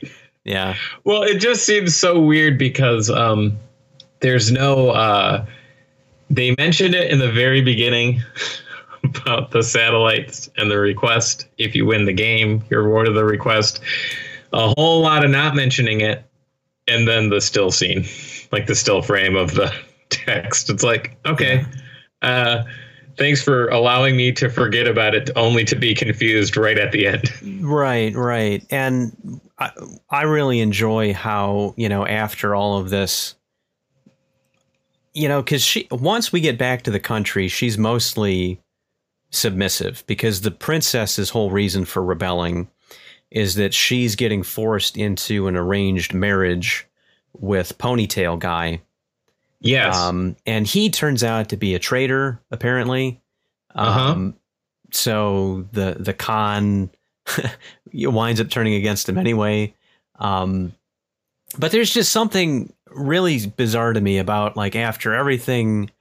yeah 0.44 0.76
Well, 1.04 1.24
it 1.24 1.40
just 1.40 1.66
seems 1.66 1.96
so 1.96 2.20
weird 2.20 2.58
because 2.60 3.10
um, 3.10 3.58
there's 4.20 4.52
no. 4.52 4.90
Uh, 4.92 5.46
they 6.30 6.56
mentioned 6.58 6.96
it 6.96 7.12
in 7.12 7.20
the 7.20 7.32
very 7.32 7.62
beginning 7.62 8.22
about 9.04 9.52
the 9.52 9.64
satellites 9.64 10.50
and 10.58 10.70
the 10.70 10.78
request. 10.78 11.48
If 11.58 11.76
you 11.76 11.86
win 11.86 12.06
the 12.06 12.14
game, 12.14 12.64
you're 12.70 12.84
rewarded 12.84 13.16
the 13.16 13.26
request. 13.26 13.80
A 14.54 14.74
whole 14.78 15.02
lot 15.02 15.24
of 15.26 15.32
not 15.32 15.56
mentioning 15.56 16.02
it, 16.02 16.24
and 16.88 17.08
then 17.08 17.30
the 17.30 17.42
still 17.42 17.72
scene, 17.72 18.06
like 18.52 18.66
the 18.66 18.76
still 18.76 19.02
frame 19.02 19.36
of 19.36 19.56
the 19.56 19.74
text. 20.10 20.70
It's 20.70 20.84
like, 20.84 21.18
okay, 21.26 21.66
uh, 22.22 22.64
thanks 23.18 23.42
for 23.42 23.68
allowing 23.70 24.16
me 24.16 24.32
to 24.34 24.50
forget 24.50 24.88
about 24.88 25.16
it, 25.16 25.30
only 25.36 25.66
to 25.66 25.76
be 25.76 25.94
confused 25.94 26.56
right 26.56 26.78
at 26.78 26.92
the 26.92 27.08
end. 27.08 27.34
Right, 27.68 28.16
right. 28.16 28.64
And 28.70 29.42
I, 29.60 29.72
I 30.10 30.22
really 30.22 30.62
enjoy 30.62 31.14
how, 31.14 31.74
you 31.76 31.90
know, 31.90 32.06
after 32.06 32.56
all 32.56 32.78
of 32.78 32.90
this, 32.90 33.36
you 35.18 35.28
know, 35.28 35.42
because 35.42 35.64
she, 35.64 35.88
once 35.90 36.32
we 36.32 36.40
get 36.40 36.60
back 36.60 36.84
to 36.84 36.92
the 36.92 37.00
country, 37.00 37.48
she's 37.48 37.76
mostly 37.76 38.62
submissive 39.32 40.04
because 40.06 40.42
the 40.42 40.52
princess's 40.52 41.32
whole 41.32 41.50
reason 41.50 41.86
for 41.86 42.04
rebelling 42.04 42.68
is 43.32 43.56
that 43.56 43.74
she's 43.74 44.16
getting 44.16 44.44
forced 44.44 44.96
into 44.96 45.48
an 45.48 45.56
arranged 45.56 46.14
marriage 46.14 46.88
with 47.34 47.76
Ponytail 47.80 48.38
Guy. 48.38 48.80
Yes. 49.60 49.98
Um, 49.98 50.36
and 50.46 50.68
he 50.68 50.92
turns 50.92 51.24
out 51.24 51.50
to 51.50 51.58
be 51.58 51.74
a 51.74 51.80
traitor, 51.80 52.40
apparently. 52.52 53.20
Uh-huh. 53.74 54.12
Um, 54.12 54.36
so 54.92 55.66
the 55.72 55.98
the 56.00 56.14
Khan 56.14 56.92
winds 57.92 58.40
up 58.40 58.52
turning 58.52 58.76
against 58.76 59.10
him 59.10 59.18
anyway. 59.18 59.74
Um, 60.20 60.74
but 61.58 61.72
there's 61.72 61.92
just 61.92 62.12
something 62.12 62.72
really 62.92 63.46
bizarre 63.48 63.94
to 63.94 64.02
me 64.02 64.18
about 64.18 64.58
like 64.58 64.76
after 64.76 65.14
everything 65.14 65.92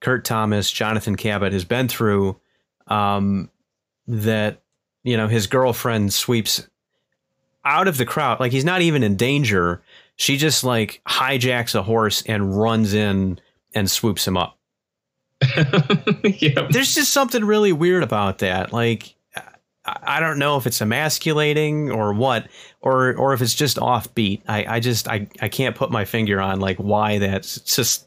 Kurt 0.00 0.24
Thomas, 0.24 0.70
Jonathan 0.70 1.16
Cabot 1.16 1.52
has 1.52 1.64
been 1.64 1.88
through, 1.88 2.38
um, 2.88 3.50
that 4.08 4.62
you 5.04 5.16
know 5.16 5.28
his 5.28 5.46
girlfriend 5.46 6.12
sweeps 6.12 6.68
out 7.64 7.88
of 7.88 7.96
the 7.96 8.04
crowd. 8.04 8.40
Like 8.40 8.52
he's 8.52 8.64
not 8.64 8.82
even 8.82 9.02
in 9.02 9.16
danger. 9.16 9.82
She 10.16 10.36
just 10.36 10.64
like 10.64 11.00
hijacks 11.06 11.74
a 11.74 11.82
horse 11.82 12.22
and 12.26 12.58
runs 12.58 12.94
in 12.94 13.38
and 13.74 13.90
swoops 13.90 14.26
him 14.26 14.36
up. 14.36 14.58
yep. 16.24 16.70
There's 16.70 16.94
just 16.94 17.12
something 17.12 17.44
really 17.44 17.72
weird 17.72 18.02
about 18.02 18.38
that. 18.38 18.72
Like 18.72 19.14
I 20.02 20.20
don't 20.20 20.38
know 20.38 20.56
if 20.56 20.66
it's 20.66 20.80
emasculating 20.80 21.90
or 21.90 22.12
what, 22.12 22.48
or 22.80 23.14
or 23.16 23.32
if 23.34 23.42
it's 23.42 23.54
just 23.54 23.76
offbeat. 23.76 24.42
I, 24.48 24.76
I 24.76 24.80
just 24.80 25.08
I, 25.08 25.26
I 25.40 25.48
can't 25.48 25.74
put 25.76 25.90
my 25.90 26.04
finger 26.04 26.40
on 26.40 26.60
like 26.60 26.76
why 26.78 27.18
that's 27.18 27.56
it's 27.58 27.76
just 27.76 28.06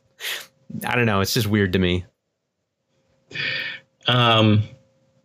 I 0.85 0.95
don't 0.95 1.05
know. 1.05 1.21
It's 1.21 1.33
just 1.33 1.47
weird 1.47 1.73
to 1.73 1.79
me. 1.79 2.05
Um, 4.07 4.63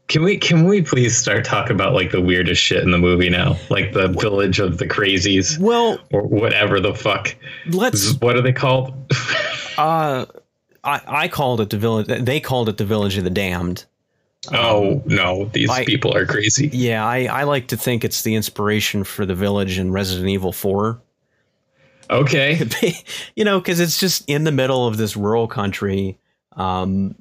can 0.08 0.22
we 0.22 0.36
can 0.38 0.64
we 0.66 0.82
please 0.82 1.16
start 1.16 1.44
talking 1.44 1.74
about 1.74 1.92
like 1.94 2.10
the 2.10 2.20
weirdest 2.20 2.60
shit 2.62 2.82
in 2.82 2.90
the 2.90 2.98
movie 2.98 3.30
now, 3.30 3.56
like 3.68 3.92
the 3.92 4.08
village 4.08 4.58
of 4.58 4.78
the 4.78 4.86
crazies 4.86 5.58
Well, 5.58 5.98
or 6.12 6.22
whatever 6.22 6.80
the 6.80 6.94
fuck? 6.94 7.36
let's. 7.68 8.14
What 8.20 8.36
are 8.36 8.42
they 8.42 8.52
called? 8.52 8.92
Uh, 9.78 10.26
I 10.84 11.00
I 11.06 11.28
called 11.28 11.62
it 11.62 11.70
the 11.70 11.78
village. 11.78 12.06
They 12.06 12.38
called 12.38 12.68
it 12.68 12.76
the 12.76 12.84
village 12.84 13.16
of 13.16 13.24
the 13.24 13.30
damned. 13.30 13.86
Oh 14.52 15.02
no, 15.06 15.46
these 15.52 15.68
I- 15.70 15.84
people 15.84 16.14
are 16.16 16.26
crazy. 16.26 16.68
Yeah, 16.72 17.04
I 17.06 17.24
I 17.26 17.42
like 17.44 17.68
to 17.68 17.76
think 17.76 18.04
it's 18.04 18.22
the 18.22 18.34
inspiration 18.34 19.04
for 19.04 19.24
the 19.26 19.34
village 19.34 19.78
in 19.78 19.92
Resident 19.92 20.28
Evil 20.28 20.52
Four. 20.52 21.00
Okay, 22.08 22.60
you 23.36 23.44
know, 23.44 23.60
because 23.60 23.78
it's 23.80 23.98
just 24.00 24.28
in 24.28 24.44
the 24.44 24.52
middle 24.52 24.86
of 24.86 24.96
this 24.96 25.16
rural 25.16 25.46
country. 25.46 26.18
Um, 26.56 27.14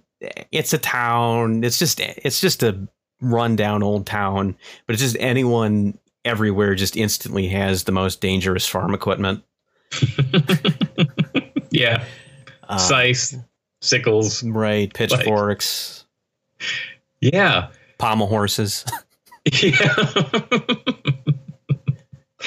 it's 0.51 0.73
a 0.73 0.77
town. 0.77 1.63
It's 1.63 1.77
just 1.79 1.99
it's 1.99 2.41
just 2.41 2.63
a 2.63 2.87
rundown 3.21 3.83
old 3.83 4.05
town, 4.05 4.55
but 4.87 4.93
it's 4.93 5.01
just 5.03 5.17
anyone 5.19 5.97
everywhere 6.25 6.73
just 6.75 6.97
instantly 6.97 7.47
has 7.47 7.83
the 7.83 7.91
most 7.91 8.19
dangerous 8.21 8.65
farm 8.67 8.93
equipment. 8.93 9.43
yeah, 11.71 12.03
Uh, 12.67 12.77
scythe, 12.77 13.35
sickles. 13.81 14.43
right? 14.43 14.93
Pitchforks, 14.93 16.05
Yeah, 17.21 17.69
pommel 17.97 18.27
horses. 18.27 18.85
yeah. 19.61 19.95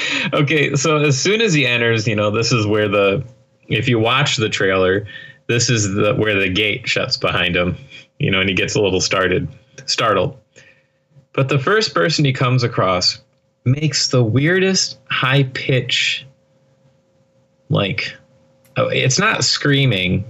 okay, 0.32 0.74
so 0.74 0.98
as 0.98 1.20
soon 1.20 1.40
as 1.40 1.52
he 1.52 1.66
enters, 1.66 2.06
you 2.06 2.16
know, 2.16 2.30
this 2.30 2.52
is 2.52 2.66
where 2.66 2.88
the 2.88 3.24
if 3.68 3.88
you 3.88 3.98
watch 3.98 4.36
the 4.36 4.48
trailer, 4.48 5.06
this 5.48 5.70
is 5.70 5.94
the 5.94 6.14
where 6.14 6.38
the 6.38 6.48
gate 6.48 6.88
shuts 6.88 7.16
behind 7.16 7.56
him, 7.56 7.76
you 8.18 8.30
know, 8.30 8.40
and 8.40 8.48
he 8.48 8.54
gets 8.54 8.74
a 8.74 8.80
little 8.80 9.00
started 9.00 9.48
startled. 9.86 10.38
But 11.32 11.48
the 11.48 11.58
first 11.58 11.94
person 11.94 12.24
he 12.24 12.32
comes 12.32 12.62
across 12.62 13.20
makes 13.64 14.08
the 14.08 14.22
weirdest 14.22 14.98
high 15.10 15.44
pitch 15.44 16.26
like 17.68 18.14
oh, 18.76 18.88
it's 18.88 19.18
not 19.18 19.44
screaming, 19.44 20.24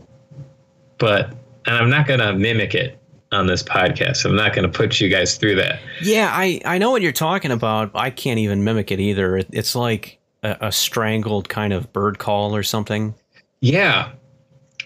but 0.99 1.31
and 1.67 1.77
I'm 1.77 1.91
not 1.91 2.07
going 2.07 2.21
to 2.21 2.33
mimic 2.35 2.75
it 2.75 2.99
on 3.33 3.47
this 3.47 3.63
podcast. 3.63 4.25
I'm 4.25 4.37
not 4.37 4.55
going 4.55 4.71
to 4.71 4.79
put 4.79 5.01
you 5.01 5.09
guys 5.09 5.37
through 5.37 5.57
that. 5.57 5.81
Yeah, 6.03 6.31
I, 6.33 6.61
I 6.65 6.79
know 6.79 6.91
what 6.91 7.03
you're 7.03 7.13
talking 7.13 7.51
about. 7.51 7.91
I 7.95 8.11
can't 8.11 8.39
even 8.39 8.63
mimic 8.63 8.93
it 8.93 9.01
either. 9.01 9.39
It, 9.39 9.49
it's 9.53 9.75
like 9.75 10.19
a, 10.43 10.57
a 10.61 10.73
strangled 10.73 11.49
kind 11.49 11.73
of 11.73 11.93
bird 11.93 12.19
call 12.19 12.55
or 12.55 12.63
something. 12.63 13.15
Yeah. 13.61 14.11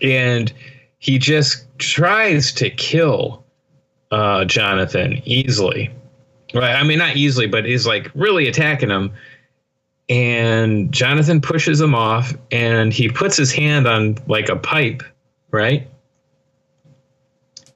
And 0.02 0.52
he 0.98 1.18
just 1.18 1.66
tries 1.78 2.52
to 2.52 2.70
kill 2.70 3.44
uh, 4.10 4.44
Jonathan 4.44 5.20
easily. 5.24 5.90
Right. 6.54 6.74
I 6.74 6.82
mean, 6.84 6.98
not 6.98 7.16
easily, 7.16 7.46
but 7.46 7.64
he's 7.64 7.86
like 7.86 8.10
really 8.14 8.48
attacking 8.48 8.90
him. 8.90 9.12
And 10.08 10.92
Jonathan 10.92 11.40
pushes 11.40 11.80
him 11.80 11.94
off 11.94 12.32
and 12.52 12.92
he 12.92 13.08
puts 13.08 13.36
his 13.36 13.50
hand 13.50 13.88
on 13.88 14.16
like 14.28 14.48
a 14.48 14.56
pipe, 14.56 15.02
right? 15.50 15.88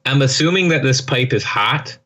I'm 0.06 0.22
assuming 0.22 0.68
that 0.68 0.82
this 0.82 1.00
pipe 1.00 1.32
is 1.32 1.44
hot 1.44 1.96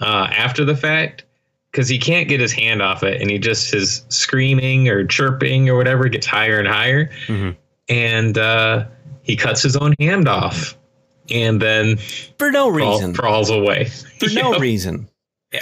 uh, 0.00 0.28
after 0.30 0.64
the 0.64 0.76
fact 0.76 1.24
because 1.70 1.88
he 1.88 1.98
can't 1.98 2.28
get 2.28 2.40
his 2.40 2.52
hand 2.52 2.82
off 2.82 3.02
it 3.02 3.20
and 3.20 3.30
he 3.30 3.38
just 3.38 3.74
is 3.74 4.04
screaming 4.08 4.88
or 4.88 5.04
chirping 5.06 5.68
or 5.68 5.76
whatever 5.76 6.08
gets 6.08 6.26
higher 6.26 6.58
and 6.58 6.68
higher 6.68 7.10
Mhm. 7.26 7.56
and 7.88 8.38
uh, 8.38 8.86
he 9.22 9.36
cuts 9.36 9.62
his 9.62 9.76
own 9.76 9.94
hand 9.98 10.28
off 10.28 10.76
and 11.30 11.60
then 11.60 11.96
For 12.38 12.50
no 12.50 12.68
reason. 12.68 13.14
crawls 13.14 13.50
away 13.50 13.86
for 14.20 14.28
no 14.30 14.52
Yep. 14.52 14.60
reason. 14.60 15.08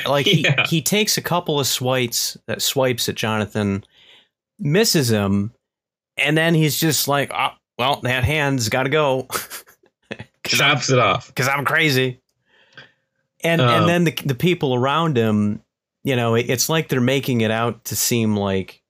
Like 0.07 0.27
he, 0.27 0.43
Yeah. 0.43 0.67
he 0.67 0.83
takes 0.83 1.17
a 1.17 1.23
couple 1.23 1.59
of 1.61 1.67
swipes 1.67 2.37
that 2.47 2.61
swipes 2.63 3.09
at 3.09 3.15
Jonathan, 3.15 3.85
misses 4.59 5.11
him, 5.11 5.53
and 6.17 6.37
then 6.37 6.55
he's 6.55 6.79
just 6.81 7.07
like, 7.09 7.31
"Ah, 7.33 7.57
well, 7.79 8.01
that 8.03 8.25
hand's 8.25 8.69
got 8.69 8.85
to 8.85 8.89
go. 8.89 9.29
Chops 10.45 10.91
it 10.91 10.99
off 10.99 11.29
because 11.29 11.49
I'm 11.49 11.65
crazy. 11.65 12.21
And 13.43 13.61
Um, 13.61 13.69
and 13.69 13.89
then 13.89 14.05
the 14.05 14.13
the 14.25 14.35
people 14.35 14.75
around 14.75 15.17
him, 15.17 15.61
you 16.03 16.17
know, 16.17 16.35
it, 16.35 16.49
it's 16.49 16.69
like 16.69 16.89
they're 16.89 17.01
making 17.01 17.41
it 17.43 17.51
out 17.51 17.85
to 17.87 17.97
seem 17.97 18.37
like 18.37 18.83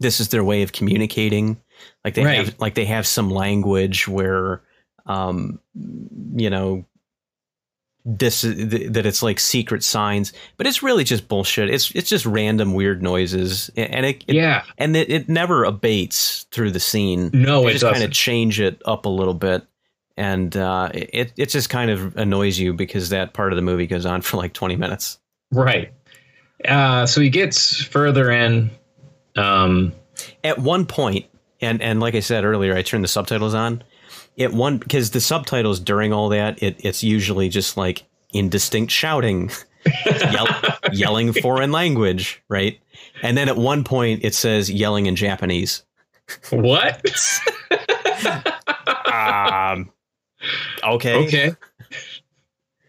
this 0.00 0.20
is 0.20 0.28
their 0.28 0.44
way 0.44 0.62
of 0.62 0.72
communicating. 0.72 1.60
Like 2.04 2.14
they 2.14 2.24
Right. 2.24 2.36
have 2.38 2.54
like 2.58 2.74
they 2.74 2.84
have 2.86 3.06
some 3.06 3.30
language 3.30 4.08
where, 4.08 4.62
um, 5.06 5.60
you 6.36 6.50
know, 6.50 6.84
this 8.04 8.40
th- 8.40 8.90
that 8.92 9.04
it's 9.04 9.22
like 9.22 9.38
secret 9.38 9.84
signs, 9.84 10.32
but 10.56 10.66
it's 10.66 10.82
really 10.82 11.04
just 11.04 11.28
bullshit. 11.28 11.68
It's 11.68 11.90
it's 11.92 12.08
just 12.08 12.24
random 12.24 12.72
weird 12.74 13.02
noises, 13.02 13.70
and 13.76 14.06
it, 14.06 14.24
it 14.26 14.34
Yeah. 14.36 14.62
and 14.78 14.96
it, 14.96 15.10
it 15.10 15.28
never 15.28 15.64
abates 15.64 16.46
through 16.50 16.70
the 16.70 16.80
scene. 16.80 17.30
No, 17.34 17.62
they 17.62 17.70
it 17.70 17.72
just 17.74 17.84
kind 17.92 18.02
of 18.02 18.10
change 18.10 18.60
it 18.60 18.80
up 18.86 19.04
a 19.04 19.10
little 19.10 19.34
bit, 19.34 19.62
and 20.18 20.56
uh, 20.56 20.90
it 20.92 21.32
it 21.36 21.48
just 21.48 21.70
kind 21.70 21.90
of 21.90 22.16
annoys 22.16 22.58
you 22.58 22.74
because 22.74 23.08
that 23.10 23.32
part 23.32 23.52
of 23.52 23.56
the 23.56 23.62
movie 23.62 23.86
goes 23.86 24.04
on 24.04 24.20
for 24.22 24.36
like 24.36 24.52
twenty 24.52 24.76
minutes. 24.76 25.18
Right. 25.52 25.92
Uh, 26.66 27.06
so 27.06 27.20
he 27.20 27.30
gets 27.30 27.82
further 27.84 28.30
in. 28.30 28.70
Um, 29.36 29.92
At 30.42 30.58
one 30.58 30.84
point, 30.84 31.26
and 31.60 31.80
and 31.80 32.00
like 32.00 32.14
I 32.14 32.20
said 32.20 32.44
earlier, 32.44 32.76
I 32.76 32.82
turned 32.82 33.04
the 33.04 33.08
subtitles 33.08 33.54
on. 33.54 33.82
At 34.38 34.52
one 34.52 34.78
because 34.78 35.12
the 35.12 35.20
subtitles 35.20 35.80
during 35.80 36.12
all 36.12 36.28
that, 36.30 36.62
it, 36.62 36.76
it's 36.84 37.02
usually 37.02 37.48
just 37.48 37.76
like 37.76 38.04
indistinct 38.32 38.92
shouting, 38.92 39.50
yell, 40.06 40.46
yelling 40.92 41.32
foreign 41.32 41.72
language, 41.72 42.42
right? 42.48 42.78
And 43.22 43.36
then 43.36 43.48
at 43.48 43.56
one 43.56 43.84
point, 43.84 44.24
it 44.24 44.34
says 44.34 44.70
yelling 44.70 45.06
in 45.06 45.16
Japanese. 45.16 45.84
what? 46.50 47.04
Um, 49.18 49.90
okay. 50.84 51.14
okay. 51.26 51.52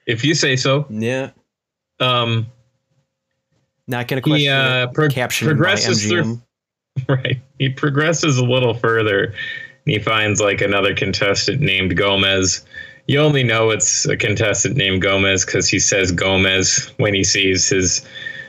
If 0.06 0.26
you 0.26 0.34
say 0.34 0.56
so. 0.56 0.86
Yeah. 0.90 1.32
Um, 2.00 2.48
Not 3.88 4.08
going 4.08 4.22
to 4.22 4.28
question 4.28 4.42
he 4.42 4.48
uh, 4.50 4.88
it. 4.88 4.94
pro- 4.94 5.10
progresses 5.10 6.08
through. 6.08 6.42
Right. 7.08 7.40
He 7.60 7.70
progresses 7.70 8.38
a 8.40 8.44
little 8.44 8.74
further. 8.74 9.26
And 9.26 9.34
he 9.86 10.00
finds 10.00 10.42
like 10.42 10.60
another 10.60 10.94
contestant 10.94 11.62
named 11.62 11.96
Gomez. 11.96 12.66
You 13.08 13.22
only 13.22 13.44
know 13.44 13.70
it's 13.70 14.06
a 14.06 14.18
contestant 14.18 14.76
named 14.76 15.02
Gomez 15.02 15.46
because 15.46 15.70
he 15.70 15.80
says 15.80 16.12
Gomez 16.12 16.92
when 16.98 17.14
he 17.14 17.24
sees 17.24 17.70
his 17.70 18.06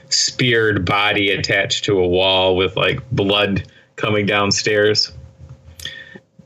speared 0.08 0.84
body 0.84 1.30
attached 1.30 1.84
to 1.84 1.98
a 1.98 2.06
wall 2.08 2.56
with 2.56 2.76
like 2.76 3.08
blood 3.10 3.62
coming 3.96 4.26
downstairs. 4.26 5.12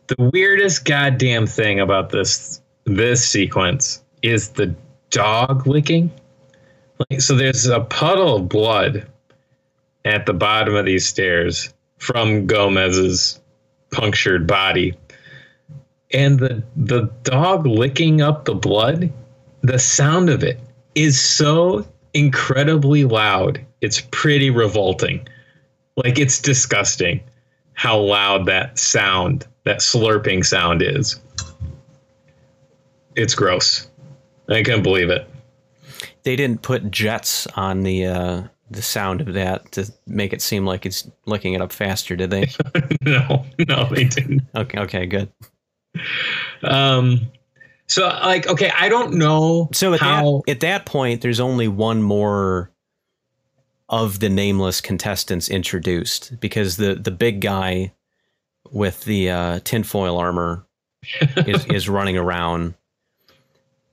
The 0.06 0.30
weirdest 0.32 0.84
goddamn 0.84 1.46
thing 1.46 1.80
about 1.80 2.10
this 2.10 2.60
this 2.84 3.26
sequence 3.26 4.02
is 4.22 4.50
the 4.50 4.74
dog 5.10 5.66
licking. 5.66 6.10
Like 7.10 7.20
so 7.20 7.34
there's 7.34 7.66
a 7.66 7.80
puddle 7.80 8.36
of 8.36 8.48
blood 8.48 9.06
at 10.04 10.26
the 10.26 10.34
bottom 10.34 10.74
of 10.74 10.84
these 10.84 11.06
stairs 11.06 11.72
from 11.98 12.46
Gomez's 12.46 13.40
punctured 13.90 14.46
body. 14.46 14.96
And 16.12 16.38
the 16.38 16.62
the 16.76 17.10
dog 17.22 17.66
licking 17.66 18.20
up 18.20 18.44
the 18.44 18.54
blood, 18.54 19.10
the 19.62 19.78
sound 19.78 20.28
of 20.28 20.44
it 20.44 20.60
is 20.94 21.20
so 21.20 21.86
incredibly 22.12 23.04
loud. 23.04 23.64
It's 23.80 24.02
pretty 24.10 24.50
revolting. 24.50 25.26
Like 25.96 26.18
it's 26.18 26.40
disgusting 26.40 27.20
how 27.74 27.98
loud 27.98 28.46
that 28.46 28.78
sound, 28.78 29.46
that 29.64 29.80
slurping 29.80 30.44
sound 30.44 30.82
is. 30.82 31.20
It's 33.16 33.34
gross. 33.34 33.88
I 34.48 34.62
couldn't 34.62 34.82
believe 34.82 35.10
it. 35.10 35.28
They 36.22 36.36
didn't 36.36 36.62
put 36.62 36.90
jets 36.90 37.46
on 37.48 37.82
the 37.82 38.06
uh, 38.06 38.42
the 38.70 38.82
sound 38.82 39.20
of 39.20 39.34
that 39.34 39.72
to 39.72 39.90
make 40.06 40.32
it 40.32 40.42
seem 40.42 40.66
like 40.66 40.86
it's 40.86 41.08
licking 41.26 41.54
it 41.54 41.60
up 41.60 41.72
faster, 41.72 42.16
did 42.16 42.30
they? 42.30 42.50
no, 43.02 43.44
no, 43.68 43.88
they 43.90 44.04
didn't. 44.04 44.42
okay, 44.54 44.78
okay, 44.80 45.06
good. 45.06 45.30
Um, 46.62 47.30
so 47.86 48.06
like, 48.06 48.46
okay, 48.46 48.70
I 48.76 48.88
don't 48.88 49.14
know. 49.14 49.68
So 49.72 49.94
at 49.94 50.00
how. 50.00 50.42
that 50.46 50.52
at 50.52 50.60
that 50.60 50.86
point, 50.86 51.20
there's 51.20 51.40
only 51.40 51.68
one 51.68 52.02
more 52.02 52.70
of 53.88 54.20
the 54.20 54.30
nameless 54.30 54.80
contestants 54.80 55.48
introduced 55.48 56.38
because 56.40 56.76
the 56.76 56.94
the 56.94 57.10
big 57.10 57.40
guy 57.40 57.92
with 58.70 59.04
the 59.04 59.30
uh, 59.30 59.60
tinfoil 59.64 60.18
armor 60.18 60.66
is 61.36 61.64
is 61.66 61.88
running 61.88 62.16
around. 62.16 62.74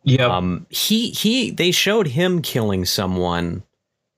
Yeah. 0.04 0.26
Um, 0.26 0.66
he 0.70 1.12
he 1.12 1.52
they 1.52 1.72
showed 1.72 2.08
him 2.08 2.42
killing 2.42 2.86
someone 2.86 3.64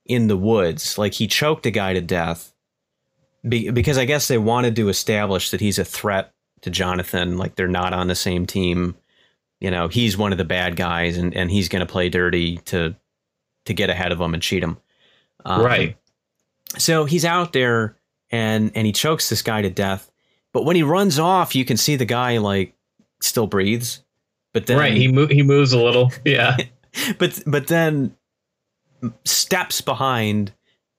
in 0.06 0.28
the 0.28 0.38
woods, 0.38 0.98
like 0.98 1.14
he 1.14 1.28
choked 1.28 1.66
a 1.66 1.72
guy 1.72 1.94
to 1.94 2.02
death. 2.02 2.54
Be, 3.48 3.72
because 3.72 3.98
I 3.98 4.06
guess 4.06 4.30
they 4.30 4.38
wanted 4.38 4.76
to 4.78 4.88
establish 4.88 5.52
that 5.52 5.60
he's 5.60 5.80
a 5.80 5.84
threat 5.84 6.34
to 6.62 6.70
Jonathan, 6.70 7.38
like 7.38 7.56
they're 7.56 7.68
not 7.68 7.94
on 7.94 8.08
the 8.08 8.16
same 8.16 8.46
team. 8.46 8.96
You 9.60 9.70
know, 9.72 9.90
he's 9.90 10.18
one 10.18 10.32
of 10.32 10.38
the 10.38 10.46
bad 10.46 10.76
guys, 10.76 11.18
and, 11.18 11.34
and 11.36 11.52
he's 11.52 11.70
going 11.70 11.86
to 11.86 11.92
play 11.92 12.10
dirty 12.10 12.58
to 12.66 12.96
to 13.66 13.74
get 13.74 13.90
ahead 13.90 14.12
of 14.12 14.20
him 14.20 14.34
and 14.34 14.44
cheat 14.44 14.64
him. 14.64 14.78
Um, 15.46 15.64
right. 15.64 15.98
So 16.78 17.06
he's 17.06 17.26
out 17.26 17.54
there 17.54 17.98
and 18.32 18.72
and 18.76 18.86
he 18.86 18.94
chokes 18.94 19.30
this 19.30 19.42
guy 19.42 19.62
to 19.62 19.70
death. 19.70 20.10
But 20.54 20.66
when 20.66 20.76
he 20.76 20.84
runs 20.84 21.20
off, 21.20 21.56
you 21.56 21.66
can 21.66 21.78
see 21.78 21.96
the 21.96 22.06
guy 22.06 22.38
like 22.38 22.74
still 23.22 23.48
breathes. 23.48 24.04
But 24.54 24.68
then 24.68 24.78
right. 24.78 24.94
He 24.94 25.08
mo- 25.12 25.28
he 25.28 25.42
moves 25.44 25.74
a 25.74 25.82
little. 25.82 26.12
Yeah. 26.24 26.56
but 27.18 27.42
but 27.48 27.68
then 27.68 28.16
steps 29.26 29.82
behind 29.82 30.54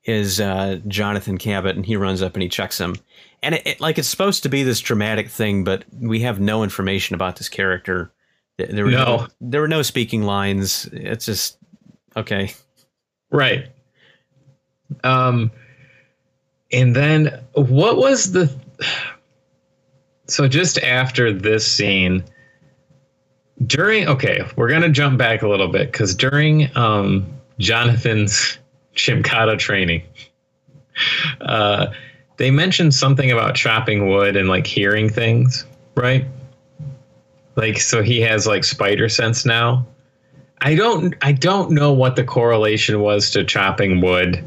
is 0.05 0.41
uh, 0.41 0.81
Jonathan 0.89 1.39
Cabot, 1.39 1.77
and 1.77 1.87
he 1.87 1.97
runs 1.97 2.21
up 2.21 2.35
and 2.35 2.43
he 2.43 2.49
checks 2.49 2.79
him. 2.79 2.97
And 3.43 3.55
it, 3.55 3.67
it- 3.67 3.81
like 3.81 3.97
it's 3.99 4.09
supposed 4.09 4.43
to 4.43 4.49
be 4.49 4.63
this 4.65 4.81
dramatic 4.81 5.29
thing, 5.29 5.65
but 5.65 5.85
we 5.99 6.21
have 6.21 6.41
no 6.41 6.63
information 6.65 7.15
about 7.15 7.37
this 7.37 7.49
character. 7.49 8.11
There, 8.59 8.85
were 8.85 8.91
No. 8.91 9.29
there 9.41 9.61
were 9.61 9.69
no 9.69 9.83
speaking 9.83 10.23
lines. 10.25 10.87
It's 10.93 11.27
just 11.27 11.59
okay. 12.17 12.53
right. 13.31 13.67
Um, 15.03 15.51
and 16.73 16.95
then 16.95 17.41
what 17.55 17.97
was 17.97 18.33
the? 18.33 18.53
So 20.27 20.49
just 20.49 20.79
after 20.79 21.33
this 21.33 21.71
scene, 21.71 22.25
during 23.67 24.09
okay, 24.09 24.43
we're 24.57 24.71
gonna 24.71 24.89
jump 24.89 25.19
back 25.19 25.43
a 25.43 25.49
little 25.49 25.69
bit 25.69 25.93
because 25.93 26.15
during 26.15 26.75
um, 26.77 27.27
Jonathan's 27.59 28.59
Gymkata 28.95 29.59
training, 29.59 30.03
uh, 31.41 31.87
they 32.37 32.51
mentioned 32.51 32.95
something 32.95 33.31
about 33.31 33.55
chopping 33.55 34.09
wood 34.09 34.37
and 34.37 34.49
like 34.49 34.67
hearing 34.67 35.09
things, 35.09 35.67
right? 35.95 36.27
Like 37.57 37.79
so 37.79 38.03
he 38.03 38.21
has 38.23 38.47
like 38.47 38.65
spider 38.65 39.09
sense 39.09 39.45
now. 39.45 39.87
I 40.61 40.75
don't 40.75 41.15
I 41.23 41.33
don't 41.33 41.71
know 41.71 41.93
what 41.93 42.17
the 42.17 42.25
correlation 42.25 43.01
was 43.01 43.31
to 43.31 43.45
chopping 43.45 44.01
wood 44.01 44.45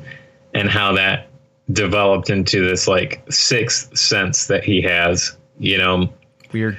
and 0.53 0.69
how 0.69 0.93
that 0.93 1.27
developed 1.71 2.29
into 2.29 2.67
this 2.67 2.87
like 2.87 3.21
sixth 3.29 3.97
sense 3.97 4.47
that 4.47 4.63
he 4.63 4.81
has, 4.81 5.36
you 5.59 5.77
know. 5.77 6.11
Weird. 6.51 6.77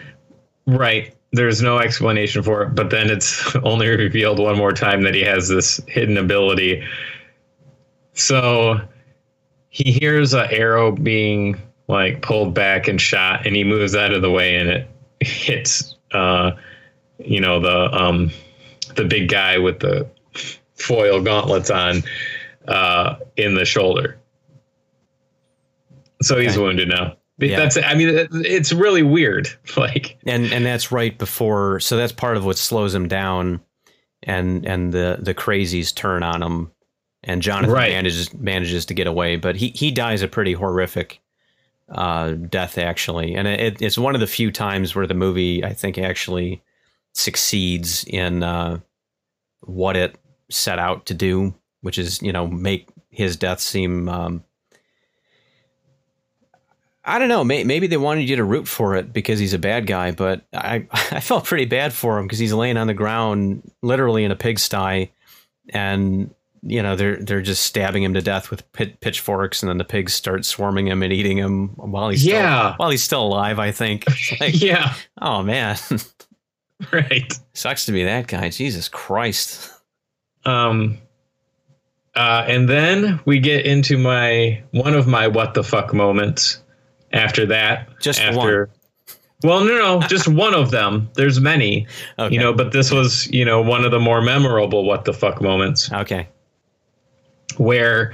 Right. 0.67 1.15
There's 1.33 1.61
no 1.61 1.79
explanation 1.79 2.43
for 2.43 2.63
it, 2.63 2.75
but 2.75 2.91
then 2.91 3.11
it's 3.11 3.55
only 3.63 3.89
revealed 3.89 4.39
one 4.39 4.57
more 4.57 4.73
time 4.73 5.03
that 5.03 5.15
he 5.15 5.23
has 5.23 5.49
this 5.49 5.81
hidden 5.87 6.17
ability. 6.17 6.83
So 8.15 8.81
he 9.69 9.93
hears 9.93 10.35
a 10.35 10.51
arrow 10.51 10.93
being 10.93 11.61
like 11.87 12.23
pulled 12.23 12.55
back 12.55 12.89
and 12.89 13.01
shot, 13.01 13.47
and 13.47 13.55
he 13.55 13.65
moves 13.65 13.95
out 13.95 14.13
of 14.13 14.23
the 14.23 14.31
way, 14.31 14.57
and 14.57 14.69
it 14.71 14.89
hits, 15.21 15.97
uh, 16.13 16.53
you 17.19 17.41
know, 17.41 17.61
the 17.61 17.93
um, 17.95 18.31
the 18.97 19.05
big 19.05 19.29
guy 19.29 19.59
with 19.59 19.81
the 19.81 20.09
foil 20.75 21.21
gauntlets 21.23 21.71
on 21.71 22.03
uh, 22.67 23.17
in 23.37 23.55
the 23.55 23.65
shoulder. 23.65 24.19
So 26.23 26.39
he's 26.41 26.53
Okay. 26.57 26.63
wounded 26.63 26.89
now. 26.89 27.18
Yeah. 27.39 27.57
That's. 27.59 27.77
I 27.77 27.95
mean, 27.95 28.29
it's 28.33 28.73
really 28.73 29.03
weird. 29.03 29.49
Like, 29.77 30.19
and 30.27 30.53
and 30.53 30.67
that's 30.67 30.91
right 30.91 31.17
before 31.17 31.79
so 31.81 31.97
that's 31.97 32.13
part 32.13 32.37
of 32.37 32.45
what 32.45 32.59
slows 32.59 32.95
him 32.95 33.07
down 33.09 33.61
and 34.25 34.67
and 34.67 34.93
the 34.93 35.19
the 35.21 35.35
crazies 35.35 35.95
turn 35.95 36.25
on 36.25 36.43
him 36.43 36.73
and 37.23 37.41
jonathan 37.41 37.71
Right. 37.73 37.93
manages 37.93 38.35
manages 38.35 38.85
to 38.87 38.95
get 38.95 39.07
away 39.07 39.37
but 39.37 39.55
he 39.55 39.69
he 39.69 39.93
dies 39.93 40.23
a 40.23 40.27
pretty 40.29 40.53
horrific 40.55 41.21
uh 41.95 42.33
death 42.33 42.79
actually 42.79 43.35
and 43.37 43.47
it, 43.47 43.81
it's 43.81 43.97
one 43.97 44.15
of 44.17 44.21
the 44.21 44.27
few 44.27 44.51
times 44.51 44.95
where 44.97 45.07
the 45.07 45.15
movie 45.15 45.65
i 45.65 45.73
think 45.73 45.99
actually 45.99 46.61
succeeds 47.15 48.05
in 48.09 48.43
uh 48.43 48.79
what 49.61 49.97
it 49.97 50.17
set 50.51 50.79
out 50.79 51.07
to 51.07 51.15
do 51.15 51.55
which 51.83 51.99
is 51.99 52.21
you 52.23 52.33
know 52.33 52.47
make 52.49 52.89
his 53.11 53.37
death 53.37 53.61
seem 53.61 54.09
um 54.09 54.43
I 57.09 57.19
don't 57.19 57.29
know. 57.29 57.43
May, 57.43 57.65
maybe 57.65 57.87
they 57.87 57.97
wanted 57.97 58.29
you 58.29 58.37
to 58.37 58.45
root 58.45 58.69
for 58.69 58.95
it 58.97 59.13
because 59.13 59.39
he's 59.39 59.55
a 59.55 59.59
bad 59.59 59.87
guy, 59.87 60.11
but 60.13 60.43
I 60.53 60.87
I 60.93 61.21
felt 61.21 61.45
pretty 61.45 61.65
bad 61.65 61.93
for 61.93 62.19
him 62.19 62.27
because 62.27 62.39
he's 62.39 62.53
laying 62.53 62.77
on 62.77 62.87
the 62.87 62.95
ground, 62.95 63.63
literally 63.83 64.25
in 64.25 64.31
a 64.31 64.37
pigsty, 64.37 65.11
and 65.71 66.33
you 66.63 66.83
know 66.83 66.97
they're 66.97 67.17
they're 67.17 67.41
just 67.41 67.63
stabbing 67.63 68.03
him 68.03 68.15
to 68.15 68.21
death 68.21 68.51
with 68.51 68.71
pit, 68.73 69.01
pitchforks, 69.01 69.63
and 69.63 69.71
then 69.71 69.79
the 69.79 69.85
pigs 69.85 70.13
start 70.13 70.45
swarming 70.45 70.87
him 70.89 71.03
and 71.03 71.13
eating 71.13 71.37
him 71.39 71.69
while 71.77 72.09
he's 72.11 72.25
Yeah. 72.27 72.71
still, 72.73 72.77
while 72.79 72.91
he's 72.91 73.03
still 73.03 73.23
alive. 73.23 73.59
I 73.59 73.73
think. 73.73 74.05
Like, 74.41 74.61
yeah, 74.61 74.95
oh 75.23 75.43
man, 75.43 75.77
right. 76.93 77.33
sucks 77.55 77.87
to 77.87 77.93
be 77.93 78.05
that 78.05 78.27
guy. 78.27 78.51
Jesus 78.51 78.89
Christ. 78.89 79.73
Um, 80.45 80.99
uh, 82.15 82.45
and 82.49 82.69
then 82.69 83.21
we 83.25 83.39
get 83.41 83.65
into 83.67 83.97
my 83.99 84.63
one 84.73 84.95
of 84.95 85.07
my 85.07 85.27
what 85.29 85.55
the 85.55 85.65
fuck 85.65 85.95
moments. 85.95 86.63
After 87.13 87.47
that, 87.47 87.89
Just 88.01 88.21
after, 88.21 88.69
well, 89.43 89.65
no, 89.65 89.99
no, 90.01 90.07
just 90.09 90.29
one 90.47 90.55
of 90.55 90.71
them. 90.71 91.09
There's 91.15 91.41
many, 91.41 91.87
Okay. 92.19 92.35
you 92.35 92.41
know, 92.41 92.53
but 92.53 92.73
this 92.73 92.91
was, 92.91 93.27
you 93.33 93.45
know, 93.45 93.63
one 93.63 93.85
of 93.85 93.91
the 93.91 94.01
more 94.01 94.21
memorable 94.21 94.85
what 94.85 95.05
the 95.05 95.13
fuck 95.15 95.41
moments 95.41 95.91
Okay. 95.93 96.29
where 97.57 98.13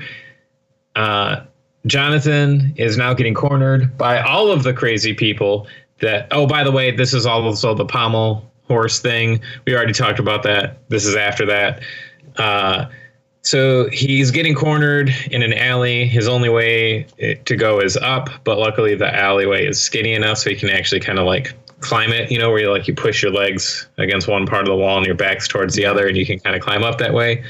uh, 0.97 1.41
Jonathan 1.87 2.73
is 2.77 2.97
now 2.97 3.15
getting 3.15 3.35
cornered 3.35 3.97
by 3.99 4.21
all 4.21 4.51
of 4.51 4.63
the 4.63 4.73
crazy 4.73 5.13
people. 5.15 5.67
That 6.01 6.27
oh, 6.33 6.47
by 6.47 6.65
the 6.65 6.73
way, 6.73 6.91
this 6.91 7.15
is 7.15 7.25
also 7.25 7.75
the 7.75 7.85
pommel 7.85 8.51
horse 8.67 9.01
thing. 9.01 9.41
We 9.67 9.75
already 9.77 9.93
talked 9.93 10.19
about 10.19 10.43
that. 10.43 10.89
This 10.89 11.07
is 11.07 11.15
after 11.17 11.47
that. 11.47 11.83
Uh, 12.37 12.87
so 13.45 13.89
he's 13.91 14.31
getting 14.31 14.55
cornered 14.55 15.15
in 15.31 15.43
an 15.43 15.53
alley. 15.53 16.07
His 16.07 16.27
only 16.27 16.49
way 16.49 17.07
eh, 17.19 17.35
to 17.45 17.57
go 17.57 17.79
is 17.79 17.97
up, 17.99 18.29
but 18.43 18.59
luckily 18.59 18.95
the 18.95 19.15
alleyway 19.15 19.67
is 19.67 19.81
skinny 19.81 20.15
enough 20.15 20.39
so 20.39 20.51
he 20.51 20.57
can 20.57 20.71
actually 20.71 21.01
kind 21.01 21.19
of 21.19 21.27
like 21.27 21.53
climb 21.81 22.11
it. 22.11 22.31
You 22.33 22.39
know, 22.39 22.51
where 22.51 22.61
you 22.61 22.71
like 22.71 22.89
you 22.89 22.95
push 22.95 23.23
your 23.23 23.33
legs 23.33 23.87
against 23.99 24.27
one 24.29 24.47
part 24.47 24.63
of 24.63 24.69
the 24.69 24.77
wall 24.77 24.97
and 24.97 25.07
your 25.07 25.15
back's 25.15 25.47
towards 25.47 25.75
the 25.75 25.85
other, 25.85 26.09
and 26.09 26.17
you 26.17 26.25
can 26.27 26.39
kind 26.41 26.57
of 26.57 26.63
climb 26.63 26.83
up 26.83 26.99
that 26.99 27.13
way. 27.13 27.45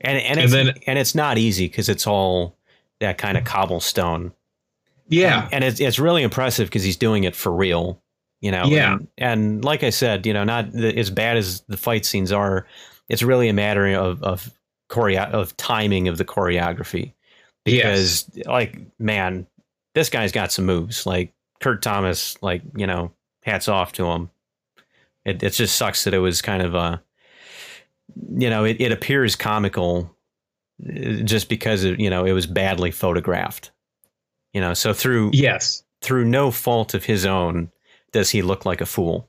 And 0.00 0.18
and 0.18 0.38
And 0.38 0.40
it's 0.40 0.52
then- 0.52 0.74
and 0.86 0.98
it's 0.98 1.14
not 1.14 1.38
easy 1.38 1.68
because 1.68 1.88
it's 1.88 2.06
all 2.06 2.56
that 3.00 3.18
kind 3.18 3.38
of 3.38 3.44
cobblestone. 3.44 4.32
Yeah, 5.08 5.48
and 5.52 5.62
it's 5.62 5.80
it's 5.80 5.98
really 5.98 6.22
impressive 6.22 6.68
because 6.68 6.82
he's 6.82 6.96
doing 6.96 7.24
it 7.24 7.36
for 7.36 7.52
real, 7.52 8.00
you 8.40 8.50
know. 8.50 8.64
Yeah. 8.64 8.94
And, 8.94 9.08
and 9.18 9.64
like 9.64 9.82
I 9.82 9.90
said, 9.90 10.26
you 10.26 10.32
know, 10.32 10.44
not 10.44 10.72
the, 10.72 10.96
as 10.98 11.10
bad 11.10 11.36
as 11.36 11.60
the 11.68 11.76
fight 11.76 12.06
scenes 12.06 12.32
are, 12.32 12.66
it's 13.08 13.22
really 13.22 13.48
a 13.48 13.54
matter 13.54 13.86
of 13.94 14.22
of 14.22 14.50
choreo- 14.90 15.30
of 15.30 15.56
timing 15.56 16.08
of 16.08 16.18
the 16.18 16.24
choreography. 16.24 17.12
Because 17.64 18.30
like 18.46 18.78
man, 18.98 19.46
this 19.94 20.10
guy's 20.10 20.32
got 20.32 20.52
some 20.52 20.66
moves. 20.66 21.06
Like 21.06 21.32
Kurt 21.60 21.82
Thomas, 21.82 22.40
like 22.42 22.62
you 22.76 22.86
know, 22.86 23.12
hats 23.42 23.68
off 23.68 23.92
to 23.92 24.06
him. 24.06 24.30
It 25.24 25.42
it 25.42 25.50
just 25.50 25.76
sucks 25.76 26.04
that 26.04 26.14
it 26.14 26.18
was 26.18 26.42
kind 26.42 26.62
of 26.62 26.74
a, 26.74 27.02
you 28.36 28.50
know, 28.50 28.64
it, 28.64 28.80
it 28.80 28.92
appears 28.92 29.36
comical, 29.36 30.14
uh, 30.86 31.22
just 31.22 31.48
because 31.48 31.84
it, 31.84 31.98
you 31.98 32.10
know 32.10 32.24
it 32.24 32.32
was 32.32 32.46
badly 32.46 32.90
photographed. 32.90 33.70
You 34.52 34.60
know, 34.60 34.74
so 34.74 34.92
through 34.92 35.30
yes. 35.32 35.82
through 36.02 36.26
no 36.26 36.50
fault 36.50 36.94
of 36.94 37.04
his 37.04 37.24
own 37.24 37.70
does 38.12 38.30
he 38.30 38.42
look 38.42 38.64
like 38.64 38.80
a 38.80 38.86
fool. 38.86 39.28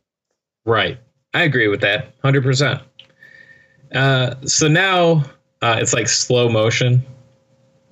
Right. 0.65 0.99
I 1.33 1.43
agree 1.43 1.67
with 1.67 1.81
that 1.81 2.21
100%. 2.21 2.81
Uh, 3.95 4.35
so 4.45 4.67
now 4.67 5.23
uh, 5.61 5.77
it's 5.79 5.93
like 5.93 6.07
slow 6.07 6.49
motion, 6.49 7.03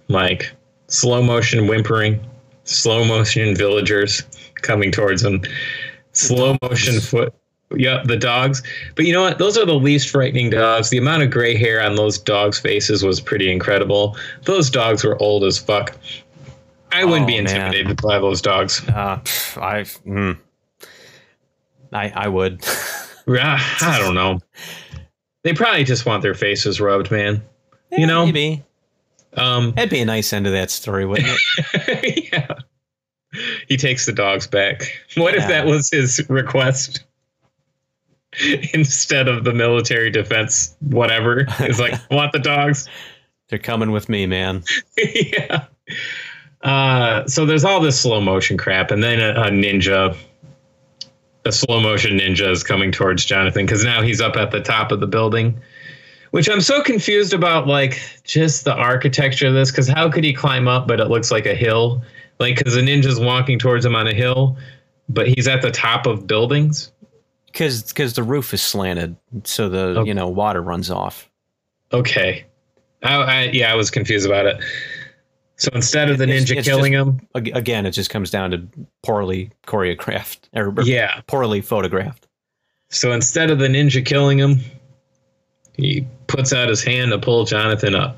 like 0.09 0.51
slow 0.87 1.21
motion 1.23 1.67
whimpering, 1.67 2.19
slow 2.65 3.03
motion 3.05 3.55
villagers 3.55 4.21
coming 4.61 4.91
towards 4.91 5.23
him, 5.23 5.41
slow 6.11 6.57
motion 6.61 6.99
foot. 6.99 7.33
Yep, 7.75 8.03
the 8.03 8.17
dogs. 8.17 8.61
But 8.95 9.05
you 9.05 9.13
know 9.13 9.23
what? 9.23 9.39
Those 9.39 9.57
are 9.57 9.65
the 9.65 9.73
least 9.73 10.09
frightening 10.09 10.51
dogs. 10.51 10.91
The 10.91 10.99
amount 10.99 11.23
of 11.23 11.31
gray 11.31 11.57
hair 11.57 11.81
on 11.81 11.95
those 11.95 12.19
dogs' 12.19 12.59
faces 12.59 13.03
was 13.03 13.19
pretty 13.19 13.51
incredible. 13.51 14.15
Those 14.43 14.69
dogs 14.69 15.03
were 15.03 15.19
old 15.19 15.43
as 15.43 15.57
fuck. 15.57 15.97
I 16.91 17.03
wouldn't 17.03 17.23
Oh, 17.23 17.27
be 17.27 17.37
man. 17.41 17.47
intimidated 17.47 17.99
by 17.99 18.19
those 18.19 18.43
dogs. 18.43 18.87
Uh, 18.89 19.19
I, 19.57 19.85
mm, 20.05 20.37
I, 21.91 22.09
I 22.15 22.27
would. 22.27 22.63
I 23.27 23.97
don't 23.99 24.13
know. 24.13 24.39
They 25.43 25.53
probably 25.53 25.83
just 25.83 26.05
want 26.05 26.23
their 26.23 26.33
faces 26.33 26.79
rubbed, 26.79 27.11
man. 27.11 27.43
You 27.91 28.07
know? 28.07 28.25
maybe 28.25 28.63
Um, 29.35 29.71
that'd 29.73 29.89
be 29.89 29.99
a 29.99 30.05
nice 30.05 30.31
end 30.33 30.45
to 30.45 30.51
that 30.51 30.71
story, 30.71 31.05
wouldn't 31.05 31.29
it? 31.29 32.29
yeah. 32.33 32.55
He 33.67 33.77
takes 33.77 34.05
the 34.05 34.11
dogs 34.11 34.47
back. 34.47 34.99
What 35.15 35.35
if 35.35 35.47
that 35.47 35.65
was 35.65 35.89
his 35.89 36.23
request? 36.29 37.03
Instead 38.73 39.27
of 39.27 39.43
the 39.43 39.53
military 39.53 40.09
defense, 40.09 40.75
whatever. 40.79 41.45
It's 41.59 41.79
like, 41.79 41.93
I 41.93 41.99
want 42.15 42.31
the 42.31 42.39
dogs. 42.39 42.87
They're 43.49 43.59
coming 43.59 43.91
with 43.91 44.09
me, 44.09 44.25
man. 44.25 44.63
yeah. 44.97 45.65
Uh, 46.61 47.27
so 47.27 47.45
there's 47.45 47.65
all 47.65 47.81
this 47.81 47.99
slow 47.99 48.21
motion 48.21 48.57
crap, 48.57 48.89
and 48.89 49.03
then 49.03 49.19
a, 49.19 49.41
a 49.41 49.49
ninja, 49.49 50.15
a 51.45 51.51
slow 51.51 51.79
motion 51.79 52.17
ninja 52.19 52.49
is 52.51 52.63
coming 52.63 52.91
towards 52.91 53.25
Jonathan 53.25 53.65
because 53.65 53.83
now 53.83 54.01
he's 54.01 54.21
up 54.21 54.35
at 54.35 54.51
the 54.51 54.61
top 54.61 54.91
of 54.91 54.99
the 54.99 55.07
building, 55.07 55.59
which 56.31 56.49
I'm 56.49 56.61
so 56.61 56.81
confused 56.81 57.33
about, 57.33 57.67
like 57.67 57.99
just 58.23 58.63
the 58.63 58.73
architecture 58.73 59.47
of 59.47 59.53
this. 59.53 59.71
Because 59.71 59.87
how 59.87 60.09
could 60.09 60.23
he 60.23 60.33
climb 60.33 60.67
up, 60.67 60.87
but 60.87 60.99
it 60.99 61.05
looks 61.09 61.31
like 61.31 61.45
a 61.45 61.55
hill? 61.55 62.01
Like, 62.39 62.57
because 62.57 62.75
the 62.75 62.81
ninja's 62.81 63.19
walking 63.19 63.59
towards 63.59 63.85
him 63.85 63.95
on 63.95 64.07
a 64.07 64.13
hill, 64.13 64.57
but 65.09 65.27
he's 65.27 65.47
at 65.47 65.61
the 65.61 65.71
top 65.71 66.05
of 66.05 66.25
buildings. 66.27 66.91
Because 67.47 67.83
because 67.83 68.13
the 68.13 68.23
roof 68.23 68.53
is 68.53 68.61
slanted, 68.61 69.15
so 69.43 69.69
the 69.69 69.99
Okay. 69.99 70.07
you 70.07 70.13
know 70.13 70.27
water 70.27 70.61
runs 70.61 70.89
off. 70.89 71.29
Okay. 71.91 72.45
I, 73.03 73.15
I, 73.15 73.43
yeah, 73.53 73.71
I 73.71 73.75
was 73.75 73.91
confused 73.91 74.25
about 74.25 74.45
it. 74.47 74.57
So 75.57 75.69
instead 75.75 76.09
of 76.09 76.17
the 76.17 76.23
It's- 76.25 76.43
ninja 76.49 76.57
it's 76.57 76.67
killing 76.67 76.93
him, 76.93 77.21
Again, 77.35 77.85
it 77.85 77.91
just 77.91 78.09
comes 78.09 78.29
down 78.31 78.51
to 78.51 78.67
poorly 79.03 79.51
choreographed 79.67 80.39
or 80.53 80.73
or 80.77 80.83
yeah, 80.83 81.21
poorly 81.27 81.61
photographed. 81.61 82.27
So 82.89 83.11
instead 83.11 83.49
of 83.51 83.59
the 83.59 83.67
ninja 83.67 84.05
killing 84.05 84.37
him, 84.39 84.59
he 85.75 86.05
puts 86.27 86.53
out 86.53 86.69
his 86.69 86.83
hand 86.83 87.11
to 87.11 87.19
pull 87.19 87.45
Jonathan 87.45 87.95
up. 87.95 88.17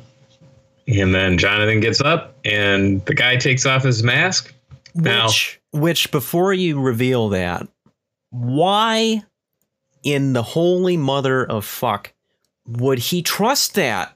And 0.87 1.15
then 1.15 1.37
Jonathan 1.37 1.79
gets 1.79 1.99
up 2.01 2.35
and 2.45 3.03
the 3.05 3.13
guy 3.15 3.37
takes 3.37 3.65
off 3.65 3.83
his 3.83 4.03
mask. 4.03 4.53
Now- 4.93 5.27
Which, 5.27 5.59
which 5.71 6.11
before 6.11 6.53
you 6.53 6.79
reveal 6.79 7.29
that, 7.29 7.67
why 8.29 9.23
in 10.03 10.33
the 10.33 10.43
holy 10.43 10.97
mother 10.97 11.45
of 11.45 11.65
fuck 11.65 12.13
would 12.67 12.99
he 12.99 13.21
trust 13.21 13.75
that? 13.75 14.14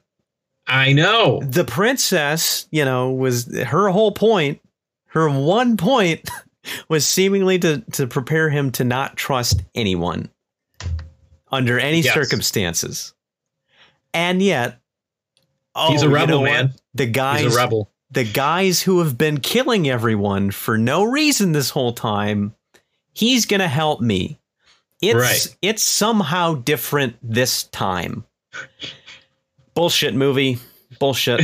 I 0.70 0.92
know. 0.92 1.40
The 1.42 1.64
princess, 1.64 2.66
you 2.70 2.84
know, 2.84 3.10
was 3.10 3.52
her 3.54 3.88
whole 3.88 4.12
point, 4.12 4.60
her 5.06 5.28
one 5.28 5.76
point 5.76 6.30
was 6.88 7.04
seemingly 7.06 7.58
to, 7.58 7.80
to 7.92 8.06
prepare 8.06 8.48
him 8.50 8.70
to 8.72 8.84
not 8.84 9.16
trust 9.16 9.62
anyone 9.74 10.30
under 11.50 11.78
any 11.78 12.00
Yes. 12.00 12.14
circumstances. 12.14 13.12
And 14.14 14.40
yet, 14.42 14.78
oh, 15.74 15.90
He's 15.90 16.02
a 16.02 16.06
oh, 16.06 16.08
you 16.08 16.14
rebel, 16.14 16.28
know 16.36 16.40
what? 16.42 16.50
man. 16.50 16.72
The 16.94 17.06
guys, 17.06 17.40
He's 17.42 17.54
a 17.54 17.58
rebel. 17.58 17.90
the 18.12 18.24
guys 18.24 18.80
who 18.82 19.00
have 19.00 19.18
been 19.18 19.40
killing 19.40 19.88
everyone 19.88 20.50
for 20.52 20.78
no 20.78 21.02
reason 21.04 21.52
this 21.52 21.70
whole 21.70 21.92
time, 21.92 22.54
he's 23.12 23.46
going 23.46 23.60
to 23.60 23.68
help 23.68 24.00
me. 24.00 24.38
It's 25.02 25.14
Right. 25.16 25.56
it's 25.62 25.82
somehow 25.82 26.54
different 26.54 27.16
this 27.22 27.64
time. 27.64 28.24
Bullshit 29.80 30.14
movie. 30.14 30.58
Bullshit. 30.98 31.40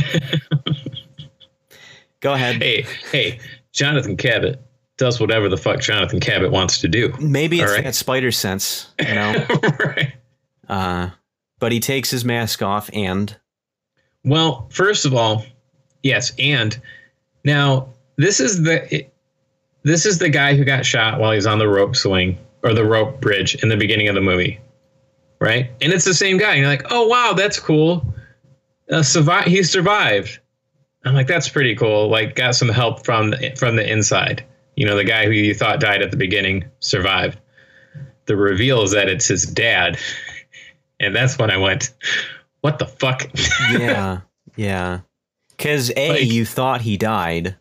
Go 2.19 2.33
ahead. 2.33 2.61
Hey, 2.61 2.85
hey, 3.11 3.39
Jonathan 3.73 4.15
Cabot 4.15 4.61
does 4.97 5.19
whatever 5.19 5.49
the 5.49 5.57
fuck 5.57 5.79
Jonathan 5.79 6.19
Cabot 6.19 6.51
wants 6.51 6.79
to 6.81 6.87
do. 6.87 7.11
Maybe 7.19 7.61
it's 7.61 7.71
right. 7.71 7.83
that 7.83 7.95
spider 7.95 8.31
sense, 8.31 8.93
you 8.99 9.15
know. 9.15 9.43
right. 9.79 10.13
uh, 10.69 11.09
but 11.57 11.71
he 11.71 11.79
takes 11.79 12.11
his 12.11 12.23
mask 12.23 12.61
off 12.61 12.91
and 12.93 13.35
Well, 14.23 14.67
first 14.69 15.07
of 15.07 15.15
all, 15.15 15.43
yes, 16.03 16.31
and 16.37 16.79
now 17.43 17.89
this 18.17 18.39
is 18.39 18.61
the 18.61 19.03
this 19.81 20.05
is 20.05 20.19
the 20.19 20.29
guy 20.29 20.55
who 20.55 20.63
got 20.63 20.85
shot 20.85 21.19
while 21.19 21.31
he's 21.31 21.47
on 21.47 21.57
the 21.57 21.67
rope 21.67 21.95
swing 21.95 22.37
or 22.61 22.75
the 22.75 22.85
rope 22.85 23.19
bridge 23.19 23.55
in 23.63 23.69
the 23.69 23.77
beginning 23.77 24.09
of 24.09 24.13
the 24.13 24.21
movie, 24.21 24.59
right? 25.41 25.71
And 25.81 25.91
it's 25.91 26.05
the 26.05 26.13
same 26.13 26.37
guy. 26.37 26.51
And 26.51 26.59
you're 26.59 26.69
like, 26.69 26.85
oh 26.91 27.07
wow, 27.07 27.33
that's 27.35 27.59
cool. 27.59 28.05
Uh, 28.91 29.03
survive. 29.03 29.45
He 29.45 29.63
survived. 29.63 30.39
I'm 31.05 31.13
like, 31.13 31.27
that's 31.27 31.49
pretty 31.49 31.75
cool. 31.75 32.09
Like, 32.09 32.35
got 32.35 32.55
some 32.55 32.69
help 32.69 33.05
from 33.05 33.31
the, 33.31 33.53
from 33.57 33.75
the 33.75 33.89
inside. 33.89 34.43
You 34.75 34.85
know, 34.85 34.95
the 34.95 35.03
guy 35.03 35.25
who 35.25 35.31
you 35.31 35.53
thought 35.53 35.79
died 35.79 36.01
at 36.01 36.11
the 36.11 36.17
beginning 36.17 36.65
survived. 36.79 37.39
The 38.25 38.35
reveal 38.35 38.81
is 38.83 38.91
that 38.91 39.07
it's 39.07 39.27
his 39.27 39.43
dad, 39.43 39.97
and 40.99 41.15
that's 41.15 41.37
when 41.37 41.49
I 41.49 41.57
went, 41.57 41.93
what 42.61 42.77
the 42.79 42.85
fuck? 42.85 43.29
yeah, 43.71 44.21
yeah. 44.55 44.99
Because 45.55 45.91
a 45.95 46.09
Like- 46.09 46.25
you 46.25 46.45
thought 46.45 46.81
he 46.81 46.97
died, 46.97 47.55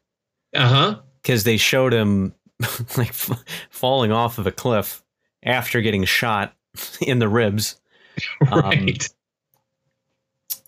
Uh 0.55 0.69
huh. 0.69 1.01
because 1.23 1.45
they 1.45 1.57
showed 1.57 1.93
him 1.95 2.35
like 2.97 3.09
f- 3.11 3.45
falling 3.71 4.11
off 4.13 4.39
of 4.39 4.47
a 4.47 4.53
cliff 4.53 5.03
after 5.45 5.81
getting 5.81 6.05
shot 6.05 6.55
in 7.01 7.21
the 7.21 7.29
ribs, 7.29 7.81
Um, 8.51 8.61
right. 8.61 9.09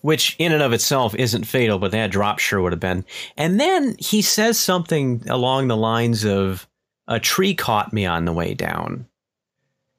Which 0.01 0.35
in 0.39 0.51
and 0.51 0.63
of 0.63 0.73
itself 0.73 1.15
isn't 1.15 1.45
fatal, 1.45 1.79
but 1.79 1.91
that 1.91 2.11
drop 2.11 2.39
sure 2.39 2.61
would 2.61 2.71
have 2.71 2.79
been. 2.79 3.05
And 3.37 3.59
then 3.59 3.95
he 3.99 4.21
says 4.21 4.59
something 4.59 5.23
along 5.27 5.67
the 5.67 5.77
lines 5.77 6.25
of, 6.25 6.67
"A 7.07 7.19
tree 7.19 7.53
caught 7.53 7.93
me 7.93 8.05
on 8.05 8.25
the 8.25 8.33
way 8.33 8.53
down." 8.53 9.07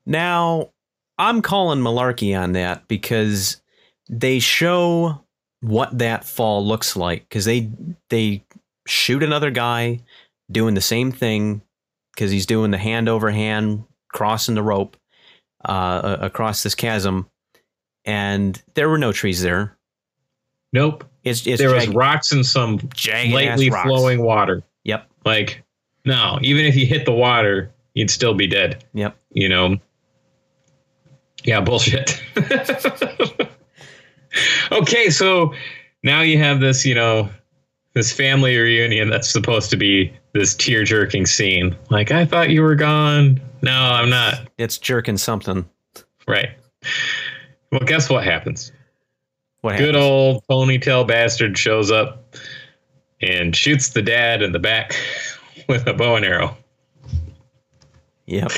Now, 0.07 0.71
I'm 1.19 1.43
calling 1.43 1.81
malarkey 1.81 2.39
on 2.39 2.53
that 2.53 2.89
because 2.89 3.61
they 4.09 4.39
show 4.39 5.25
what 5.61 5.99
that 5.99 6.25
fall 6.25 6.67
looks 6.67 6.97
like 6.97 7.29
because 7.29 7.45
they 7.45 7.71
they 8.09 8.45
shoot 8.87 9.23
another 9.23 9.51
guy 9.51 10.01
doing 10.51 10.75
the 10.75 10.81
same 10.81 11.13
thing 11.13 11.63
because 12.15 12.31
he's 12.31 12.47
doing 12.47 12.71
the 12.71 12.79
hand 12.79 13.09
over 13.09 13.31
hand 13.31 13.85
crossing 14.09 14.55
the 14.55 14.63
rope 14.63 14.97
uh, 15.65 16.17
across 16.21 16.63
this 16.63 16.75
chasm, 16.75 17.29
and 18.05 18.63
there 18.75 18.89
were 18.89 18.99
no 18.99 19.13
trees 19.13 19.43
there. 19.43 19.77
Nope. 20.73 21.05
It's 21.25 21.47
it's 21.47 21.61
there 21.61 21.75
was 21.75 21.89
rocks 21.89 22.33
and 22.33 22.45
some 22.45 22.79
lightly 23.07 23.71
flowing 23.71 24.23
water. 24.23 24.63
Yep, 24.85 25.07
Like, 25.27 25.63
no, 26.07 26.39
even 26.43 26.65
if 26.65 26.75
you 26.75 26.87
hit 26.87 27.05
the 27.05 27.13
water, 27.13 27.71
you'd 27.95 28.11
still 28.11 28.35
be 28.35 28.47
dead. 28.47 28.83
yep. 28.95 29.17
You 29.33 29.49
know? 29.49 29.77
Yeah, 31.45 31.61
bullshit. 31.61 32.23
okay, 34.73 35.11
so 35.11 35.53
now 36.03 36.23
you 36.23 36.39
have 36.39 36.61
this, 36.61 36.85
you 36.87 36.95
know, 36.95 37.29
this 37.95 38.13
family 38.13 38.57
reunion 38.57 39.11
that's 39.11 39.31
supposed 39.31 39.71
to 39.71 39.77
be 39.77 40.13
this 40.33 40.55
tear 40.55 40.85
jerking 40.85 41.27
scene. 41.27 41.77
Like, 41.91 42.11
I 42.11 42.25
thought 42.25 42.51
you 42.51 42.63
were 42.63 42.77
gone. 42.77 43.41
No, 43.63 43.73
I'm 43.73 44.09
not. 44.09 44.49
It's 44.59 44.79
jerking 44.79 45.17
something. 45.17 45.69
Right. 46.27 46.51
Well, 47.73 47.81
guess 47.81 48.09
what 48.09 48.25
happens? 48.25 48.73
What 49.61 49.77
Good 49.77 49.95
happens? 49.95 50.05
old 50.05 50.45
ponytail 50.49 51.07
bastard 51.07 51.57
shows 51.59 51.91
up 51.91 52.35
and 53.21 53.55
shoots 53.55 53.91
the 53.91 54.03
dad 54.03 54.43
in 54.43 54.53
the 54.53 54.59
back 54.59 54.95
with 55.69 55.87
a 55.87 55.93
bow 55.93 56.17
and 56.17 56.25
arrow. 56.25 56.57
Yep. 58.27 58.53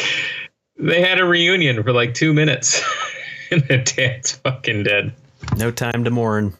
They 0.79 1.01
had 1.01 1.19
a 1.19 1.25
reunion 1.25 1.83
for 1.83 1.93
like 1.93 2.15
two 2.15 2.33
minutes, 2.33 2.83
and 3.51 3.63
the 3.69 3.79
dad's 3.79 4.33
fucking 4.33 4.85
dead. 4.85 5.13
No 5.57 5.71
time 5.71 6.05
to 6.05 6.11
mourn. 6.11 6.55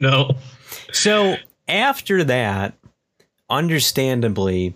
No. 0.00 0.36
So 0.92 1.36
after 1.66 2.24
that, 2.24 2.74
understandably, 3.50 4.74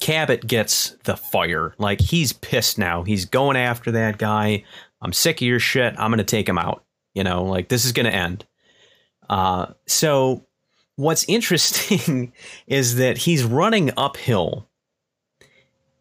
Cabot 0.00 0.46
gets 0.46 0.96
the 1.04 1.16
fire. 1.16 1.74
Like 1.78 2.00
he's 2.00 2.32
pissed 2.32 2.78
now. 2.78 3.02
He's 3.02 3.24
going 3.24 3.56
after 3.56 3.90
that 3.92 4.18
guy. 4.18 4.64
I'm 5.02 5.12
sick 5.12 5.36
of 5.36 5.46
your 5.46 5.60
shit. 5.60 5.94
I'm 5.98 6.10
gonna 6.10 6.24
take 6.24 6.48
him 6.48 6.58
out. 6.58 6.84
You 7.18 7.24
know, 7.24 7.42
like 7.42 7.68
this 7.68 7.84
is 7.84 7.90
gonna 7.90 8.10
end. 8.10 8.46
Uh, 9.28 9.66
so 9.86 10.46
what's 10.94 11.24
interesting 11.24 12.32
is 12.68 12.94
that 12.94 13.18
he's 13.18 13.42
running 13.42 13.90
uphill, 13.96 14.68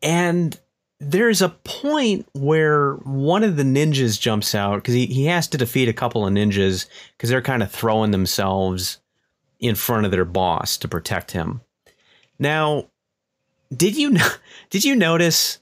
and 0.03 0.59
there's 0.99 1.41
a 1.41 1.49
point 1.49 2.27
where 2.33 2.93
one 2.97 3.43
of 3.43 3.55
the 3.55 3.63
ninjas 3.63 4.19
jumps 4.19 4.53
out 4.53 4.75
because 4.75 4.93
he, 4.93 5.07
he 5.07 5.25
has 5.25 5.47
to 5.47 5.57
defeat 5.57 5.89
a 5.89 5.93
couple 5.93 6.25
of 6.25 6.33
ninjas 6.33 6.85
because 7.15 7.31
they're 7.31 7.41
kind 7.41 7.63
of 7.63 7.71
throwing 7.71 8.11
themselves 8.11 8.99
in 9.59 9.73
front 9.73 10.05
of 10.05 10.11
their 10.11 10.25
boss 10.25 10.77
to 10.77 10.87
protect 10.87 11.31
him. 11.31 11.61
Now, 12.37 12.89
did 13.75 13.97
you 13.97 14.17
did 14.69 14.85
you 14.85 14.95
notice 14.95 15.59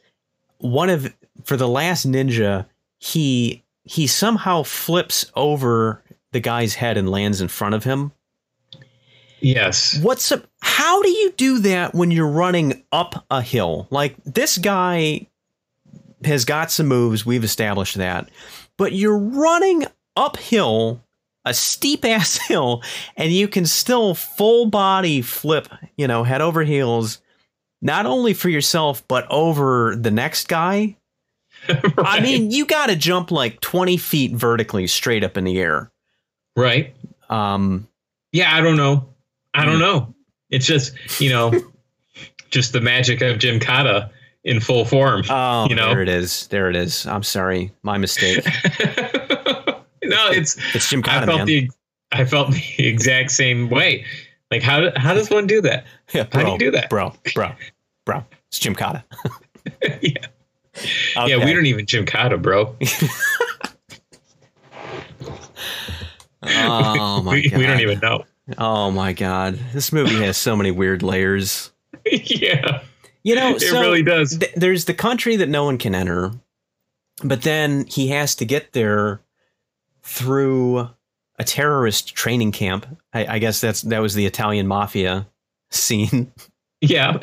one 0.58 0.90
of 0.90 1.14
for 1.44 1.58
the 1.58 1.68
last 1.68 2.10
ninja 2.10 2.66
he 3.00 3.64
he 3.86 4.08
somehow 4.08 4.64
flips 4.64 5.32
over 5.36 6.04
the 6.32 6.40
guy's 6.40 6.74
head 6.76 6.98
and 6.98 7.10
lands 7.10 7.40
in 7.40 7.48
front 7.48 7.76
of 7.76 7.84
him? 7.84 8.12
Yes. 9.40 10.00
What's 10.02 10.32
up? 10.32 10.48
How 10.62 11.02
do 11.04 11.10
you 11.10 11.32
do 11.38 11.60
that 11.60 11.94
when 11.94 12.10
you're 12.10 12.28
running 12.28 12.84
up 12.92 13.26
a 13.30 13.42
hill? 13.42 13.88
Like 13.92 14.16
this 14.24 14.58
guy 14.58 15.28
has 16.24 16.46
got 16.46 16.72
some 16.72 16.88
moves. 16.88 17.26
We've 17.26 17.44
established 17.44 17.96
that, 17.96 18.30
but 18.78 18.94
you're 18.94 19.18
running 19.18 19.86
uphill, 20.16 21.04
a 21.46 21.54
steep 21.54 22.04
ass 22.06 22.38
hill, 22.38 22.82
and 23.16 23.32
you 23.32 23.48
can 23.48 23.68
still 23.68 24.16
full 24.16 24.66
body 24.66 25.22
flip. 25.22 25.68
You 25.96 26.08
know, 26.08 26.24
head 26.24 26.42
over 26.42 26.64
heels, 26.64 27.22
not 27.84 28.08
only 28.08 28.34
for 28.34 28.50
yourself 28.50 29.08
but 29.08 29.28
over 29.30 29.96
the 29.96 30.12
next 30.12 30.48
guy. 30.48 30.98
I 31.98 32.20
mean, 32.22 32.52
you 32.52 32.66
got 32.66 32.88
to 32.88 32.96
jump 32.96 33.32
like 33.32 33.60
20 33.62 33.98
feet 33.98 34.32
vertically 34.34 34.88
straight 34.88 35.24
up 35.24 35.38
in 35.38 35.44
the 35.44 35.58
air. 35.60 35.92
right. 36.56 36.96
Um, 37.30 37.88
Yeah, 38.32 38.56
I 38.56 38.62
don't 38.62 38.78
know. 38.78 39.10
I 39.54 39.64
Hmm. 39.64 39.70
don't 39.72 39.80
know. 39.80 40.14
It's 40.50 40.66
just, 40.66 40.94
you 41.20 41.30
know, 41.30 41.52
just 42.52 42.72
the 42.74 42.82
magic 42.82 43.22
of 43.22 43.38
Gymkata 43.40 44.10
in 44.44 44.60
full 44.60 44.86
form. 44.86 45.24
Oh, 45.30 45.68
You 45.70 45.76
know? 45.76 45.90
there 45.90 46.02
it 46.04 46.10
is. 46.10 46.48
There 46.48 46.70
it 46.70 46.76
is. 46.76 47.06
I'm 47.08 47.24
sorry, 47.24 47.72
my 47.84 47.98
mistake. 47.98 48.44
no, 50.04 50.30
it's 50.32 50.58
It's 50.76 50.90
Jim 50.90 51.02
I 51.06 51.26
felt 51.26 51.38
man. 51.40 51.46
the 51.48 51.70
I 52.12 52.26
felt 52.26 52.52
the 52.52 52.86
exact 52.86 53.32
same 53.32 53.70
way. 53.70 54.06
Like 54.52 54.62
how 54.62 54.92
how 54.98 55.14
does 55.16 55.30
one 55.32 55.48
do 55.48 55.62
that? 55.62 55.86
yeah, 56.14 56.28
how 56.32 56.44
do 56.44 56.52
you 56.52 56.58
do 56.60 56.72
that? 56.72 56.90
bro? 56.90 57.14
Bro, 57.34 57.52
bro. 58.06 58.24
It's 58.50 58.60
Gymkata. 58.60 59.04
yeah. 60.02 60.28
Yeah, 60.84 60.90
oh 61.18 61.26
we 61.46 61.54
don't 61.54 61.66
even 61.66 61.86
Gymkata, 61.86 62.42
bro. 62.42 62.76
Oh 66.44 67.22
my 67.24 67.32
we, 67.34 67.50
god. 67.50 67.58
we 67.60 67.66
don't 67.66 67.80
even 67.80 68.00
know. 68.00 68.24
Oh 68.58 68.92
my 68.92 69.14
god. 69.14 69.60
This 69.74 69.92
movie 69.92 70.22
has 70.24 70.38
so 70.38 70.56
many 70.56 70.72
weird 70.72 71.02
layers. 71.02 71.72
yeah, 72.06 72.82
You 73.24 73.36
know, 73.36 73.56
it 73.56 73.62
so 73.62 73.82
really 73.82 74.04
does. 74.04 74.38
th- 74.38 74.54
there's 74.56 74.86
the 74.86 74.94
country 74.94 75.38
that 75.38 75.50
no 75.50 75.64
one 75.64 75.78
can 75.80 75.96
enter, 75.96 76.32
but 77.24 77.42
then 77.42 77.86
he 77.88 78.10
has 78.10 78.36
to 78.36 78.46
get 78.46 78.74
there 78.74 79.22
through 80.04 80.90
a 81.40 81.44
terrorist 81.44 82.14
training 82.16 82.52
camp. 82.52 82.86
I, 83.14 83.26
I 83.36 83.40
guess 83.40 83.60
that's 83.60 83.82
that 83.84 84.00
was 84.02 84.14
the 84.14 84.28
Italian 84.28 84.68
mafia 84.68 85.28
scene. 85.72 86.32
Yeah, 86.82 87.18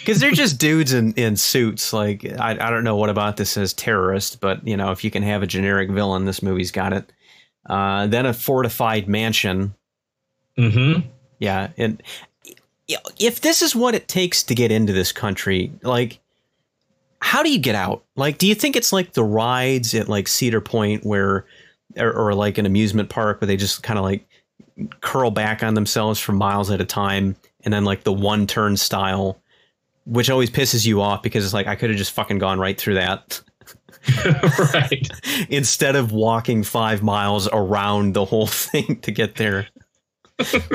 because 0.00 0.20
they're 0.20 0.32
just 0.32 0.58
dudes 0.58 0.92
in, 0.92 1.12
in 1.14 1.36
suits. 1.36 1.92
Like 1.92 2.24
I, 2.38 2.50
I 2.52 2.70
don't 2.70 2.84
know 2.84 2.96
what 2.96 3.10
about 3.10 3.36
this 3.36 3.56
as 3.56 3.72
terrorist, 3.72 4.40
but 4.40 4.66
you 4.66 4.76
know 4.76 4.90
if 4.90 5.04
you 5.04 5.10
can 5.10 5.22
have 5.22 5.42
a 5.42 5.46
generic 5.46 5.90
villain, 5.90 6.24
this 6.24 6.42
movie's 6.42 6.72
got 6.72 6.92
it. 6.92 7.12
Uh, 7.66 8.06
then 8.06 8.26
a 8.26 8.32
fortified 8.32 9.08
mansion. 9.08 9.74
hmm 10.56 10.94
Yeah, 11.38 11.68
and 11.76 12.02
if 13.18 13.40
this 13.40 13.62
is 13.62 13.76
what 13.76 13.94
it 13.94 14.08
takes 14.08 14.42
to 14.44 14.54
get 14.54 14.72
into 14.72 14.92
this 14.92 15.12
country, 15.12 15.72
like 15.82 16.18
how 17.20 17.42
do 17.42 17.52
you 17.52 17.58
get 17.58 17.74
out? 17.74 18.02
Like, 18.16 18.38
do 18.38 18.46
you 18.46 18.54
think 18.54 18.76
it's 18.76 18.92
like 18.92 19.12
the 19.12 19.24
rides 19.24 19.94
at 19.94 20.08
like 20.08 20.26
Cedar 20.26 20.60
Point 20.60 21.04
where, 21.04 21.44
or, 21.96 22.12
or 22.12 22.34
like 22.34 22.58
an 22.58 22.66
amusement 22.66 23.10
park 23.10 23.40
where 23.40 23.46
they 23.46 23.56
just 23.56 23.82
kind 23.82 23.98
of 23.98 24.04
like 24.04 24.26
curl 25.00 25.30
back 25.30 25.62
on 25.62 25.74
themselves 25.74 26.18
for 26.18 26.32
miles 26.32 26.70
at 26.70 26.80
a 26.80 26.84
time, 26.84 27.36
and 27.64 27.72
then 27.74 27.84
like 27.84 28.04
the 28.04 28.12
one 28.12 28.46
turn 28.46 28.76
style, 28.76 29.38
which 30.06 30.30
always 30.30 30.50
pisses 30.50 30.86
you 30.86 31.00
off 31.00 31.22
because 31.22 31.44
it's 31.44 31.54
like 31.54 31.66
I 31.66 31.74
could 31.76 31.90
have 31.90 31.98
just 31.98 32.12
fucking 32.12 32.38
gone 32.38 32.58
right 32.58 32.78
through 32.78 32.94
that 32.94 33.40
right. 34.74 35.08
instead 35.50 35.96
of 35.96 36.12
walking 36.12 36.62
five 36.62 37.02
miles 37.02 37.48
around 37.52 38.14
the 38.14 38.24
whole 38.24 38.46
thing 38.46 39.00
to 39.00 39.10
get 39.10 39.36
there. 39.36 39.68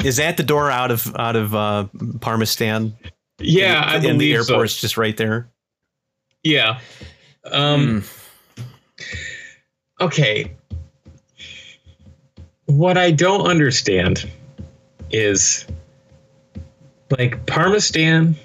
Is 0.04 0.18
that 0.18 0.38
the 0.38 0.44
door 0.44 0.70
out 0.70 0.92
of 0.92 1.16
out 1.16 1.36
of 1.36 1.56
uh, 1.56 1.88
Parmistan? 2.20 2.94
Yeah, 3.40 3.84
I 3.84 3.96
and 3.96 4.04
the 4.04 4.10
believe 4.12 4.44
so. 4.44 4.54
airport's 4.54 4.80
just 4.80 4.96
right 4.96 5.18
there. 5.18 5.50
Yeah. 6.44 6.80
Um. 7.52 8.02
Hmm. 8.02 8.64
Okay. 10.02 10.52
What 12.68 12.98
I 12.98 13.12
don't 13.12 13.48
understand 13.48 14.30
is 15.10 15.66
like 17.18 17.44
Parmistan 17.46 18.36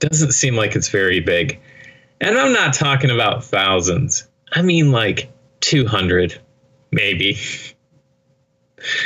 doesn't 0.00 0.32
seem 0.32 0.56
like 0.56 0.76
it's 0.76 0.88
very 0.88 1.20
big. 1.20 1.60
And 2.20 2.38
I'm 2.38 2.52
not 2.52 2.74
talking 2.74 3.10
about 3.10 3.44
thousands. 3.44 4.28
I 4.52 4.62
mean 4.62 4.92
like 4.92 5.30
200 5.60 6.38
maybe. 6.92 7.38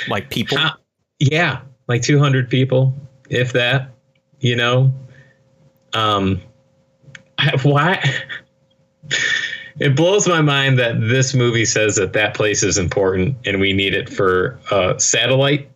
like 0.09 0.31
people. 0.31 0.59
How- 0.59 0.77
yeah, 1.19 1.61
like 1.89 2.03
200 2.03 2.49
people 2.49 2.95
if 3.29 3.53
that, 3.53 3.91
you 4.41 4.57
know. 4.57 4.93
Um 5.93 6.41
I- 7.39 7.57
why 7.63 8.05
it 9.79 9.97
blows 9.97 10.29
my 10.29 10.43
mind 10.43 10.79
that 10.79 11.01
this 11.01 11.35
movie 11.35 11.65
says 11.65 11.97
that 11.97 12.13
that 12.13 12.35
place 12.35 12.63
is 12.63 12.79
important 12.79 13.37
and 13.47 13.61
we 13.61 13.73
need 13.73 13.95
it 13.95 14.09
for 14.09 14.61
uh, 14.71 14.99
satellite 14.99 15.71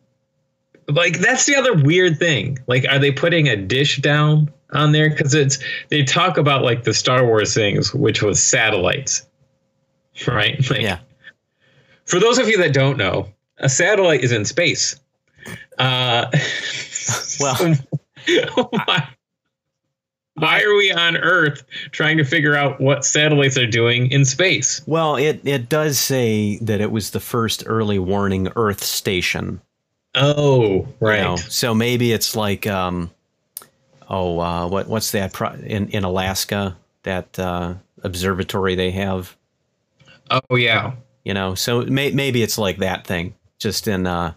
like 0.89 1.19
that's 1.19 1.47
the 1.47 1.57
other 1.57 1.75
weird 1.75 2.19
thing. 2.19 2.59
Like, 2.67 2.85
are 2.89 2.99
they 2.99 3.11
putting 3.11 3.49
a 3.49 3.57
dish 3.57 3.99
down 3.99 4.53
on 4.75 4.93
there? 4.93 5.11
Because 5.11 5.35
it's 5.35 5.59
they 5.89 6.03
talk 6.05 6.37
about 6.37 6.63
like 6.63 6.85
the 6.85 6.95
Star 6.95 7.25
Wars 7.25 7.55
things, 7.55 7.95
which 7.95 8.23
was 8.23 8.43
satellites, 8.43 9.27
right? 10.27 10.59
Like, 10.71 10.81
Yeah. 10.81 10.99
For 12.07 12.21
those 12.21 12.39
of 12.39 12.49
you 12.49 12.59
that 12.59 12.75
don't 12.75 12.99
know, 12.99 13.29
a 13.59 13.69
satellite 13.69 14.23
is 14.23 14.33
in 14.33 14.45
space. 14.45 14.99
Uh, 15.79 16.27
Well- 17.41 17.57
so 17.57 17.75
why, 18.71 19.09
why 20.35 20.63
are 20.63 20.75
we 20.77 20.91
on 20.93 21.17
Earth 21.17 21.65
trying 21.93 22.17
to 22.17 22.25
figure 22.25 22.57
out 22.57 22.81
what 22.81 23.05
satellites 23.05 23.57
are 23.59 23.67
doing 23.67 24.11
in 24.11 24.25
space? 24.25 24.83
Well, 24.87 25.17
it, 25.17 25.41
it 25.47 25.69
does 25.69 25.99
say 25.99 26.59
that 26.59 26.81
it 26.81 26.91
was 26.91 27.11
the 27.11 27.21
first 27.21 27.63
early 27.67 27.99
warning 27.99 28.49
Earth 28.57 28.83
station. 28.83 29.61
Oh, 30.15 30.87
you 30.87 30.95
right. 31.01 31.23
know? 31.23 31.37
So 31.37 31.75
maybe 31.75 32.13
it's 32.13 32.35
like, 32.35 32.67
um, 32.67 33.11
oh, 34.09 34.41
uh, 34.41 34.69
what 34.69 34.89
what's 34.89 35.11
that 35.13 35.33
pro- 35.33 35.55
in 35.55 35.89
in 35.89 36.05
Alaska? 36.05 36.77
That 37.03 37.39
uh, 37.39 37.75
observatory 38.03 38.75
they 38.75 38.91
have. 38.93 39.37
Oh, 40.31 40.57
yeah. 40.57 40.95
You 41.25 41.35
know, 41.35 41.55
so 41.55 41.83
may, 41.83 42.11
maybe 42.11 42.43
it's 42.43 42.59
like 42.59 42.79
that 42.79 43.07
thing, 43.07 43.35
just 43.59 43.89
in 43.89 44.07
uh, 44.07 44.35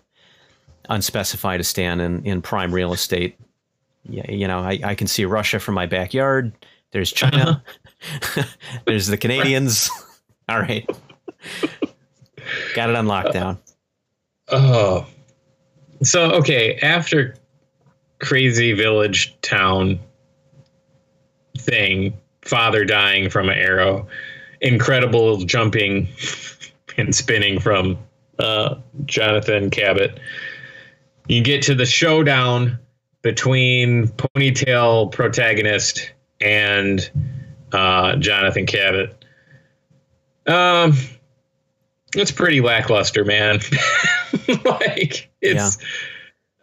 unspecified 0.90 1.60
a 1.60 1.64
stand 1.64 2.02
in 2.02 2.26
in 2.26 2.42
prime 2.42 2.74
real 2.74 2.94
estate. 2.94 3.38
Yeah, 4.10 4.30
you 4.32 4.48
know, 4.48 4.60
I, 4.60 4.80
I 4.84 4.96
can 4.96 5.08
see 5.08 5.26
Russia 5.26 5.60
from 5.60 5.76
my 5.76 5.86
backyard. 5.86 6.54
There's 6.92 7.12
China. 7.12 7.62
There's 8.86 9.08
the 9.08 9.18
Canadians. 9.18 9.90
All 10.50 10.60
right, 10.60 10.90
got 12.74 12.90
it 12.90 12.96
on 12.96 13.06
lockdown. 13.06 13.58
Oh. 14.48 15.06
So, 16.04 16.32
okay, 16.32 16.78
after 16.78 17.36
crazy 18.20 18.74
village 18.74 19.36
town 19.42 20.00
thing, 21.58 22.14
father 22.42 22.86
dying 22.86 23.30
from 23.30 23.50
an 23.50 23.58
arrow, 23.58 24.08
incredible 24.62 25.38
jumping 25.38 26.08
and 26.98 27.16
spinning 27.16 27.60
from 27.60 27.98
uh, 28.40 28.76
Jonathan 29.06 29.70
Cabot, 29.70 30.20
you 31.28 31.42
get 31.42 31.64
to 31.64 31.76
the 31.76 31.86
showdown 31.86 32.80
between 33.22 34.08
ponytail 34.08 35.12
protagonist 35.12 36.12
and 36.40 37.10
uh, 37.72 38.16
Jonathan 38.16 38.66
Cabot. 38.66 39.26
Um, 40.46 40.94
it's 42.16 42.32
pretty 42.32 42.62
lackluster, 42.62 43.26
man. 43.26 43.60
like 44.66 45.30
it's 45.42 45.78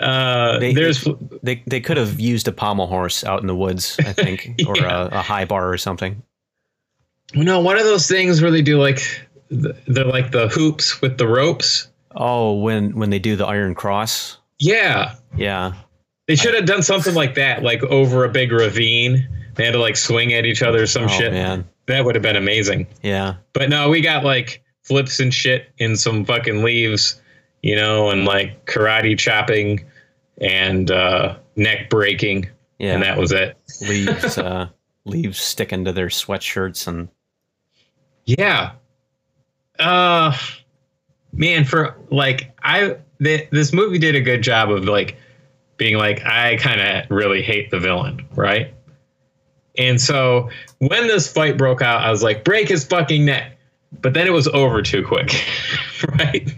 uh 0.01 0.59
They- 0.59 0.73
there's 0.75 1.07
They 1.43 1.63
they 1.67 1.81
could 1.81 1.97
have 1.97 2.19
used 2.21 2.49
a 2.49 2.53
pommel 2.53 2.87
horse 2.87 3.23
out 3.25 3.41
in 3.41 3.47
the 3.47 3.55
woods, 3.57 3.97
I 4.01 4.13
think, 4.13 4.61
or 4.67 4.75
a, 4.85 5.09
a 5.13 5.23
high 5.23 5.45
bar 5.45 5.71
or 5.71 5.79
something. 5.79 6.23
no 7.35 7.61
one 7.61 7.77
of 7.79 7.85
those 7.85 8.07
things 8.07 8.43
where 8.43 8.51
they 8.51 8.63
do 8.63 8.79
like 8.79 9.01
they're 9.51 10.05
like 10.05 10.33
the 10.33 10.49
hoops 10.49 11.01
with 11.01 11.19
the 11.19 11.27
ropes. 11.29 11.89
Oh, 12.17 12.55
when 12.55 12.97
when 12.97 13.11
they 13.11 13.19
do 13.19 13.37
the 13.37 13.47
Iron 13.47 13.75
Cross, 13.75 14.39
Yeah. 14.59 15.15
yeah, 15.37 15.73
They 16.29 16.37
should 16.37 16.55
have 16.55 16.65
done 16.67 16.83
something 16.83 17.15
like 17.15 17.35
that, 17.35 17.63
like 17.63 17.83
over 17.85 18.25
a 18.25 18.29
big 18.29 18.53
ravine. 18.53 19.29
They 19.57 19.65
had 19.65 19.73
to 19.73 19.81
like 19.81 19.97
swing 19.97 20.33
at 20.33 20.45
each 20.47 20.63
other 20.63 20.83
or 20.83 20.87
some 20.87 21.05
oh 21.05 21.09
shit. 21.09 21.33
man, 21.33 21.65
That 21.87 22.05
would 22.05 22.15
have 22.15 22.23
been 22.23 22.37
amazing. 22.37 22.87
yeah, 23.03 23.35
But 23.53 23.69
no, 23.69 23.89
we 23.91 24.01
got 24.01 24.25
like 24.25 24.63
flips 24.83 25.19
and 25.21 25.33
shit 25.35 25.71
in 25.79 25.97
some 25.97 26.25
fucking 26.25 26.63
leaves, 26.63 27.21
you 27.65 27.75
know, 27.75 28.11
and 28.11 28.27
like 28.27 28.67
karate 28.67 29.19
chopping 29.19 29.87
and 30.39 30.91
uh, 30.91 31.39
neck 31.57 31.89
breaking, 31.89 32.47
yeah. 32.79 32.93
and 32.93 33.03
that 33.03 33.17
was 33.17 33.33
it. 33.33 33.57
leaves 33.81 34.37
uh, 34.39 34.69
leaves 35.07 35.41
sticking 35.41 35.87
to 35.87 35.93
their 35.93 36.09
sweatshirts 36.09 36.87
and 36.87 37.09
Yeah. 38.27 38.73
Uh 39.79 40.37
man, 41.33 41.65
for 41.65 41.97
like 42.11 42.55
I 42.63 42.99
th- 43.23 43.49
this 43.49 43.73
movie 43.73 43.99
did 43.99 44.15
a 44.15 44.21
good 44.21 44.43
job 44.43 44.71
of 44.71 44.85
like 44.85 45.17
being 45.79 45.97
like 45.97 46.23
I 46.27 46.57
kind 46.57 46.83
of 46.83 47.11
really 47.11 47.41
hate 47.41 47.71
the 47.71 47.81
villain, 47.81 48.29
right? 48.35 48.75
And 49.79 49.99
so 49.99 50.51
when 50.81 51.07
this 51.07 51.33
fight 51.33 51.57
broke 51.57 51.81
out, 51.81 52.03
I 52.03 52.11
was 52.11 52.23
like, 52.23 52.45
break 52.45 52.69
his 52.69 52.85
fucking 52.85 53.25
neck. 53.25 53.57
But 54.03 54.13
then 54.13 54.27
it 54.27 54.33
was 54.33 54.49
over 54.49 54.83
too 54.83 55.03
quick, 55.03 55.33
right? 56.19 56.55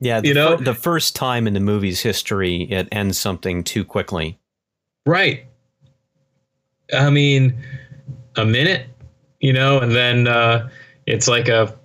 Yeah. 0.00 0.20
The, 0.20 0.28
You 0.28 0.34
know? 0.34 0.56
fir- 0.58 0.64
the 0.64 0.74
first 0.74 1.16
time 1.16 1.46
in 1.46 1.54
the 1.54 1.60
movie's 1.60 2.00
history 2.00 2.62
it 2.70 2.88
ends 2.92 3.18
something 3.18 3.64
too 3.64 3.84
quickly. 3.84 4.38
Right. 5.06 5.46
I 6.94 7.10
mean, 7.10 7.56
a 8.36 8.44
minute, 8.44 8.86
you 9.40 9.52
know, 9.52 9.78
and 9.80 9.92
then 9.92 10.28
uh, 10.28 10.68
it's 11.06 11.26
like 11.26 11.48
a, 11.48 11.76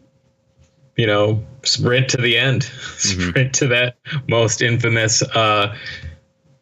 you 0.98 1.08
know, 1.08 1.44
sprint 1.64 2.10
to 2.10 2.18
the 2.18 2.38
end, 2.38 2.64
sprint 2.98 3.54
to 3.56 3.68
that 3.68 3.98
most 4.28 4.62
infamous 4.62 5.22
uh, 5.22 5.76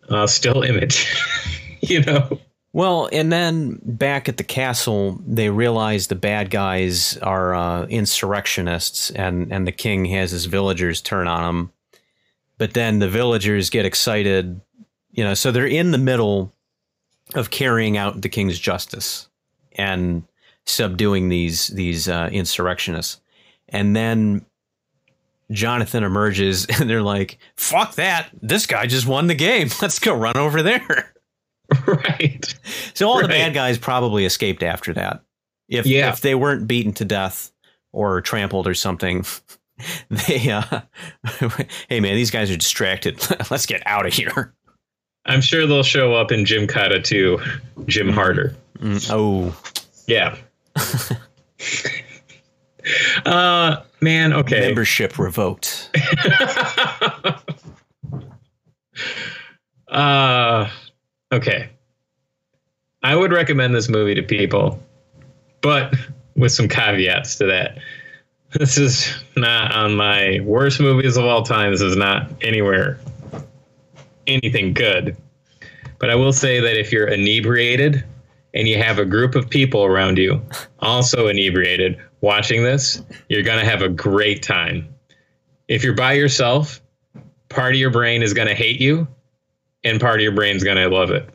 uh, 0.09 0.27
still 0.27 0.61
image, 0.61 1.15
you 1.81 2.01
know. 2.03 2.39
Well, 2.75 3.07
and 3.13 3.31
then 3.31 3.79
back 3.83 4.27
at 4.27 4.35
the 4.35 4.43
castle, 4.43 5.17
they 5.25 5.49
realize 5.49 6.07
the 6.07 6.15
bad 6.15 6.49
guys 6.49 7.15
are 7.19 7.55
uh, 7.55 7.85
insurrectionists, 7.85 9.11
and 9.11 9.49
and 9.49 9.65
the 9.65 9.71
king 9.71 10.03
has 10.07 10.31
his 10.31 10.43
villagers 10.47 10.99
turn 10.99 11.25
on 11.29 11.43
them. 11.43 11.71
But 12.57 12.73
then 12.73 12.99
the 12.99 13.07
villagers 13.07 13.69
get 13.69 13.85
excited, 13.85 14.59
you 15.13 15.23
know. 15.23 15.35
So 15.35 15.53
they're 15.53 15.65
in 15.65 15.91
the 15.91 15.97
middle 15.97 16.51
of 17.33 17.49
carrying 17.49 17.95
out 17.95 18.21
the 18.21 18.27
king's 18.27 18.59
justice 18.59 19.29
and 19.77 20.23
subduing 20.65 21.29
these 21.29 21.67
these 21.67 22.09
uh, 22.09 22.27
insurrectionists, 22.29 23.21
and 23.69 23.95
then 23.95 24.45
Jonathan 25.49 26.03
emerges, 26.03 26.65
and 26.77 26.89
they're 26.89 27.01
like, 27.01 27.37
"Fuck 27.55 27.95
that! 27.95 28.31
This 28.41 28.65
guy 28.65 28.85
just 28.85 29.07
won 29.07 29.27
the 29.27 29.33
game. 29.33 29.69
Let's 29.81 29.99
go 29.99 30.13
run 30.13 30.35
over 30.35 30.61
there." 30.61 31.14
right. 32.09 32.55
So 32.93 33.07
all 33.09 33.21
the 33.21 33.27
bad 33.27 33.53
guys 33.53 33.77
probably 33.77 34.25
escaped 34.25 34.63
after 34.63 34.93
that. 34.93 35.23
If 35.67 35.85
Yeah. 35.85 36.09
if 36.11 36.21
they 36.21 36.35
weren't 36.35 36.67
beaten 36.67 36.93
to 36.93 37.05
death 37.05 37.51
or 37.91 38.21
trampled 38.21 38.67
or 38.67 38.73
something, 38.73 39.25
they 40.09 40.49
uh 40.51 40.81
hey 41.89 41.99
man, 41.99 42.15
these 42.15 42.31
guys 42.31 42.51
are 42.51 42.57
distracted. 42.57 43.19
Let's 43.51 43.65
get 43.65 43.81
out 43.85 44.05
of 44.05 44.13
here. 44.13 44.53
I'm 45.25 45.41
sure 45.41 45.65
they'll 45.65 45.81
show 45.83 46.13
up 46.13 46.31
in 46.31 46.45
Gymkata 46.45 47.03
too, 47.03 47.39
Jim 47.87 48.09
Harder. 48.09 48.55
Mm, 48.77 49.07
oh, 49.11 49.55
Yeah. 50.05 50.37
uh, 53.25 53.81
man, 54.01 54.33
okay. 54.33 54.59
membership 54.59 55.17
revoked. 55.17 55.89
Uh, 59.87 60.69
okay. 61.31 61.69
I 63.05 63.15
would 63.15 63.31
recommend 63.31 63.75
this 63.75 63.87
movie 63.87 64.15
to 64.15 64.23
people, 64.23 64.79
but 65.61 65.93
with 66.35 66.51
some 66.51 66.67
caveats 66.67 67.35
to 67.35 67.45
that. 67.45 67.77
This 68.53 68.79
is 68.79 69.13
not 69.35 69.71
on 69.73 69.95
my 69.95 70.39
worst 70.43 70.79
movies 70.79 71.15
of 71.15 71.23
all 71.23 71.43
time. 71.43 71.71
This 71.71 71.81
is 71.81 71.95
not 71.95 72.31
anywhere 72.41 72.99
anything 74.25 74.73
good. 74.73 75.15
But 75.99 76.09
I 76.09 76.15
will 76.15 76.33
say 76.33 76.59
that 76.59 76.79
if 76.79 76.91
you're 76.91 77.07
inebriated 77.07 78.03
and 78.55 78.67
you 78.67 78.79
have 78.81 78.97
a 78.97 79.05
group 79.05 79.35
of 79.35 79.51
people 79.51 79.85
around 79.85 80.17
you 80.17 80.41
also 80.79 81.27
inebriated 81.27 82.01
watching 82.21 82.63
this, 82.63 83.03
you're 83.29 83.43
going 83.43 83.59
to 83.59 83.69
have 83.69 83.83
a 83.83 83.89
great 83.89 84.41
time. 84.41 84.87
If 85.67 85.83
you're 85.83 85.93
by 85.93 86.13
yourself, 86.13 86.81
part 87.49 87.75
of 87.75 87.79
your 87.79 87.91
brain 87.91 88.23
is 88.23 88.33
going 88.33 88.47
to 88.47 88.55
hate 88.55 88.81
you 88.81 89.07
and 89.83 90.01
part 90.01 90.15
of 90.15 90.21
your 90.23 90.31
brain's 90.31 90.63
gonna 90.63 90.89
love 90.89 91.11
it. 91.11 91.29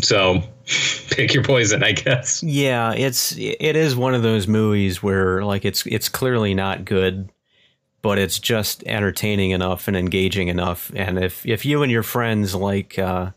So 0.00 0.44
pick 1.10 1.32
your 1.32 1.44
poison, 1.44 1.82
I 1.82 1.92
guess. 1.92 2.42
Yeah, 2.42 2.92
it's 2.92 3.36
it 3.36 3.76
is 3.76 3.94
one 3.94 4.14
of 4.14 4.22
those 4.22 4.48
movies 4.48 5.02
where 5.02 5.44
like 5.44 5.64
it's 5.64 5.86
it's 5.86 6.08
clearly 6.08 6.54
not 6.54 6.84
good, 6.84 7.30
but 8.02 8.18
it's 8.18 8.38
just 8.38 8.82
entertaining 8.84 9.50
enough 9.50 9.86
and 9.86 9.96
engaging 9.96 10.48
enough. 10.48 10.90
And 10.94 11.18
if 11.18 11.46
if 11.46 11.64
you 11.64 11.82
and 11.82 11.92
your 11.92 12.02
friends 12.02 12.54
like 12.54 12.98
uh, 12.98 13.30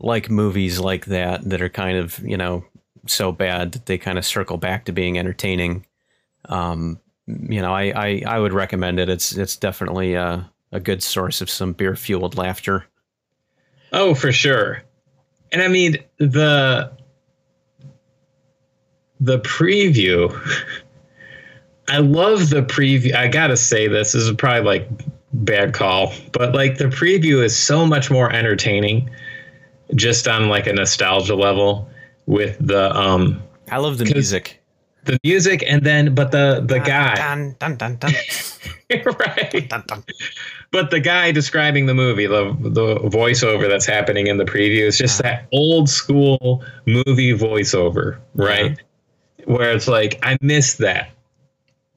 like 0.00 0.28
movies 0.28 0.80
like 0.80 1.06
that 1.06 1.48
that 1.48 1.62
are 1.62 1.68
kind 1.68 1.96
of 1.96 2.18
you 2.20 2.36
know 2.36 2.64
so 3.06 3.30
bad 3.30 3.72
that 3.72 3.86
they 3.86 3.98
kind 3.98 4.18
of 4.18 4.26
circle 4.26 4.56
back 4.56 4.86
to 4.86 4.92
being 4.92 5.18
entertaining, 5.18 5.86
um, 6.46 6.98
you 7.26 7.62
know, 7.62 7.72
I, 7.72 7.92
I 7.94 8.22
I 8.26 8.38
would 8.40 8.52
recommend 8.52 8.98
it. 8.98 9.08
It's 9.08 9.36
it's 9.36 9.56
definitely 9.56 10.14
a 10.14 10.50
a 10.72 10.80
good 10.80 11.04
source 11.04 11.40
of 11.40 11.48
some 11.48 11.72
beer 11.72 11.94
fueled 11.94 12.36
laughter. 12.36 12.86
Oh, 13.92 14.14
for 14.14 14.32
sure. 14.32 14.82
And 15.52 15.62
I 15.62 15.68
mean 15.68 15.98
the 16.18 16.90
the 19.20 19.38
preview. 19.40 20.34
I 21.88 21.98
love 21.98 22.50
the 22.50 22.62
preview. 22.62 23.14
I 23.14 23.28
gotta 23.28 23.56
say 23.56 23.86
this, 23.86 24.12
this 24.12 24.22
is 24.22 24.32
probably 24.32 24.62
like 24.62 24.88
bad 25.32 25.72
call. 25.72 26.12
But 26.32 26.54
like 26.54 26.78
the 26.78 26.86
preview 26.86 27.42
is 27.42 27.56
so 27.56 27.86
much 27.86 28.10
more 28.10 28.32
entertaining, 28.32 29.08
just 29.94 30.26
on 30.26 30.48
like 30.48 30.66
a 30.66 30.72
nostalgia 30.72 31.36
level 31.36 31.88
with 32.26 32.56
the 32.60 32.94
um 32.96 33.42
I 33.70 33.78
love 33.78 33.98
the 33.98 34.04
music. 34.04 34.60
The 35.06 35.18
music 35.24 35.64
and 35.66 35.82
then 35.82 36.14
but 36.14 36.30
the 36.30 36.62
the 36.66 36.78
guy 36.80 37.14
Dun, 37.14 37.56
dun, 37.58 37.76
dun, 37.76 37.96
dun, 37.96 38.12
right 39.18 39.68
dun, 39.68 39.82
dun. 39.86 40.04
but 40.70 40.90
the 40.90 41.00
guy 41.00 41.32
describing 41.32 41.86
the 41.86 41.94
movie 41.94 42.26
the 42.26 42.54
the 42.60 42.96
voiceover 43.08 43.68
that's 43.68 43.86
happening 43.86 44.26
in 44.26 44.36
the 44.36 44.44
preview 44.44 44.82
is 44.86 44.98
just 44.98 45.22
that 45.22 45.46
old 45.52 45.88
school 45.88 46.62
movie 46.86 47.32
voiceover 47.36 48.18
right 48.34 48.78
where 49.44 49.72
it's 49.72 49.88
like 49.88 50.18
i 50.22 50.36
miss 50.40 50.74
that 50.74 51.10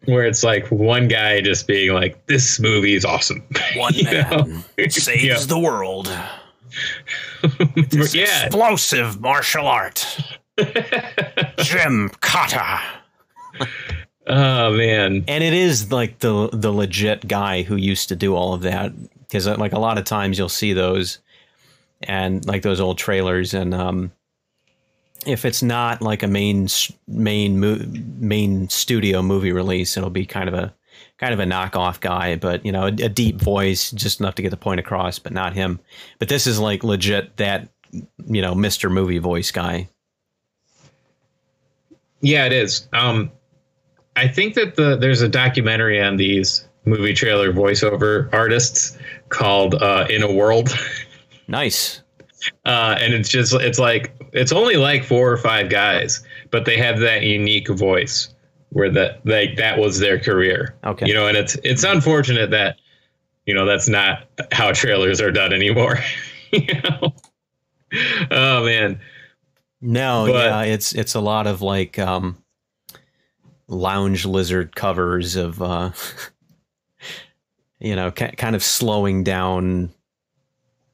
where 0.05 0.25
it's 0.25 0.43
like 0.43 0.65
one 0.71 1.07
guy 1.07 1.41
just 1.41 1.67
being 1.67 1.93
like 1.93 2.25
this 2.27 2.59
movie 2.59 2.95
is 2.95 3.03
awesome 3.03 3.43
One 3.75 3.93
man 4.03 4.53
saves 4.89 5.23
Yeah. 5.23 5.37
the 5.45 5.59
world. 5.59 6.07
yeah 8.13 8.45
Explosive 8.45 9.19
martial 9.19 9.67
art. 9.67 10.05
Jim 11.57 12.09
Cotta. 12.21 12.79
Oh 14.27 14.71
man 14.73 15.23
And 15.27 15.43
it 15.43 15.53
is 15.53 15.91
like 15.91 16.19
the 16.19 16.49
the 16.53 16.71
legit 16.71 17.27
guy 17.27 17.63
who 17.63 17.75
used 17.75 18.09
to 18.09 18.15
do 18.15 18.35
all 18.35 18.53
of 18.53 18.61
that 18.61 18.91
because 19.21 19.47
like 19.47 19.73
a 19.73 19.79
lot 19.79 19.97
of 19.97 20.05
times 20.05 20.37
you'll 20.37 20.49
see 20.49 20.73
those 20.73 21.19
and 22.03 22.45
like 22.45 22.61
those 22.61 22.79
old 22.79 22.97
trailers 22.97 23.53
and 23.53 23.73
um 23.73 24.11
if 25.25 25.43
it's 25.43 25.61
not 25.61 26.01
like 26.01 26.23
a 26.23 26.27
main 26.27 26.67
main 27.07 27.59
main 28.19 28.69
studio 28.69 29.21
movie 29.21 29.51
release 29.51 29.97
it'll 29.97 30.09
be 30.09 30.25
kind 30.25 30.47
of 30.47 30.55
a 30.55 30.73
kind 31.17 31.33
of 31.33 31.39
a 31.39 31.43
knockoff 31.43 31.99
guy 31.99 32.35
but 32.35 32.65
you 32.65 32.71
know 32.71 32.83
a, 32.83 32.87
a 32.87 33.09
deep 33.09 33.41
voice 33.41 33.91
just 33.91 34.19
enough 34.19 34.35
to 34.35 34.41
get 34.41 34.49
the 34.49 34.57
point 34.57 34.79
across 34.79 35.19
but 35.19 35.33
not 35.33 35.53
him 35.53 35.79
but 36.19 36.29
this 36.29 36.47
is 36.47 36.59
like 36.59 36.83
legit 36.83 37.35
that 37.37 37.67
you 37.91 38.41
know 38.41 38.53
Mr. 38.53 38.89
movie 38.89 39.17
voice 39.17 39.51
guy 39.51 39.89
Yeah, 42.21 42.45
it 42.45 42.53
is. 42.53 42.87
Um, 42.93 43.31
I 44.19 44.27
think 44.27 44.55
that 44.55 44.75
the 44.75 44.95
there's 44.95 45.21
a 45.21 45.29
documentary 45.29 46.01
on 46.01 46.17
these 46.17 46.65
movie 46.85 47.13
trailer 47.13 47.51
voiceover 47.53 48.31
artists 48.33 48.97
called 49.29 49.75
uh, 49.75 50.07
"In 50.09 50.23
a 50.23 50.31
World," 50.31 50.69
nice 51.47 52.01
uh, 52.65 52.95
and 52.99 53.13
it's 53.13 53.29
just 53.29 53.53
it's 53.53 53.79
like 53.79 54.13
it's 54.33 54.51
only 54.51 54.77
like 54.77 55.03
four 55.03 55.31
or 55.31 55.37
five 55.37 55.69
guys, 55.69 56.23
but 56.51 56.65
they 56.65 56.77
have 56.77 56.99
that 56.99 57.23
unique 57.23 57.69
voice 57.69 58.33
where 58.69 58.89
that 58.91 59.25
like 59.25 59.57
that 59.57 59.77
was 59.77 59.99
their 59.99 60.19
career. 60.19 60.75
Okay. 60.83 61.07
you 61.07 61.13
know, 61.13 61.27
and 61.27 61.37
it's 61.37 61.57
it's 61.63 61.83
unfortunate 61.83 62.51
that 62.51 62.77
you 63.45 63.53
know 63.53 63.65
that's 63.65 63.89
not 63.89 64.27
how 64.51 64.71
trailers 64.71 65.21
are 65.21 65.31
done 65.31 65.53
anymore. 65.53 65.99
you 66.51 66.73
know, 66.81 67.13
oh 68.31 68.65
man, 68.65 68.99
No, 69.81 70.25
But- 70.27 70.45
yeah, 70.45 70.61
it's 70.73 70.93
it's 70.93 71.15
a 71.15 71.21
lot 71.21 71.47
of 71.47 71.61
like 71.61 71.99
um 71.99 72.37
lounge 73.69 74.25
lizard 74.25 74.75
covers 74.75 75.35
of 75.35 75.61
uh 75.61 75.91
you 77.79 77.95
know, 77.95 78.11
ki- 78.11 78.35
kind 78.35 78.55
of 78.55 78.63
slowing 78.63 79.23
down 79.23 79.89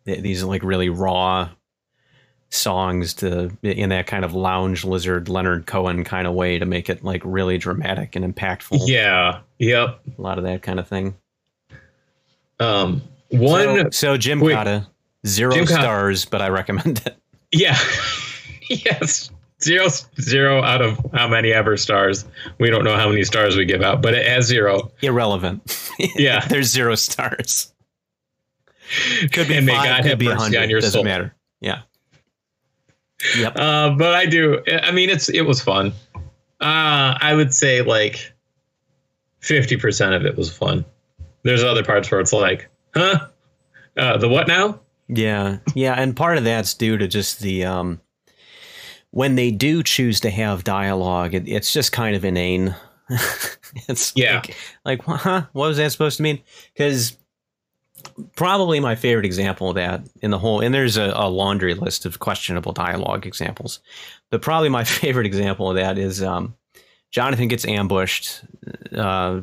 th- 0.05 0.21
these 0.21 0.43
like 0.43 0.63
really 0.63 0.89
raw 0.89 1.49
songs 2.49 3.15
to 3.15 3.51
in 3.63 3.89
that 3.89 4.07
kind 4.07 4.23
of 4.23 4.33
lounge 4.33 4.85
lizard 4.85 5.27
Leonard 5.27 5.65
Cohen 5.65 6.03
kind 6.03 6.27
of 6.27 6.33
way 6.33 6.59
to 6.59 6.65
make 6.65 6.89
it 6.89 7.03
like 7.03 7.21
really 7.25 7.57
dramatic 7.57 8.15
and 8.15 8.23
impactful. 8.35 8.81
yeah, 8.85 9.39
yep. 9.57 9.99
A 10.17 10.21
lot 10.21 10.37
of 10.37 10.43
that 10.43 10.61
kind 10.61 10.79
of 10.79 10.87
thing. 10.87 11.15
Um, 12.59 13.01
one 13.29 13.91
so, 13.91 14.15
so 14.15 14.17
Gymkata, 14.17 14.87
zero 15.25 15.53
Gymkata- 15.53 15.67
stars, 15.67 16.25
but 16.25 16.41
I 16.41 16.49
recommend 16.49 17.01
it. 17.05 17.17
Yeah. 17.51 17.77
yes. 18.69 19.31
Zero 19.65 19.87
zero 20.21 20.61
out 20.61 20.81
of 20.83 20.99
how 21.13 21.27
many 21.27 21.51
ever 21.51 21.75
stars. 21.75 22.23
We 22.59 22.69
don't 22.69 22.83
know 22.83 22.95
how 22.95 23.09
many 23.09 23.23
stars 23.23 23.57
we 23.57 23.65
give 23.65 23.81
out, 23.81 23.99
but 24.01 24.13
it 24.13 24.23
has 24.27 24.45
zero. 24.45 24.91
Irrelevant. 25.01 25.91
Yeah. 26.15 26.45
There's 26.49 26.69
zero 26.71 26.93
stars. 26.93 27.73
Could 29.31 29.47
be 29.47 29.57
And 29.57 29.65
may 29.65 29.73
five, 29.73 29.85
God 29.85 30.01
could 30.03 30.09
have 30.11 30.19
be 30.19 30.27
a 30.27 30.35
mercy 30.35 30.57
on 30.57 30.69
your 30.69 30.79
Doesn't 30.81 30.91
soul. 30.93 31.03
matter. 31.03 31.33
Yeah. 31.61 31.81
Yep. 33.37 33.53
Uh, 33.57 33.89
but 33.97 34.13
I 34.13 34.25
do. 34.27 34.61
I 34.83 34.91
mean, 34.91 35.09
it's 35.09 35.29
it 35.29 35.41
was 35.41 35.61
fun. 35.61 35.93
Uh, 36.61 37.17
I 37.19 37.33
would 37.35 37.53
say 37.53 37.81
like 37.81 38.31
fifty 39.39 39.77
percent 39.77 40.13
of 40.13 40.25
it 40.25 40.37
was 40.37 40.55
fun. 40.55 40.85
There's 41.43 41.63
other 41.63 41.83
parts 41.83 42.11
where 42.11 42.19
it's 42.19 42.33
like, 42.33 42.69
huh? 42.93 43.27
Uh, 43.97 44.17
the 44.17 44.29
what 44.29 44.47
now? 44.47 44.79
Yeah. 45.07 45.57
Yeah. 45.73 45.93
And 45.93 46.15
part 46.15 46.37
of 46.37 46.43
that's 46.43 46.73
due 46.75 46.97
to 46.97 47.07
just 47.07 47.39
the 47.39 47.63
um 47.65 48.01
when 49.15 49.35
they 49.35 49.49
do 49.49 49.81
choose 49.81 50.19
to 50.19 50.29
have 50.29 50.65
dialogue, 50.65 51.33
it, 51.33 51.47
it's 51.47 51.71
just 51.71 51.93
kind 51.93 52.17
of 52.17 52.25
inane. 52.25 52.75
it's 53.87 54.11
Yeah. 54.13 54.41
like, 54.43 54.55
like 54.83 55.01
huh? 55.03 55.45
What 55.53 55.69
was 55.69 55.77
that 55.77 55.89
supposed 55.93 56.17
to 56.17 56.23
mean? 56.23 56.41
Because 56.73 57.15
probably 58.35 58.81
my 58.81 58.93
favorite 58.95 59.25
example 59.25 59.69
of 59.69 59.75
that 59.75 60.01
in 60.21 60.31
the 60.31 60.37
whole, 60.37 60.59
and 60.59 60.75
there's 60.75 60.97
a, 60.97 61.13
a 61.15 61.29
laundry 61.29 61.75
list 61.75 62.05
of 62.05 62.19
questionable 62.19 62.73
dialogue 62.73 63.25
examples, 63.25 63.79
but 64.31 64.41
probably 64.41 64.67
my 64.67 64.83
favorite 65.01 65.25
example 65.25 65.69
of 65.69 65.77
that 65.77 65.97
is 65.97 66.21
um, 66.21 66.53
Jonathan 67.09 67.47
gets 67.47 67.65
ambushed, 67.65 68.41
uh, 68.93 69.39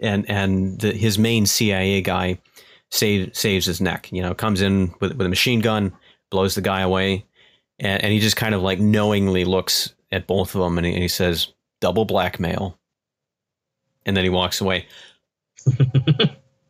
and 0.00 0.28
and 0.28 0.78
the, 0.80 0.92
his 0.92 1.18
main 1.18 1.46
CIA 1.46 2.02
guy 2.02 2.38
save, 2.90 3.34
saves 3.34 3.64
his 3.64 3.80
neck. 3.80 4.12
You 4.12 4.20
know, 4.20 4.34
comes 4.34 4.60
in 4.60 4.92
with 5.00 5.14
with 5.14 5.26
a 5.26 5.30
machine 5.30 5.60
gun, 5.60 5.92
blows 6.28 6.54
the 6.56 6.60
guy 6.60 6.82
away, 6.82 7.24
and, 7.80 8.02
and 8.02 8.12
he 8.12 8.18
just 8.20 8.36
kind 8.36 8.54
of 8.54 8.62
like 8.62 8.78
knowingly 8.80 9.44
looks 9.44 9.94
at 10.12 10.26
both 10.26 10.54
of 10.54 10.60
them, 10.62 10.78
and 10.78 10.86
he, 10.86 10.92
and 10.92 11.02
he 11.02 11.08
says, 11.08 11.48
"Double 11.80 12.04
blackmail," 12.04 12.78
and 14.06 14.16
then 14.16 14.24
he 14.24 14.30
walks 14.30 14.60
away. 14.60 14.86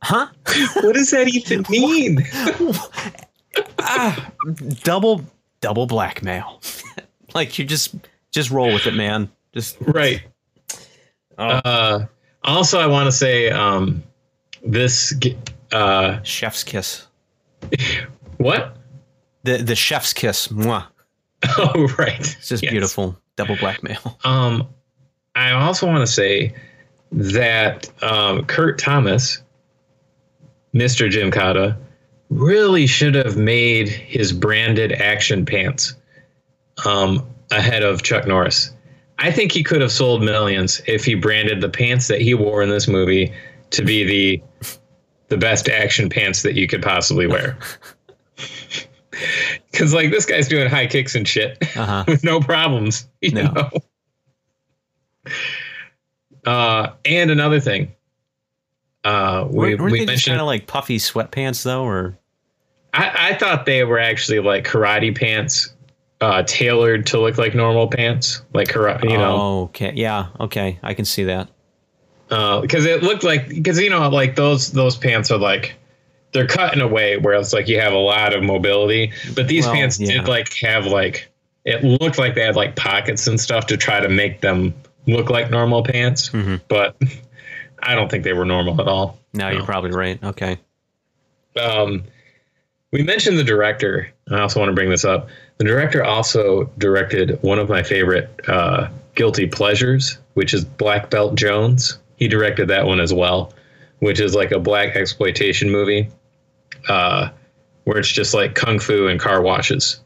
huh? 0.03 0.29
What 0.83 0.95
does 0.95 1.11
that 1.11 1.29
even 1.29 1.65
mean? 1.71 2.25
ah, 3.79 4.31
double 4.83 5.25
double 5.61 5.87
blackmail. 5.87 6.61
like 7.35 7.59
you 7.59 7.65
just 7.65 7.95
just 8.31 8.51
roll 8.51 8.73
with 8.73 8.87
it, 8.87 8.95
man. 8.95 9.31
Just 9.53 9.77
right. 9.81 10.23
oh, 11.39 11.45
Uh, 11.45 12.07
also, 12.45 12.79
I 12.79 12.87
want 12.87 13.07
to 13.07 13.13
say 13.13 13.51
um, 13.51 14.03
this. 14.65 15.13
Uh, 15.73 16.23
chef's 16.23 16.65
kiss. 16.65 17.07
what? 18.39 18.77
The 19.45 19.59
the 19.59 19.75
chef's 19.77 20.13
kiss. 20.13 20.49
Mwah. 20.49 20.87
Oh, 21.59 21.89
right. 21.99 22.19
It's 22.21 22.49
just 22.49 22.63
Yes. 22.63 22.71
beautiful. 22.73 23.19
Double 23.37 23.57
blackmail. 23.57 24.19
Um, 24.25 24.67
I 25.35 25.53
also 25.53 25.87
want 25.87 26.01
to 26.07 26.13
say 26.13 26.53
that 27.13 27.89
um, 28.03 28.45
Kurt 28.47 28.79
Thomas, 28.79 29.41
Mr. 30.75 31.09
Gymkata, 31.11 31.77
really 32.31 32.87
should 32.87 33.15
have 33.15 33.37
made 33.37 33.89
his 33.89 34.33
branded 34.33 34.93
action 34.93 35.47
pants 35.47 35.95
um, 36.85 37.25
ahead 37.51 37.83
of 37.83 38.03
Chuck 38.03 38.27
Norris. 38.27 38.73
I 39.19 39.31
think 39.33 39.51
he 39.53 39.63
could 39.63 39.81
have 39.81 39.93
sold 39.93 40.23
millions 40.23 40.81
if 40.87 41.05
he 41.05 41.15
branded 41.15 41.61
the 41.61 41.69
pants 41.69 42.09
that 42.09 42.21
he 42.21 42.35
wore 42.35 42.63
in 42.63 42.69
this 42.69 42.87
movie 42.89 43.33
to 43.71 43.83
be 43.85 44.05
the 44.05 44.43
the 45.29 45.37
best 45.37 45.69
action 45.69 46.09
pants 46.09 46.43
that 46.43 46.55
you 46.55 46.67
could 46.67 46.83
possibly 46.83 47.27
wear. 47.27 47.57
Because 49.79 49.95
like 49.95 50.11
this 50.11 50.27
guy's 50.27 50.49
doing 50.49 50.69
high 50.69 50.89
kicks 50.89 51.15
and 51.15 51.27
shit 51.29 51.57
Uh 51.77 51.87
huh. 51.87 52.05
with 52.09 52.25
no 52.25 52.41
problems. 52.41 53.07
You 53.21 53.31
No. 53.31 53.43
know? 53.53 53.71
Uh, 56.45 56.93
and 57.05 57.31
another 57.31 57.61
thing, 57.61 57.93
uh, 59.05 59.47
we, 59.51 59.57
Weren't, 59.59 59.81
weren't 59.81 59.93
we 59.93 59.99
they 60.01 60.07
mentioned. 60.07 60.33
kind 60.33 60.41
of 60.41 60.47
like 60.47 60.67
puffy 60.67 60.99
sweatpants 60.99 61.63
though, 61.63 61.85
or 61.85 62.19
I, 62.95 63.31
I 63.31 63.35
thought 63.39 63.67
they 63.67 63.85
were 63.85 63.99
actually 63.99 64.41
like 64.41 64.65
karate 64.67 65.17
pants, 65.17 65.75
uh, 66.21 66.43
tailored 66.45 67.07
to 67.07 67.21
look 67.21 67.39
like 67.39 67.55
normal 67.55 67.87
pants, 67.89 68.43
like 68.55 68.69
karate. 68.69 69.05
You 69.11 69.19
know, 69.19 69.37
Oh, 69.37 69.63
okay, 69.65 69.93
yeah, 69.95 70.29
okay, 70.41 70.79
I 70.83 70.95
can 70.95 71.05
see 71.05 71.25
that. 71.25 71.49
because 72.29 72.85
it 72.87 73.03
looked 73.03 73.25
like 73.25 73.49
because 73.49 73.79
you 73.79 73.91
know 73.91 74.09
like 74.09 74.35
those 74.37 74.73
those 74.73 74.97
pants 74.97 75.31
are 75.31 75.39
like 75.39 75.77
they're 76.33 76.47
cut 76.47 76.75
in 76.75 76.81
a 76.81 76.89
way 76.89 77.17
where 77.17 77.35
it's 77.35 77.53
like 77.53 77.69
you 77.69 77.81
have 77.81 77.93
a 77.93 77.99
lot 77.99 78.35
of 78.35 78.43
mobility, 78.43 79.13
but 79.35 79.49
these 79.49 79.65
Well, 79.65 79.75
pants 79.75 79.99
yeah. 79.99 80.19
did 80.19 80.29
like 80.29 80.53
have 80.59 80.87
like 80.87 81.29
it 81.65 81.83
looked 81.85 82.19
like 82.19 82.35
they 82.35 82.43
had 82.45 82.57
like 82.57 82.77
pockets 82.77 83.27
and 83.27 83.41
stuff 83.41 83.67
to 83.67 83.77
try 83.77 84.01
to 84.01 84.09
make 84.09 84.41
them 84.41 84.75
look 85.07 85.31
like 85.31 85.51
normal 85.51 85.83
pants, 85.83 86.31
Mhm. 86.31 86.61
but 86.69 86.97
I 87.83 87.95
don't 87.95 88.11
think 88.11 88.25
they 88.25 88.33
were 88.33 88.45
normal 88.45 88.81
at 88.81 88.89
all. 88.89 89.19
No, 89.35 89.49
No. 89.49 89.57
you're 89.57 89.65
probably 89.65 89.91
right. 89.93 90.19
Okay. 90.23 90.59
Um, 91.61 92.05
we 92.93 93.03
mentioned 93.03 93.39
the 93.39 93.45
director. 93.45 94.09
I 94.31 94.41
also 94.41 94.61
want 94.61 94.71
to 94.71 94.75
bring 94.75 94.91
this 94.91 95.05
up. 95.05 95.29
The 95.59 95.65
director 95.65 96.05
also 96.05 96.71
directed 96.79 97.39
one 97.43 97.59
of 97.59 97.69
my 97.69 97.83
favorite 97.83 98.31
uh, 98.49 98.89
guilty 99.15 99.47
pleasures, 99.47 100.19
which 100.35 100.55
is 100.55 100.65
Black 100.65 101.11
Belt 101.11 101.35
Jones. 101.35 101.99
He 102.17 102.29
directed 102.29 102.69
that 102.69 102.87
one 102.87 103.01
as 103.01 103.13
well. 103.13 103.53
which 104.01 104.21
is 104.21 104.33
like 104.33 104.53
a 104.53 104.61
black 104.61 104.95
exploitation 104.95 105.69
movie, 105.71 106.09
uh, 106.89 107.31
where 107.85 107.99
it's 107.99 108.11
just 108.11 108.35
like 108.35 108.55
kung 108.55 108.79
fu 108.79 109.07
and 109.07 109.21
car 109.21 109.41
washes. 109.43 110.01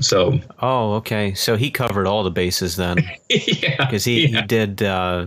So, 0.00 0.38
oh, 0.60 0.94
okay. 0.94 1.34
So 1.34 1.56
he 1.56 1.70
covered 1.70 2.06
all 2.06 2.22
the 2.22 2.30
bases 2.30 2.76
then, 2.76 2.98
yeah, 3.28 3.76
because 3.84 4.04
he, 4.04 4.26
yeah. 4.28 4.40
he 4.40 4.46
did 4.46 4.82
uh, 4.82 5.26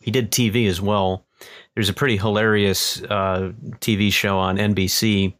he 0.00 0.10
did 0.10 0.30
TV 0.30 0.68
as 0.68 0.80
well. 0.80 1.24
There's 1.74 1.88
a 1.88 1.94
pretty 1.94 2.16
hilarious 2.16 3.00
uh, 3.04 3.52
TV 3.80 4.12
show 4.12 4.38
on 4.38 4.56
NBC 4.56 5.34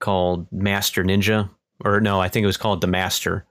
called 0.00 0.50
Master 0.50 1.04
Ninja, 1.04 1.50
or 1.84 2.00
no, 2.00 2.20
I 2.20 2.28
think 2.28 2.42
it 2.44 2.48
was 2.48 2.56
called 2.56 2.80
The 2.80 2.86
Master. 2.86 3.44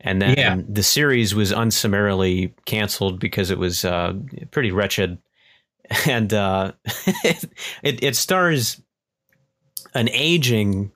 And 0.00 0.20
then 0.22 0.36
Yeah. 0.36 0.60
the 0.68 0.82
series 0.82 1.34
was 1.34 1.52
unsummarily 1.52 2.54
canceled 2.66 3.18
because 3.18 3.50
it 3.50 3.58
was 3.58 3.84
uh, 3.84 4.14
pretty 4.50 4.70
wretched. 4.70 5.18
And 6.06 6.34
uh, 6.34 6.72
it, 7.84 8.02
it 8.02 8.16
stars 8.16 8.82
an 9.96 10.08
aging 10.10 10.92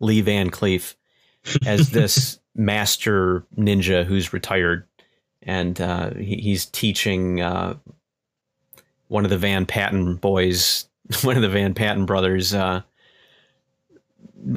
Lee 0.00 0.20
Van 0.20 0.50
Cleef 0.50 0.94
as 1.66 1.90
this 1.90 2.38
master 2.54 3.44
ninja 3.56 4.04
who's 4.04 4.32
retired. 4.32 4.86
And 5.42 5.80
uh, 5.80 6.14
he, 6.14 6.36
he's 6.36 6.66
teaching 6.66 7.40
uh, 7.40 7.74
one 9.08 9.24
of 9.24 9.30
the 9.30 9.38
Van 9.38 9.66
Patten 9.66 10.16
boys, 10.16 10.86
one 11.22 11.36
of 11.36 11.42
the 11.42 11.48
Van 11.48 11.74
Patten 11.74 12.06
brothers, 12.06 12.54
uh, 12.54 12.82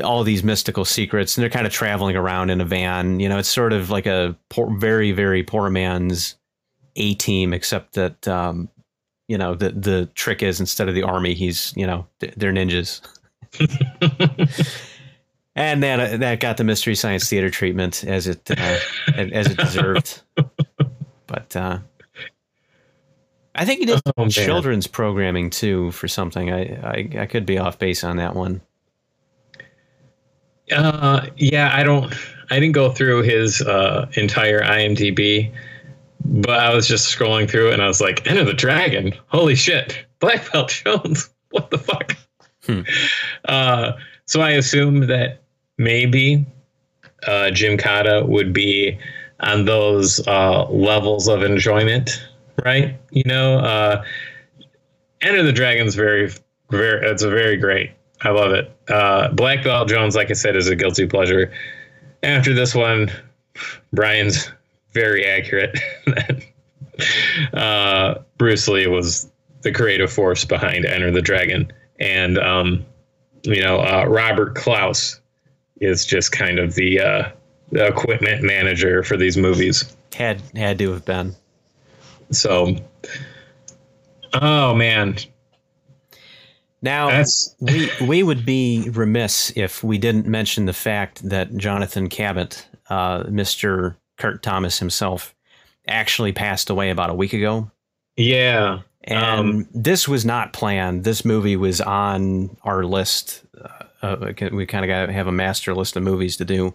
all 0.04 0.24
these 0.24 0.44
mystical 0.44 0.86
secrets, 0.86 1.38
and 1.38 1.44
they're 1.44 1.50
kind 1.50 1.68
of 1.68 1.74
traveling 1.74 2.16
around 2.16 2.50
in 2.50 2.62
a 2.62 2.66
van. 2.66 3.20
You 3.20 3.30
know, 3.30 3.38
it's 3.38 3.50
sort 3.50 3.74
of 3.74 3.90
like 3.90 4.06
a 4.06 4.36
poor, 4.50 4.76
very, 4.78 5.12
very 5.12 5.44
poor 5.44 5.70
man's 5.70 6.36
A 6.96 7.14
team, 7.16 7.54
except 7.54 7.94
that 7.94 8.28
um, 8.28 8.70
you 9.28 9.38
know 9.38 9.54
the 9.54 9.70
the 9.72 10.10
trick 10.16 10.42
is 10.42 10.60
instead 10.60 10.90
of 10.90 10.96
the 10.96 11.04
army, 11.04 11.34
he's 11.34 11.74
you 11.76 11.86
know 11.86 12.08
they're 12.20 12.52
ninjas. 12.52 13.02
And 15.58 15.82
that 15.84 16.20
that 16.20 16.42
got 16.42 16.58
the 16.58 16.66
Mystery 16.66 16.96
Science 16.96 17.30
Theater 17.30 17.50
treatment 17.50 18.04
as 18.04 18.28
it 18.28 18.52
uh, 18.52 18.78
as 19.18 19.48
it 19.48 19.58
deserved. 19.58 20.22
But 21.28 21.56
uh, 21.56 21.80
I 23.56 23.64
think 23.64 23.80
he 23.80 23.86
did 23.86 24.02
Oh, 24.18 24.28
children's 24.28 24.86
programming 24.86 25.50
too 25.50 25.92
for 25.92 26.10
something. 26.10 26.52
I, 26.52 26.76
I 26.84 27.10
I 27.22 27.26
could 27.26 27.46
be 27.46 27.58
off 27.58 27.80
base 27.80 28.04
on 28.04 28.18
that 28.18 28.36
one. 28.36 28.62
Uh, 30.72 31.28
yeah, 31.38 31.72
I 31.74 31.84
don't. 31.84 32.14
I 32.50 32.60
didn't 32.60 32.74
go 32.74 32.92
through 32.92 33.24
his 33.24 33.62
uh, 33.62 34.10
entire 34.16 34.62
IMDb, 34.62 35.54
but 36.26 36.60
I 36.60 36.76
was 36.76 36.86
just 36.86 37.18
scrolling 37.18 37.50
through 37.50 37.72
and 37.72 37.82
I 37.82 37.88
was 37.88 38.02
like, 38.02 38.28
"Enter 38.28 38.44
the 38.44 38.54
Dragon! 38.54 39.14
Holy 39.28 39.56
shit! 39.56 40.06
Black 40.20 40.52
Belt 40.52 40.68
Jones! 40.70 41.30
What 41.52 41.72
the 41.72 41.78
fuck?" 41.78 42.18
Hmm. 42.66 42.82
Uh, 43.48 43.92
so 44.26 44.42
I 44.42 44.52
assume 44.52 45.06
that 45.06 45.42
maybe 45.78 46.48
uh, 47.28 47.52
Gymkata 47.52 48.28
would 48.28 48.54
be 48.54 48.98
on 49.40 49.66
those 49.66 50.26
uh, 50.28 50.66
levels 50.70 51.28
of 51.28 51.44
enjoyment, 51.44 52.28
right? 52.64 52.96
You 53.12 53.24
know, 53.26 53.60
uh, 53.60 54.04
Enter 55.22 55.44
the 55.44 55.52
Dragon's 55.52 55.96
very, 55.96 56.32
very. 56.70 57.08
It's 57.08 57.24
a 57.24 57.30
very 57.30 57.58
great. 57.58 57.92
I 58.22 58.30
love 58.30 58.52
it. 58.52 58.72
Uh, 58.90 59.30
Black 59.30 59.64
Belt 59.64 59.88
Jones, 59.90 60.16
like 60.16 60.30
I 60.30 60.34
said, 60.34 60.56
is 60.56 60.68
a 60.68 60.76
guilty 60.76 61.06
pleasure. 61.06 61.52
After 62.24 62.54
this 62.54 62.74
one, 62.74 63.12
Brian's 63.94 64.52
very 64.94 65.26
accurate. 65.26 65.78
uh, 67.54 68.16
Bruce 68.38 68.68
Lee 68.68 68.88
was 68.88 69.30
the 69.62 69.72
creative 69.72 70.12
force 70.12 70.46
behind 70.46 70.86
Enter 70.86 71.12
the 71.12 71.22
Dragon, 71.22 71.72
and 72.00 72.38
um, 72.38 72.86
you 73.44 73.62
know 73.62 73.80
uh, 73.80 74.06
Robert 74.08 74.56
Clouse 74.56 75.20
is 75.82 76.06
just 76.06 76.32
kind 76.32 76.58
of 76.60 76.76
the, 76.76 77.00
uh, 77.02 77.30
the 77.72 77.86
equipment 77.86 78.44
manager 78.44 79.04
for 79.04 79.18
these 79.18 79.36
movies. 79.38 79.96
Had 80.16 80.42
had 80.56 80.80
to 80.80 80.92
have 80.92 81.04
been. 81.04 81.36
So, 82.32 82.76
oh 84.34 84.74
man, 84.74 85.18
Now 86.82 87.10
that's 87.10 87.56
we 87.60 87.90
we 88.08 88.24
would 88.24 88.46
be 88.46 88.90
remiss 88.92 89.52
if 89.56 89.84
we 89.84 89.98
didn't 89.98 90.28
mention 90.28 90.66
the 90.66 90.74
fact 90.74 91.28
that 91.28 91.56
Jonathan 91.58 92.10
Cabot, 92.10 92.66
uh, 92.90 93.24
Mr. 93.24 93.96
Kurt 94.18 94.44
Thomas 94.44 94.80
himself, 94.80 95.36
actually 95.88 96.32
passed 96.32 96.70
away 96.70 96.92
about 96.92 97.10
a 97.10 97.14
week 97.16 97.34
ago. 97.34 97.72
yeah. 98.18 98.80
And 99.06 99.24
Um, 99.24 99.68
this 99.74 100.08
was 100.08 100.26
not 100.26 100.52
planned. 100.54 101.04
This 101.04 101.24
movie 101.24 101.56
was 101.56 101.80
on 101.80 102.58
our 102.64 102.84
list. 102.84 103.44
Uh, 104.02 104.34
we 104.52 104.66
kind 104.66 104.84
of 104.84 104.90
got 104.90 105.06
to 105.06 105.14
have 105.14 105.28
a 105.28 105.32
master 105.32 105.74
list 105.76 105.96
of 105.96 106.04
movies 106.04 106.38
to 106.38 106.46
do. 106.46 106.74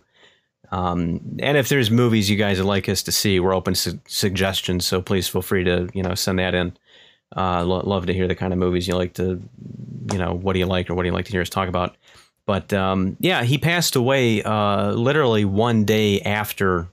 Um, 0.73 1.37
and 1.41 1.57
if 1.57 1.69
there's 1.69 1.91
movies 1.91 2.31
you 2.31 2.37
guys 2.37 2.59
would 2.59 2.67
like 2.67 2.89
us 2.89 3.03
to 3.05 3.13
see, 3.13 3.41
we're 3.41 3.55
open 3.55 3.75
to 3.75 3.99
suggestions. 4.07 4.87
So 4.87 5.03
please 5.03 5.27
feel 5.29 5.43
free 5.43 5.65
to 5.65 5.89
you 5.93 6.03
know 6.03 6.15
send 6.15 6.39
that 6.39 6.55
in. 6.55 6.73
Uh, 7.37 7.65
lo- 7.65 7.83
love 7.85 8.07
to 8.07 8.15
hear 8.15 8.29
the 8.29 8.35
kind 8.35 8.53
of 8.53 8.59
movies 8.59 8.87
you 8.89 8.95
like 8.95 9.15
to, 9.15 9.41
you 10.13 10.19
know, 10.19 10.33
what 10.35 10.53
do 10.53 10.59
you 10.59 10.67
like 10.67 10.91
or 10.91 10.95
what 10.95 11.03
do 11.03 11.09
you 11.09 11.13
like 11.15 11.27
to 11.27 11.33
hear 11.33 11.41
us 11.41 11.49
talk 11.49 11.69
about. 11.69 11.97
But 12.47 12.73
um, 12.73 13.17
yeah, 13.21 13.45
he 13.45 13.59
passed 13.59 13.95
away 13.95 14.43
uh, 14.43 14.93
literally 14.93 15.45
one 15.45 15.85
day 15.85 16.21
after 16.23 16.89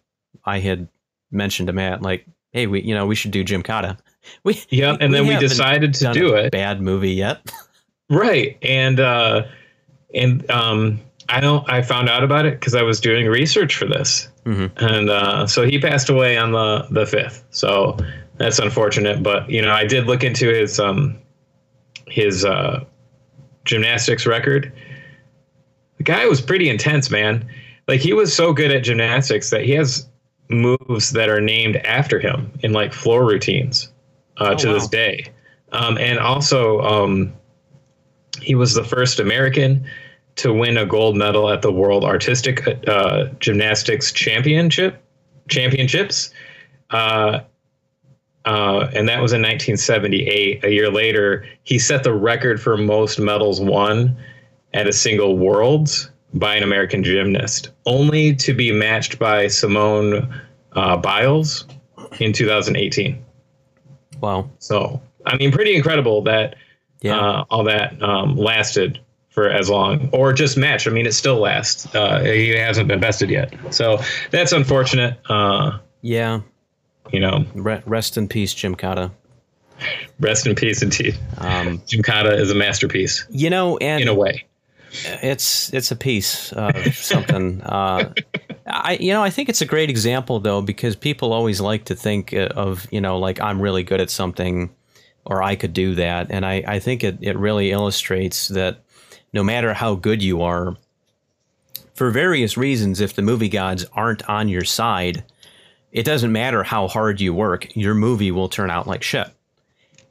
I 0.46 0.60
had 0.60 0.88
mentioned 1.32 1.68
to 1.68 1.74
Matt, 1.74 2.02
like, 2.02 2.26
hey, 2.52 2.68
we 2.68 2.82
you 2.82 2.94
know 2.96 3.06
we 3.06 3.16
should 3.16 3.32
do 3.32 3.44
Gymkata. 3.44 3.98
We 4.44 4.62
Yeah, 4.70 4.96
and 5.00 5.14
then 5.14 5.28
we 5.28 5.38
decided 5.38 5.94
to 5.96 6.12
do 6.14 6.36
a 6.36 6.46
it. 6.46 6.52
Bad 6.52 6.82
movie 6.82 7.12
yet? 7.12 7.40
Right. 8.10 8.58
And 8.62 9.02
uh 9.02 9.44
and 10.16 10.50
um 10.50 11.02
I 11.28 11.42
don't 11.42 11.70
I 11.70 11.82
found 11.82 12.08
out 12.08 12.24
about 12.24 12.46
it 12.46 12.62
cuz 12.62 12.74
I 12.74 12.82
was 12.82 13.02
doing 13.02 13.28
research 13.28 13.76
for 13.76 13.86
this. 13.86 14.30
Mhm. 14.46 14.72
And 14.78 15.10
uh 15.10 15.46
so 15.46 15.66
he 15.66 15.78
passed 15.78 16.08
away 16.08 16.38
on 16.38 16.54
the 16.54 16.88
the 16.90 17.04
5th. 17.04 17.44
So 17.50 17.98
that's 18.38 18.60
unfortunate, 18.60 19.22
but 19.24 19.50
you 19.50 19.62
know, 19.62 19.72
I 19.72 19.86
did 19.86 20.06
look 20.08 20.24
into 20.24 20.48
his 20.48 20.80
um 20.80 21.18
his 22.08 22.46
uh 22.46 22.86
gymnastics 23.66 24.26
record. 24.26 24.72
The 25.98 26.04
guy 26.04 26.26
was 26.28 26.40
pretty 26.40 26.70
intense, 26.70 27.10
man. 27.10 27.46
Like 27.90 28.00
he 28.00 28.14
was 28.14 28.34
so 28.34 28.54
good 28.54 28.72
at 28.72 28.84
gymnastics 28.84 29.50
that 29.50 29.66
he 29.66 29.72
has 29.72 30.08
moves 30.50 31.12
that 31.12 31.28
are 31.28 31.42
named 31.42 31.76
after 31.78 32.20
him 32.20 32.52
in 32.62 32.72
like 32.72 32.94
floor 32.94 33.26
routines 33.26 33.90
uh, 34.40 34.50
Oh, 34.52 34.56
to 34.56 34.74
this 34.74 34.88
day. 34.88 35.26
Um, 35.72 35.98
and 35.98 36.20
also, 36.20 36.82
um, 36.82 37.34
he 38.42 38.56
was 38.56 38.74
the 38.74 38.84
first 38.84 39.20
American 39.20 39.86
to 40.36 40.54
win 40.54 40.78
a 40.78 40.86
gold 40.86 41.18
medal 41.18 41.50
at 41.50 41.62
the 41.62 41.72
World 41.72 42.04
Artistic 42.04 42.66
uh, 42.88 43.26
Gymnastics 43.40 44.12
Championship 44.12 45.04
championships. 45.50 46.30
Uh, 46.92 47.40
uh, 48.46 48.90
and 48.94 49.10
that 49.10 49.22
was 49.22 49.34
in 49.34 49.42
1978. 49.42 50.64
A 50.64 50.72
year 50.72 50.90
later, 50.90 51.46
he 51.64 51.78
set 51.78 52.04
the 52.04 52.14
record 52.14 52.62
for 52.62 52.78
most 52.78 53.20
medals 53.20 53.60
won 53.60 54.16
at 54.74 54.88
a 54.88 54.94
single 54.94 55.38
Worlds 55.38 56.12
by 56.34 56.56
an 56.56 56.64
American 56.64 57.04
gymnast, 57.04 57.72
only 57.86 58.36
to 58.36 58.54
be 58.54 58.72
matched 58.72 59.20
by 59.20 59.48
Simone 59.48 60.42
uh, 60.74 60.96
Biles 60.98 61.66
in 62.20 62.32
2018. 62.32 63.24
Wow. 64.22 64.50
So, 64.60 65.02
I 65.26 65.38
mean, 65.38 65.52
pretty 65.52 65.76
incredible 65.76 66.22
that 66.24 66.56
Yeah. 67.02 67.20
uh, 67.20 67.44
all 67.50 67.64
that 67.66 68.02
um, 68.02 68.36
lasted 68.38 69.00
for 69.30 69.50
as 69.50 69.70
long, 69.70 70.10
or 70.14 70.34
just 70.34 70.58
match. 70.58 70.88
I 70.88 70.92
mean, 70.92 71.06
it 71.06 71.14
still 71.14 71.38
lasts. 71.40 71.94
Uh, 71.94 72.22
he 72.24 72.50
hasn't 72.50 72.88
been 72.88 73.00
bested 73.00 73.30
yet, 73.30 73.54
so 73.72 74.00
that's 74.32 74.52
unfortunate. 74.52 75.20
Uh, 75.30 75.78
yeah. 76.02 76.42
you 77.12 77.20
know, 77.20 77.46
Re- 77.54 77.84
rest 77.86 78.18
in 78.18 78.28
peace, 78.28 78.54
Gymkata. 78.54 79.12
rest 80.20 80.48
in 80.48 80.56
peace, 80.56 80.82
indeed. 80.82 81.18
Um, 81.38 81.78
Gymkata 81.80 82.34
is 82.40 82.50
a 82.50 82.56
masterpiece 82.56 83.26
you 83.30 83.50
know, 83.52 83.78
and 83.78 84.02
in 84.02 84.08
a 84.08 84.14
way. 84.16 84.46
it's 85.22 85.72
it's 85.72 85.92
a 85.92 85.96
piece 85.96 86.52
of 86.54 86.96
something. 86.96 87.62
I 88.68 88.98
you 89.00 89.14
know 89.14 89.24
I 89.24 89.30
think 89.30 89.50
it's 89.50 89.62
a 89.62 89.66
great 89.66 89.90
example 89.90 90.40
though 90.40 90.62
because 90.62 90.96
people 90.96 91.34
always 91.34 91.62
like 91.62 91.86
to 91.86 91.96
think 91.96 92.34
uh, 92.34 92.50
of 92.56 92.88
you 92.92 93.02
know 93.02 93.18
like 93.18 93.40
I'm 93.42 93.62
really 93.62 93.84
good 93.84 94.02
at 94.02 94.10
something 94.10 94.70
or 95.26 95.44
I 95.44 95.56
could 95.56 95.74
do 95.74 95.96
that, 95.96 96.28
and 96.30 96.46
I 96.46 96.64
I 96.68 96.80
think 96.80 97.04
it 97.04 97.18
it 97.22 97.38
really 97.38 97.72
illustrates 97.72 98.48
that 98.50 98.80
no 99.34 99.44
matter 99.44 99.74
how 99.74 99.96
good 99.96 100.24
you 100.24 100.42
are, 100.42 100.76
for 101.94 102.12
various 102.12 102.58
reasons, 102.58 103.02
if 103.02 103.16
the 103.16 103.22
movie 103.22 103.50
gods 103.50 103.86
aren't 103.94 104.28
on 104.30 104.48
your 104.50 104.64
side, 104.64 105.24
it 105.92 106.04
doesn't 106.04 106.32
matter 106.32 106.64
how 106.64 106.88
hard 106.88 107.20
you 107.20 107.34
work, 107.34 107.76
your 107.76 107.96
movie 107.96 108.32
will 108.32 108.50
turn 108.50 108.70
out 108.70 108.88
like 108.88 109.04
shit. 109.04 109.28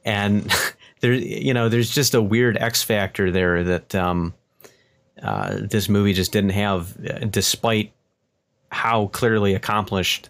And 0.03 0.53
there, 0.99 1.13
you 1.13 1.53
know, 1.53 1.69
there's 1.69 1.89
just 1.89 2.13
a 2.13 2.21
weird 2.21 2.57
X 2.57 2.83
factor 2.83 3.31
there 3.31 3.63
that 3.63 3.95
um, 3.95 4.33
uh, 5.21 5.57
this 5.61 5.87
movie 5.89 6.13
just 6.13 6.31
didn't 6.31 6.51
have, 6.51 6.95
uh, 7.05 7.19
despite 7.19 7.93
how 8.71 9.07
clearly 9.07 9.53
accomplished 9.53 10.29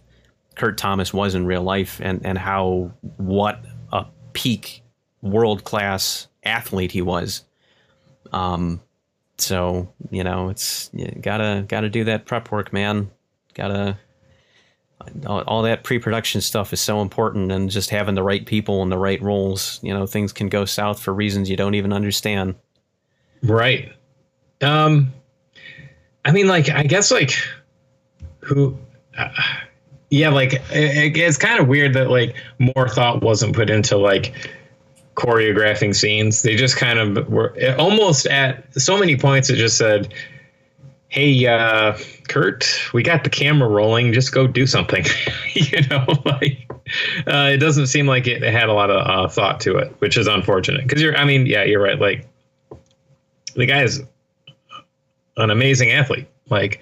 Kurt 0.55 0.77
Thomas 0.77 1.13
was 1.13 1.35
in 1.35 1.45
real 1.45 1.63
life, 1.63 1.99
and 2.01 2.25
and 2.25 2.37
how 2.37 2.91
what 3.17 3.63
a 3.91 4.05
peak 4.33 4.83
world 5.21 5.63
class 5.63 6.27
athlete 6.43 6.91
he 6.91 7.01
was. 7.01 7.43
Um, 8.31 8.81
so 9.37 9.93
you 10.09 10.23
know, 10.23 10.49
it's 10.49 10.89
you 10.93 11.07
gotta 11.21 11.65
gotta 11.67 11.89
do 11.89 12.03
that 12.05 12.25
prep 12.25 12.51
work, 12.51 12.73
man. 12.73 13.11
Gotta 13.53 13.97
all, 15.25 15.41
all 15.41 15.61
that 15.63 15.83
pre-production 15.83 16.41
stuff 16.41 16.73
is 16.73 16.81
so 16.81 17.01
important, 17.01 17.51
and 17.51 17.69
just 17.69 17.89
having 17.89 18.15
the 18.15 18.23
right 18.23 18.45
people 18.45 18.81
in 18.83 18.89
the 18.89 18.97
right 18.97 19.21
roles. 19.21 19.79
You 19.83 19.93
know, 19.93 20.05
things 20.05 20.33
can 20.33 20.49
go 20.49 20.65
south 20.65 20.99
for 20.99 21.13
reasons 21.13 21.49
you 21.49 21.57
don't 21.57 21.75
even 21.75 21.93
understand. 21.93 22.55
Right. 23.43 23.91
Um, 24.61 25.13
I 26.25 26.31
mean, 26.31 26.47
like, 26.47 26.69
I 26.69 26.83
guess, 26.83 27.11
like, 27.11 27.31
who? 28.47 28.77
Uh, 29.17 29.29
yeah, 30.09 30.29
like, 30.29 30.53
it, 30.53 31.17
it's 31.17 31.37
kind 31.37 31.59
of 31.59 31.67
weird 31.67 31.93
that 31.93 32.09
like 32.09 32.35
more 32.59 32.87
thought 32.87 33.21
wasn't 33.21 33.55
put 33.55 33.69
into 33.69 33.97
like 33.97 34.33
choreographing 35.15 35.95
scenes. 35.95 36.43
They 36.43 36.55
just 36.55 36.77
kind 36.77 36.99
of 36.99 37.27
were 37.27 37.55
almost 37.77 38.25
at 38.27 38.63
so 38.81 38.97
many 38.97 39.17
points. 39.17 39.49
It 39.49 39.57
just 39.57 39.77
said, 39.77 40.13
"Hey, 41.09 41.45
uh, 41.45 41.97
Kurt, 42.29 42.79
we 42.93 43.03
got 43.03 43.23
the 43.23 43.29
camera 43.29 43.67
rolling. 43.67 44.13
Just 44.13 44.31
go 44.31 44.47
do 44.47 44.65
something." 44.65 45.05
you 45.53 45.81
know, 45.89 46.05
like 46.25 46.71
uh, 47.27 47.49
it 47.51 47.57
doesn't 47.57 47.87
seem 47.87 48.07
like 48.07 48.27
it 48.27 48.43
had 48.43 48.69
a 48.69 48.73
lot 48.73 48.89
of 48.89 49.07
uh, 49.07 49.27
thought 49.27 49.59
to 49.61 49.77
it, 49.77 49.93
which 49.99 50.17
is 50.17 50.27
unfortunate. 50.27 50.83
Because 50.83 51.01
you're, 51.01 51.17
I 51.17 51.25
mean, 51.25 51.45
yeah, 51.47 51.63
you're 51.63 51.81
right. 51.81 51.99
Like 51.99 52.27
the 53.55 53.65
guy 53.65 53.83
is 53.83 54.01
an 55.35 55.49
amazing 55.49 55.91
athlete. 55.91 56.27
Like, 56.49 56.79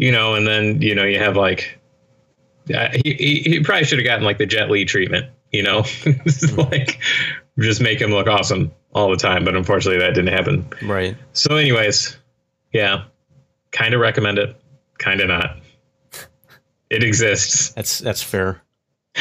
you 0.00 0.10
know, 0.10 0.34
and 0.34 0.46
then 0.46 0.80
you 0.80 0.94
know 0.94 1.04
you 1.04 1.18
have 1.18 1.36
like 1.36 1.78
uh, 2.74 2.88
he, 3.04 3.12
he, 3.12 3.42
he 3.44 3.60
probably 3.62 3.84
should 3.84 3.98
have 3.98 4.06
gotten 4.06 4.24
like 4.24 4.38
the 4.38 4.46
Jet 4.46 4.70
Li 4.70 4.86
treatment. 4.86 5.26
You 5.52 5.62
know, 5.62 5.84
like 6.56 7.00
just 7.58 7.82
make 7.82 8.00
him 8.00 8.10
look 8.10 8.26
awesome 8.26 8.72
all 8.94 9.10
the 9.10 9.18
time. 9.18 9.44
But 9.44 9.56
unfortunately, 9.56 10.00
that 10.00 10.14
didn't 10.14 10.32
happen. 10.32 10.66
Right. 10.82 11.18
So, 11.34 11.56
anyways, 11.56 12.16
yeah, 12.72 13.04
kind 13.72 13.92
of 13.92 14.00
recommend 14.00 14.38
it, 14.38 14.56
kind 14.98 15.20
of 15.20 15.28
not. 15.28 15.58
It 16.88 17.04
exists. 17.04 17.68
That's 17.74 17.98
that's 17.98 18.22
fair. 18.22 18.62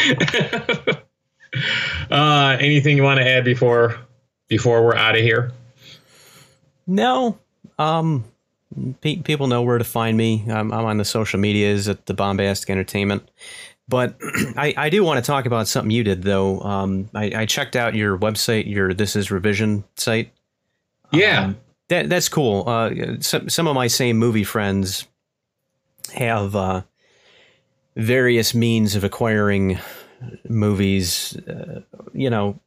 uh, 2.09 2.57
anything 2.57 2.95
you 2.95 3.03
want 3.03 3.19
to 3.19 3.27
add 3.27 3.43
before 3.43 3.99
before 4.47 4.85
we're 4.85 4.95
out 4.95 5.15
of 5.15 5.21
here? 5.21 5.51
No. 6.87 7.37
Um, 7.77 8.23
pe- 9.01 9.17
people 9.17 9.47
know 9.47 9.61
where 9.61 9.77
to 9.77 9.83
find 9.83 10.17
me. 10.17 10.45
I'm, 10.49 10.71
I'm 10.71 10.85
on 10.85 10.97
the 10.97 11.05
social 11.05 11.39
medias 11.39 11.87
at 11.87 12.05
the 12.05 12.13
Bombastic 12.13 12.69
Entertainment. 12.69 13.29
But 13.87 14.17
I, 14.57 14.73
I 14.77 14.89
do 14.89 15.03
want 15.03 15.23
to 15.23 15.27
talk 15.27 15.45
about 15.45 15.67
something 15.67 15.91
you 15.91 16.03
did 16.03 16.23
though. 16.23 16.59
Um, 16.61 17.09
I, 17.15 17.31
I 17.41 17.45
checked 17.45 17.75
out 17.75 17.95
your 17.95 18.17
website, 18.17 18.69
your 18.71 18.93
This 18.93 19.15
Is 19.15 19.31
Revision 19.31 19.83
site. 19.95 20.31
Yeah, 21.11 21.45
Um, 21.45 21.57
that 21.87 22.07
that's 22.07 22.29
cool. 22.29 22.65
Uh, 22.67 22.91
some 23.19 23.49
some 23.49 23.67
of 23.67 23.73
my 23.73 23.87
same 23.87 24.17
movie 24.17 24.43
friends 24.43 25.07
have 26.13 26.55
uh, 26.55 26.83
various 27.95 28.53
means 28.53 28.95
of 28.95 29.03
acquiring 29.03 29.79
movies. 30.47 31.35
Uh, 31.47 31.81
you 32.13 32.29
know, 32.29 32.59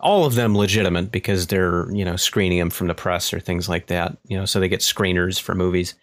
all 0.00 0.24
of 0.24 0.34
them 0.34 0.56
legitimate 0.56 1.12
because 1.12 1.46
they're 1.46 1.90
you 1.92 2.04
know 2.04 2.16
screening 2.16 2.58
them 2.58 2.70
from 2.70 2.88
the 2.88 2.94
press 2.94 3.32
or 3.32 3.40
things 3.40 3.68
like 3.68 3.86
that. 3.86 4.16
You 4.26 4.38
know, 4.38 4.44
so 4.44 4.60
they 4.60 4.68
get 4.68 4.80
screeners 4.80 5.40
for 5.40 5.54
movies, 5.54 5.94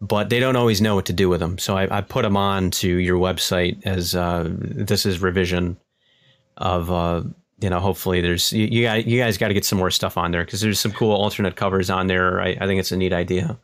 but 0.00 0.28
they 0.30 0.40
don't 0.40 0.56
always 0.56 0.80
know 0.80 0.94
what 0.94 1.06
to 1.06 1.12
do 1.12 1.28
with 1.28 1.40
them. 1.40 1.58
So 1.58 1.76
I, 1.76 1.98
I 1.98 2.00
put 2.00 2.22
them 2.22 2.36
on 2.36 2.70
to 2.72 2.88
your 2.88 3.18
website 3.18 3.84
as 3.86 4.14
uh, 4.14 4.48
this 4.50 5.06
is 5.06 5.20
revision 5.20 5.76
of. 6.56 6.90
Uh, 6.90 7.22
you 7.62 7.68
know, 7.68 7.78
hopefully 7.78 8.22
there's 8.22 8.54
you, 8.54 8.66
you 8.66 8.82
got 8.84 9.06
you 9.06 9.20
guys 9.20 9.36
got 9.36 9.48
to 9.48 9.54
get 9.54 9.66
some 9.66 9.78
more 9.78 9.90
stuff 9.90 10.16
on 10.16 10.30
there 10.30 10.42
because 10.44 10.62
there's 10.62 10.80
some 10.80 10.92
cool 10.92 11.12
alternate 11.12 11.56
covers 11.56 11.90
on 11.90 12.06
there. 12.06 12.40
I, 12.40 12.56
I 12.58 12.66
think 12.66 12.80
it's 12.80 12.90
a 12.90 12.96
neat 12.96 13.12
idea, 13.12 13.58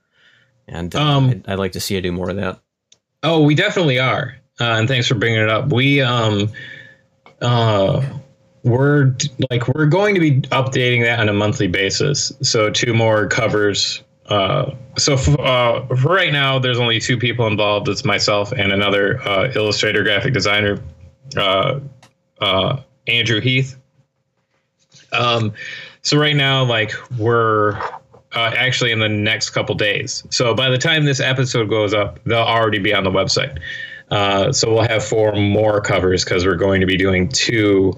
and 0.69 0.95
uh, 0.95 1.01
Um, 1.01 1.31
I'd, 1.31 1.49
I'd 1.49 1.59
like 1.59 1.73
to 1.73 1.81
see 1.81 1.95
you 1.95 2.03
do 2.03 2.13
more 2.13 2.29
of 2.29 2.37
that. 2.37 2.61
Oh, 3.23 3.43
we 3.43 3.55
definitely 3.55 3.99
are. 3.99 4.37
Uh, 4.61 4.65
and 4.65 4.87
thanks 4.87 5.09
for 5.09 5.15
bringing 5.15 5.41
it 5.41 5.49
up. 5.49 5.73
We 5.73 6.03
um 6.03 6.51
uh 7.41 8.05
we're 8.67 9.15
like 9.49 9.69
we're 9.69 9.87
going 9.87 10.15
to 10.15 10.21
be 10.21 10.41
updating 10.49 11.05
that 11.05 11.21
on 11.21 11.29
a 11.29 11.33
monthly 11.33 11.69
basis. 11.69 12.33
So 12.43 12.69
two 12.69 12.93
more 12.93 13.29
covers. 13.29 14.03
Uh, 14.27 14.73
so 14.99 15.15
f- 15.15 15.39
uh, 15.39 15.87
for 15.87 16.13
right 16.13 16.33
now, 16.33 16.59
there's 16.59 16.81
only 16.81 16.99
two 16.99 17.17
people 17.17 17.47
involved. 17.47 17.89
It's 17.89 18.05
myself 18.05 18.51
and 18.51 18.73
another 18.73 19.23
uh, 19.23 19.53
illustrator, 19.55 20.03
graphic 20.03 20.35
designer, 20.35 20.83
uh, 21.37 21.79
uh, 22.41 22.81
Andrew 23.07 23.41
Heath. 23.41 23.77
Um, 25.13 25.53
so 26.03 26.19
right 26.19 26.35
now, 26.35 26.65
like 26.65 26.93
we're 27.17 27.79
uh, 28.33 28.53
actually 28.57 28.91
in 28.91 28.99
the 28.99 29.09
next 29.09 29.51
couple 29.51 29.77
days. 29.77 30.25
So 30.31 30.55
by 30.55 30.71
the 30.71 30.79
time 30.79 31.05
this 31.05 31.21
episode 31.21 31.71
goes 31.71 31.95
up, 31.95 32.19
they'll 32.25 32.39
already 32.39 32.81
be 32.81 32.93
on 32.93 33.05
the 33.05 33.13
website. 33.13 33.61
So 34.53 34.75
we'll 34.75 34.89
have 34.89 35.05
four 35.05 35.33
more 35.37 35.81
covers 35.81 36.25
because 36.25 36.45
we're 36.45 36.57
going 36.57 36.81
to 36.81 36.87
be 36.87 36.97
doing 36.97 37.29
two 37.29 37.97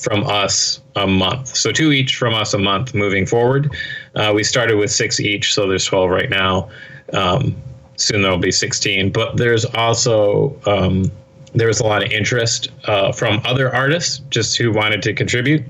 from 0.00 0.24
us 0.24 0.80
a 0.96 1.06
month. 1.06 1.48
So 1.48 1.72
two 1.72 1.92
each 1.92 2.16
from 2.16 2.34
us 2.34 2.54
a 2.54 2.58
month 2.58 2.94
moving 2.94 3.26
forward. 3.26 3.74
Uh, 4.14 4.32
we 4.34 4.44
started 4.44 4.76
with 4.76 4.90
six 4.90 5.20
each, 5.20 5.52
so 5.52 5.66
there's 5.66 5.84
12 5.84 6.10
right 6.10 6.30
now. 6.30 6.70
Um, 7.12 7.56
soon 7.96 8.22
there'll 8.22 8.38
be 8.38 8.52
16. 8.52 9.10
But 9.10 9.36
there's 9.36 9.64
also 9.64 10.58
um, 10.66 11.10
a 11.54 11.82
lot 11.82 12.04
of 12.04 12.10
interest 12.12 12.68
uh, 12.84 13.12
from 13.12 13.40
other 13.44 13.74
artists 13.74 14.20
just 14.30 14.56
who 14.56 14.72
wanted 14.72 15.02
to 15.02 15.12
contribute. 15.12 15.62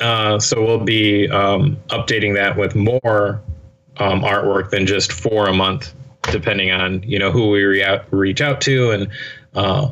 Uh, 0.00 0.38
so 0.38 0.62
we'll 0.62 0.84
be 0.84 1.28
um, 1.30 1.76
updating 1.88 2.34
that 2.34 2.56
with 2.56 2.74
more 2.74 3.40
um, 3.98 4.22
artwork 4.22 4.70
than 4.70 4.86
just 4.86 5.12
four 5.12 5.46
a 5.46 5.54
month, 5.54 5.94
depending 6.30 6.70
on 6.70 7.02
you 7.04 7.18
know 7.18 7.30
who 7.30 7.48
we 7.50 7.62
re- 7.62 8.00
reach 8.10 8.40
out 8.40 8.60
to 8.62 8.90
and 8.90 9.08
uh, 9.54 9.88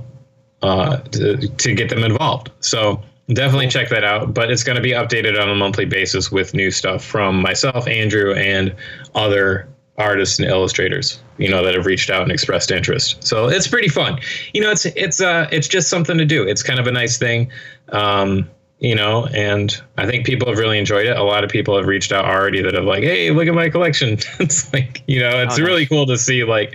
uh, 0.62 0.96
to, 0.98 1.36
to 1.48 1.74
get 1.74 1.88
them 1.88 2.02
involved. 2.02 2.50
So 2.60 3.00
definitely 3.34 3.68
check 3.68 3.88
that 3.90 4.04
out. 4.04 4.34
But 4.34 4.50
it's 4.50 4.62
going 4.64 4.76
to 4.76 4.82
be 4.82 4.90
updated 4.92 5.40
on 5.40 5.48
a 5.48 5.54
monthly 5.54 5.84
basis 5.84 6.30
with 6.32 6.54
new 6.54 6.70
stuff 6.70 7.04
from 7.04 7.40
myself, 7.40 7.86
Andrew, 7.88 8.32
and 8.34 8.74
other 9.14 9.68
artists 9.98 10.38
and 10.38 10.48
illustrators 10.48 11.20
you 11.36 11.50
know 11.50 11.62
that 11.62 11.74
have 11.74 11.84
reached 11.84 12.08
out 12.08 12.22
and 12.22 12.32
expressed 12.32 12.70
interest. 12.70 13.22
So 13.22 13.48
it's 13.48 13.68
pretty 13.68 13.88
fun. 13.88 14.18
You 14.54 14.62
know 14.62 14.70
it's 14.70 14.86
it's 14.86 15.20
uh 15.20 15.48
it's 15.52 15.68
just 15.68 15.90
something 15.90 16.16
to 16.18 16.24
do. 16.24 16.42
It's 16.48 16.62
kind 16.62 16.80
of 16.80 16.86
a 16.86 16.92
nice 16.92 17.18
thing 17.18 17.50
um 17.90 18.48
you 18.78 18.94
know 18.94 19.26
and 19.34 19.80
i 19.98 20.06
think 20.06 20.24
people 20.24 20.48
have 20.48 20.56
really 20.58 20.78
enjoyed 20.78 21.06
it. 21.06 21.16
A 21.16 21.22
lot 21.22 21.44
of 21.44 21.50
people 21.50 21.76
have 21.76 21.86
reached 21.86 22.10
out 22.10 22.24
already 22.24 22.62
that 22.62 22.72
have 22.74 22.84
like 22.84 23.02
hey 23.04 23.30
look 23.30 23.46
at 23.46 23.54
my 23.54 23.68
collection. 23.68 24.18
It's 24.40 24.72
like 24.72 25.02
you 25.06 25.20
know 25.20 25.42
it's 25.42 25.54
Oh, 25.54 25.58
nice. 25.58 25.68
really 25.68 25.86
cool 25.86 26.06
to 26.06 26.16
see 26.16 26.42
like 26.42 26.74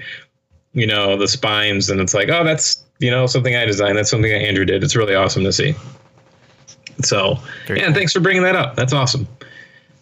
you 0.74 0.86
know 0.86 1.18
the 1.18 1.28
spines 1.28 1.90
and 1.90 2.00
it's 2.00 2.14
like 2.14 2.30
oh 2.30 2.44
that's 2.44 2.84
you 3.00 3.10
know 3.10 3.26
something 3.26 3.56
i 3.56 3.66
designed. 3.66 3.98
That's 3.98 4.12
something 4.12 4.32
that 4.32 4.42
andrew 4.44 4.64
did. 4.66 4.84
It's 4.84 4.96
really 4.96 5.16
awesome 5.16 5.44
to 5.44 5.52
see 5.52 5.74
so 7.04 7.38
Very 7.68 7.80
yeah 7.80 7.88
and 7.88 7.96
thanks 7.96 8.14
for 8.14 8.20
bringing 8.20 8.44
that 8.44 8.56
up 8.56 8.76
that's 8.76 8.94
awesome 8.94 9.28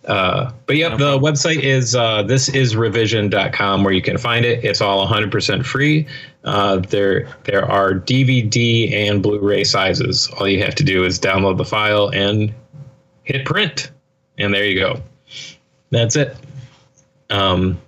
uh, 0.07 0.51
but 0.67 0.75
yep, 0.75 0.97
the 0.97 1.17
website 1.17 1.61
is 1.61 1.95
uh, 1.95 2.23
thisisrevision.com 2.23 3.83
where 3.83 3.93
you 3.93 4.01
can 4.01 4.17
find 4.17 4.45
it. 4.45 4.63
It's 4.63 4.81
all 4.81 5.07
100% 5.07 5.65
free. 5.65 6.07
Uh, 6.43 6.77
there 6.77 7.27
there 7.45 7.65
are 7.65 7.93
DVD 7.93 8.93
and 8.93 9.23
Blu-ray 9.23 9.63
sizes. 9.63 10.29
All 10.37 10.47
you 10.47 10.63
have 10.63 10.75
to 10.75 10.83
do 10.83 11.03
is 11.03 11.19
download 11.19 11.57
the 11.57 11.65
file 11.65 12.09
and 12.09 12.53
hit 13.23 13.45
print, 13.45 13.91
and 14.37 14.53
there 14.53 14.65
you 14.65 14.79
go. 14.79 15.01
That's 15.89 16.15
it. 16.15 16.37
Um, 17.31 17.81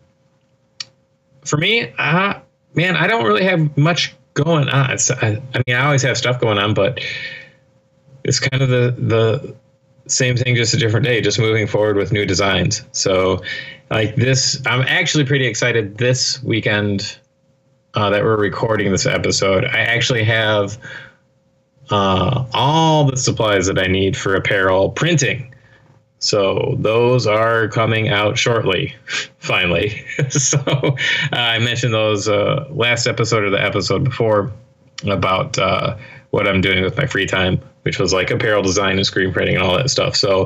for 1.46 1.58
me, 1.58 1.94
uh, 2.00 2.40
man, 2.74 2.96
I 2.96 3.06
don't 3.06 3.26
really 3.26 3.44
have 3.44 3.78
much 3.78 4.16
going 4.34 4.70
on. 4.70 4.90
I, 4.90 4.98
I 5.22 5.62
mean, 5.68 5.76
I 5.76 5.86
always 5.86 6.02
have 6.02 6.18
stuff 6.18 6.42
going 6.42 6.58
on, 6.58 6.74
but 6.74 7.00
it's 8.28 8.40
kind 8.40 8.62
of 8.62 8.70
the 8.70 8.96
the 8.98 9.56
same 10.08 10.38
thing, 10.38 10.56
just 10.56 10.74
a 10.74 10.78
different 10.78 11.06
day, 11.06 11.22
just 11.22 11.40
moving 11.40 11.68
forward 11.68 11.98
with 11.98 12.12
new 12.12 12.26
designs. 12.26 12.84
So, 12.92 13.42
like 13.90 14.16
this, 14.16 14.62
I'm 14.66 14.82
actually 14.82 15.26
pretty 15.26 15.46
excited 15.48 15.98
this 15.98 16.42
weekend 16.44 17.18
uh, 17.94 18.10
that 18.10 18.24
we're 18.24 18.38
recording 18.38 18.92
this 18.92 19.06
episode. 19.06 19.66
I 19.66 19.80
actually 19.80 20.24
have 20.24 20.78
uh, 21.90 22.46
all 22.54 23.06
the 23.06 23.18
supplies 23.18 23.66
that 23.68 23.80
I 23.80 23.88
need 23.88 24.16
for 24.16 24.36
apparel 24.36 24.90
printing. 24.92 25.54
So 26.20 26.76
those 26.80 27.28
are 27.28 27.68
coming 27.68 28.10
out 28.10 28.38
shortly, 28.38 28.96
finally. 29.38 30.04
so 30.30 30.60
uh, 30.60 30.96
I 31.32 31.60
mentioned 31.60 31.94
those 31.94 32.28
uh, 32.28 32.66
last 32.72 33.08
episode 33.08 33.44
or 33.44 33.50
the 33.50 33.64
episode 33.64 34.04
before 34.04 34.52
about 35.06 35.58
uh, 35.60 35.96
what 36.32 36.48
I'm 36.48 36.62
doing 36.62 36.84
with 36.84 36.98
my 36.98 37.06
free 37.06 37.28
time, 37.28 37.62
which 37.88 38.00
was 38.00 38.12
like 38.12 38.30
apparel 38.30 38.62
design 38.62 38.98
and 38.98 39.06
screen 39.06 39.32
printing 39.32 39.56
and 39.56 39.64
all 39.64 39.78
that 39.78 39.90
stuff. 39.90 40.14
So, 40.14 40.46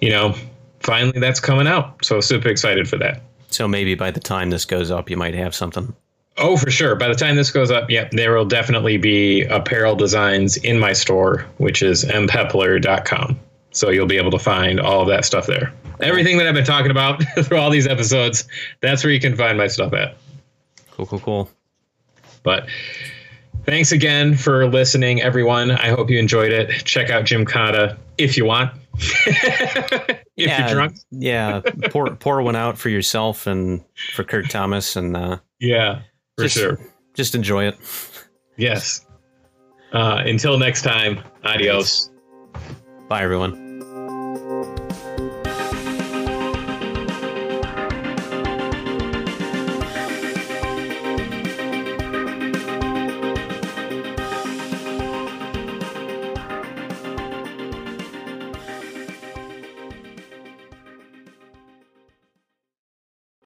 you 0.00 0.08
know, 0.08 0.34
finally 0.80 1.20
that's 1.20 1.38
coming 1.38 1.66
out. 1.66 2.02
So 2.02 2.18
super 2.22 2.48
excited 2.48 2.88
for 2.88 2.96
that. 2.96 3.20
So 3.48 3.68
maybe 3.68 3.94
by 3.94 4.10
the 4.10 4.20
time 4.20 4.48
this 4.48 4.64
goes 4.64 4.90
up, 4.90 5.10
you 5.10 5.18
might 5.18 5.34
have 5.34 5.54
something. 5.54 5.94
Oh, 6.38 6.56
for 6.56 6.70
sure. 6.70 6.96
By 6.96 7.08
the 7.08 7.14
time 7.14 7.36
this 7.36 7.50
goes 7.50 7.70
up, 7.70 7.90
yep, 7.90 8.10
there 8.12 8.32
will 8.32 8.46
definitely 8.46 8.96
be 8.96 9.42
apparel 9.42 9.96
designs 9.96 10.56
in 10.56 10.78
my 10.78 10.94
store, 10.94 11.44
which 11.58 11.82
is 11.82 12.06
mpepler.com. 12.06 13.38
So 13.72 13.90
you'll 13.90 14.06
be 14.06 14.16
able 14.16 14.30
to 14.30 14.38
find 14.38 14.80
all 14.80 15.02
of 15.02 15.08
that 15.08 15.26
stuff 15.26 15.46
there. 15.46 15.74
Everything 16.00 16.38
that 16.38 16.46
I've 16.46 16.54
been 16.54 16.64
talking 16.64 16.90
about 16.90 17.22
through 17.42 17.58
all 17.58 17.68
these 17.68 17.86
episodes, 17.86 18.48
that's 18.80 19.04
where 19.04 19.12
you 19.12 19.20
can 19.20 19.36
find 19.36 19.58
my 19.58 19.66
stuff 19.66 19.92
at. 19.92 20.16
Cool, 20.92 21.04
cool, 21.04 21.20
cool. 21.20 21.50
But 22.44 22.66
thanks 23.68 23.92
again 23.92 24.34
for 24.34 24.66
listening, 24.66 25.20
everyone. 25.20 25.70
I 25.70 25.88
hope 25.88 26.08
you 26.10 26.18
enjoyed 26.18 26.52
it. 26.52 26.84
Check 26.84 27.10
out 27.10 27.24
Gymkata 27.24 27.98
if 28.16 28.36
you 28.36 28.46
want. 28.46 28.72
if 28.94 30.24
yeah, 30.36 30.66
you're 30.66 30.74
drunk. 30.74 30.96
yeah. 31.10 31.60
Pour 31.90 32.10
pour 32.16 32.42
one 32.42 32.56
out 32.56 32.78
for 32.78 32.88
yourself 32.88 33.46
and 33.46 33.84
for 34.14 34.24
Kirk 34.24 34.48
Thomas, 34.48 34.96
and 34.96 35.16
uh, 35.16 35.38
Yeah, 35.60 36.00
for 36.36 36.44
just, 36.44 36.56
sure. 36.56 36.80
Just 37.14 37.34
enjoy 37.34 37.66
it. 37.66 37.78
Yes. 38.56 39.06
Uh, 39.92 40.22
until 40.24 40.58
next 40.58 40.82
time, 40.82 41.20
adios. 41.44 42.10
Bye, 43.08 43.22
everyone. 43.22 43.67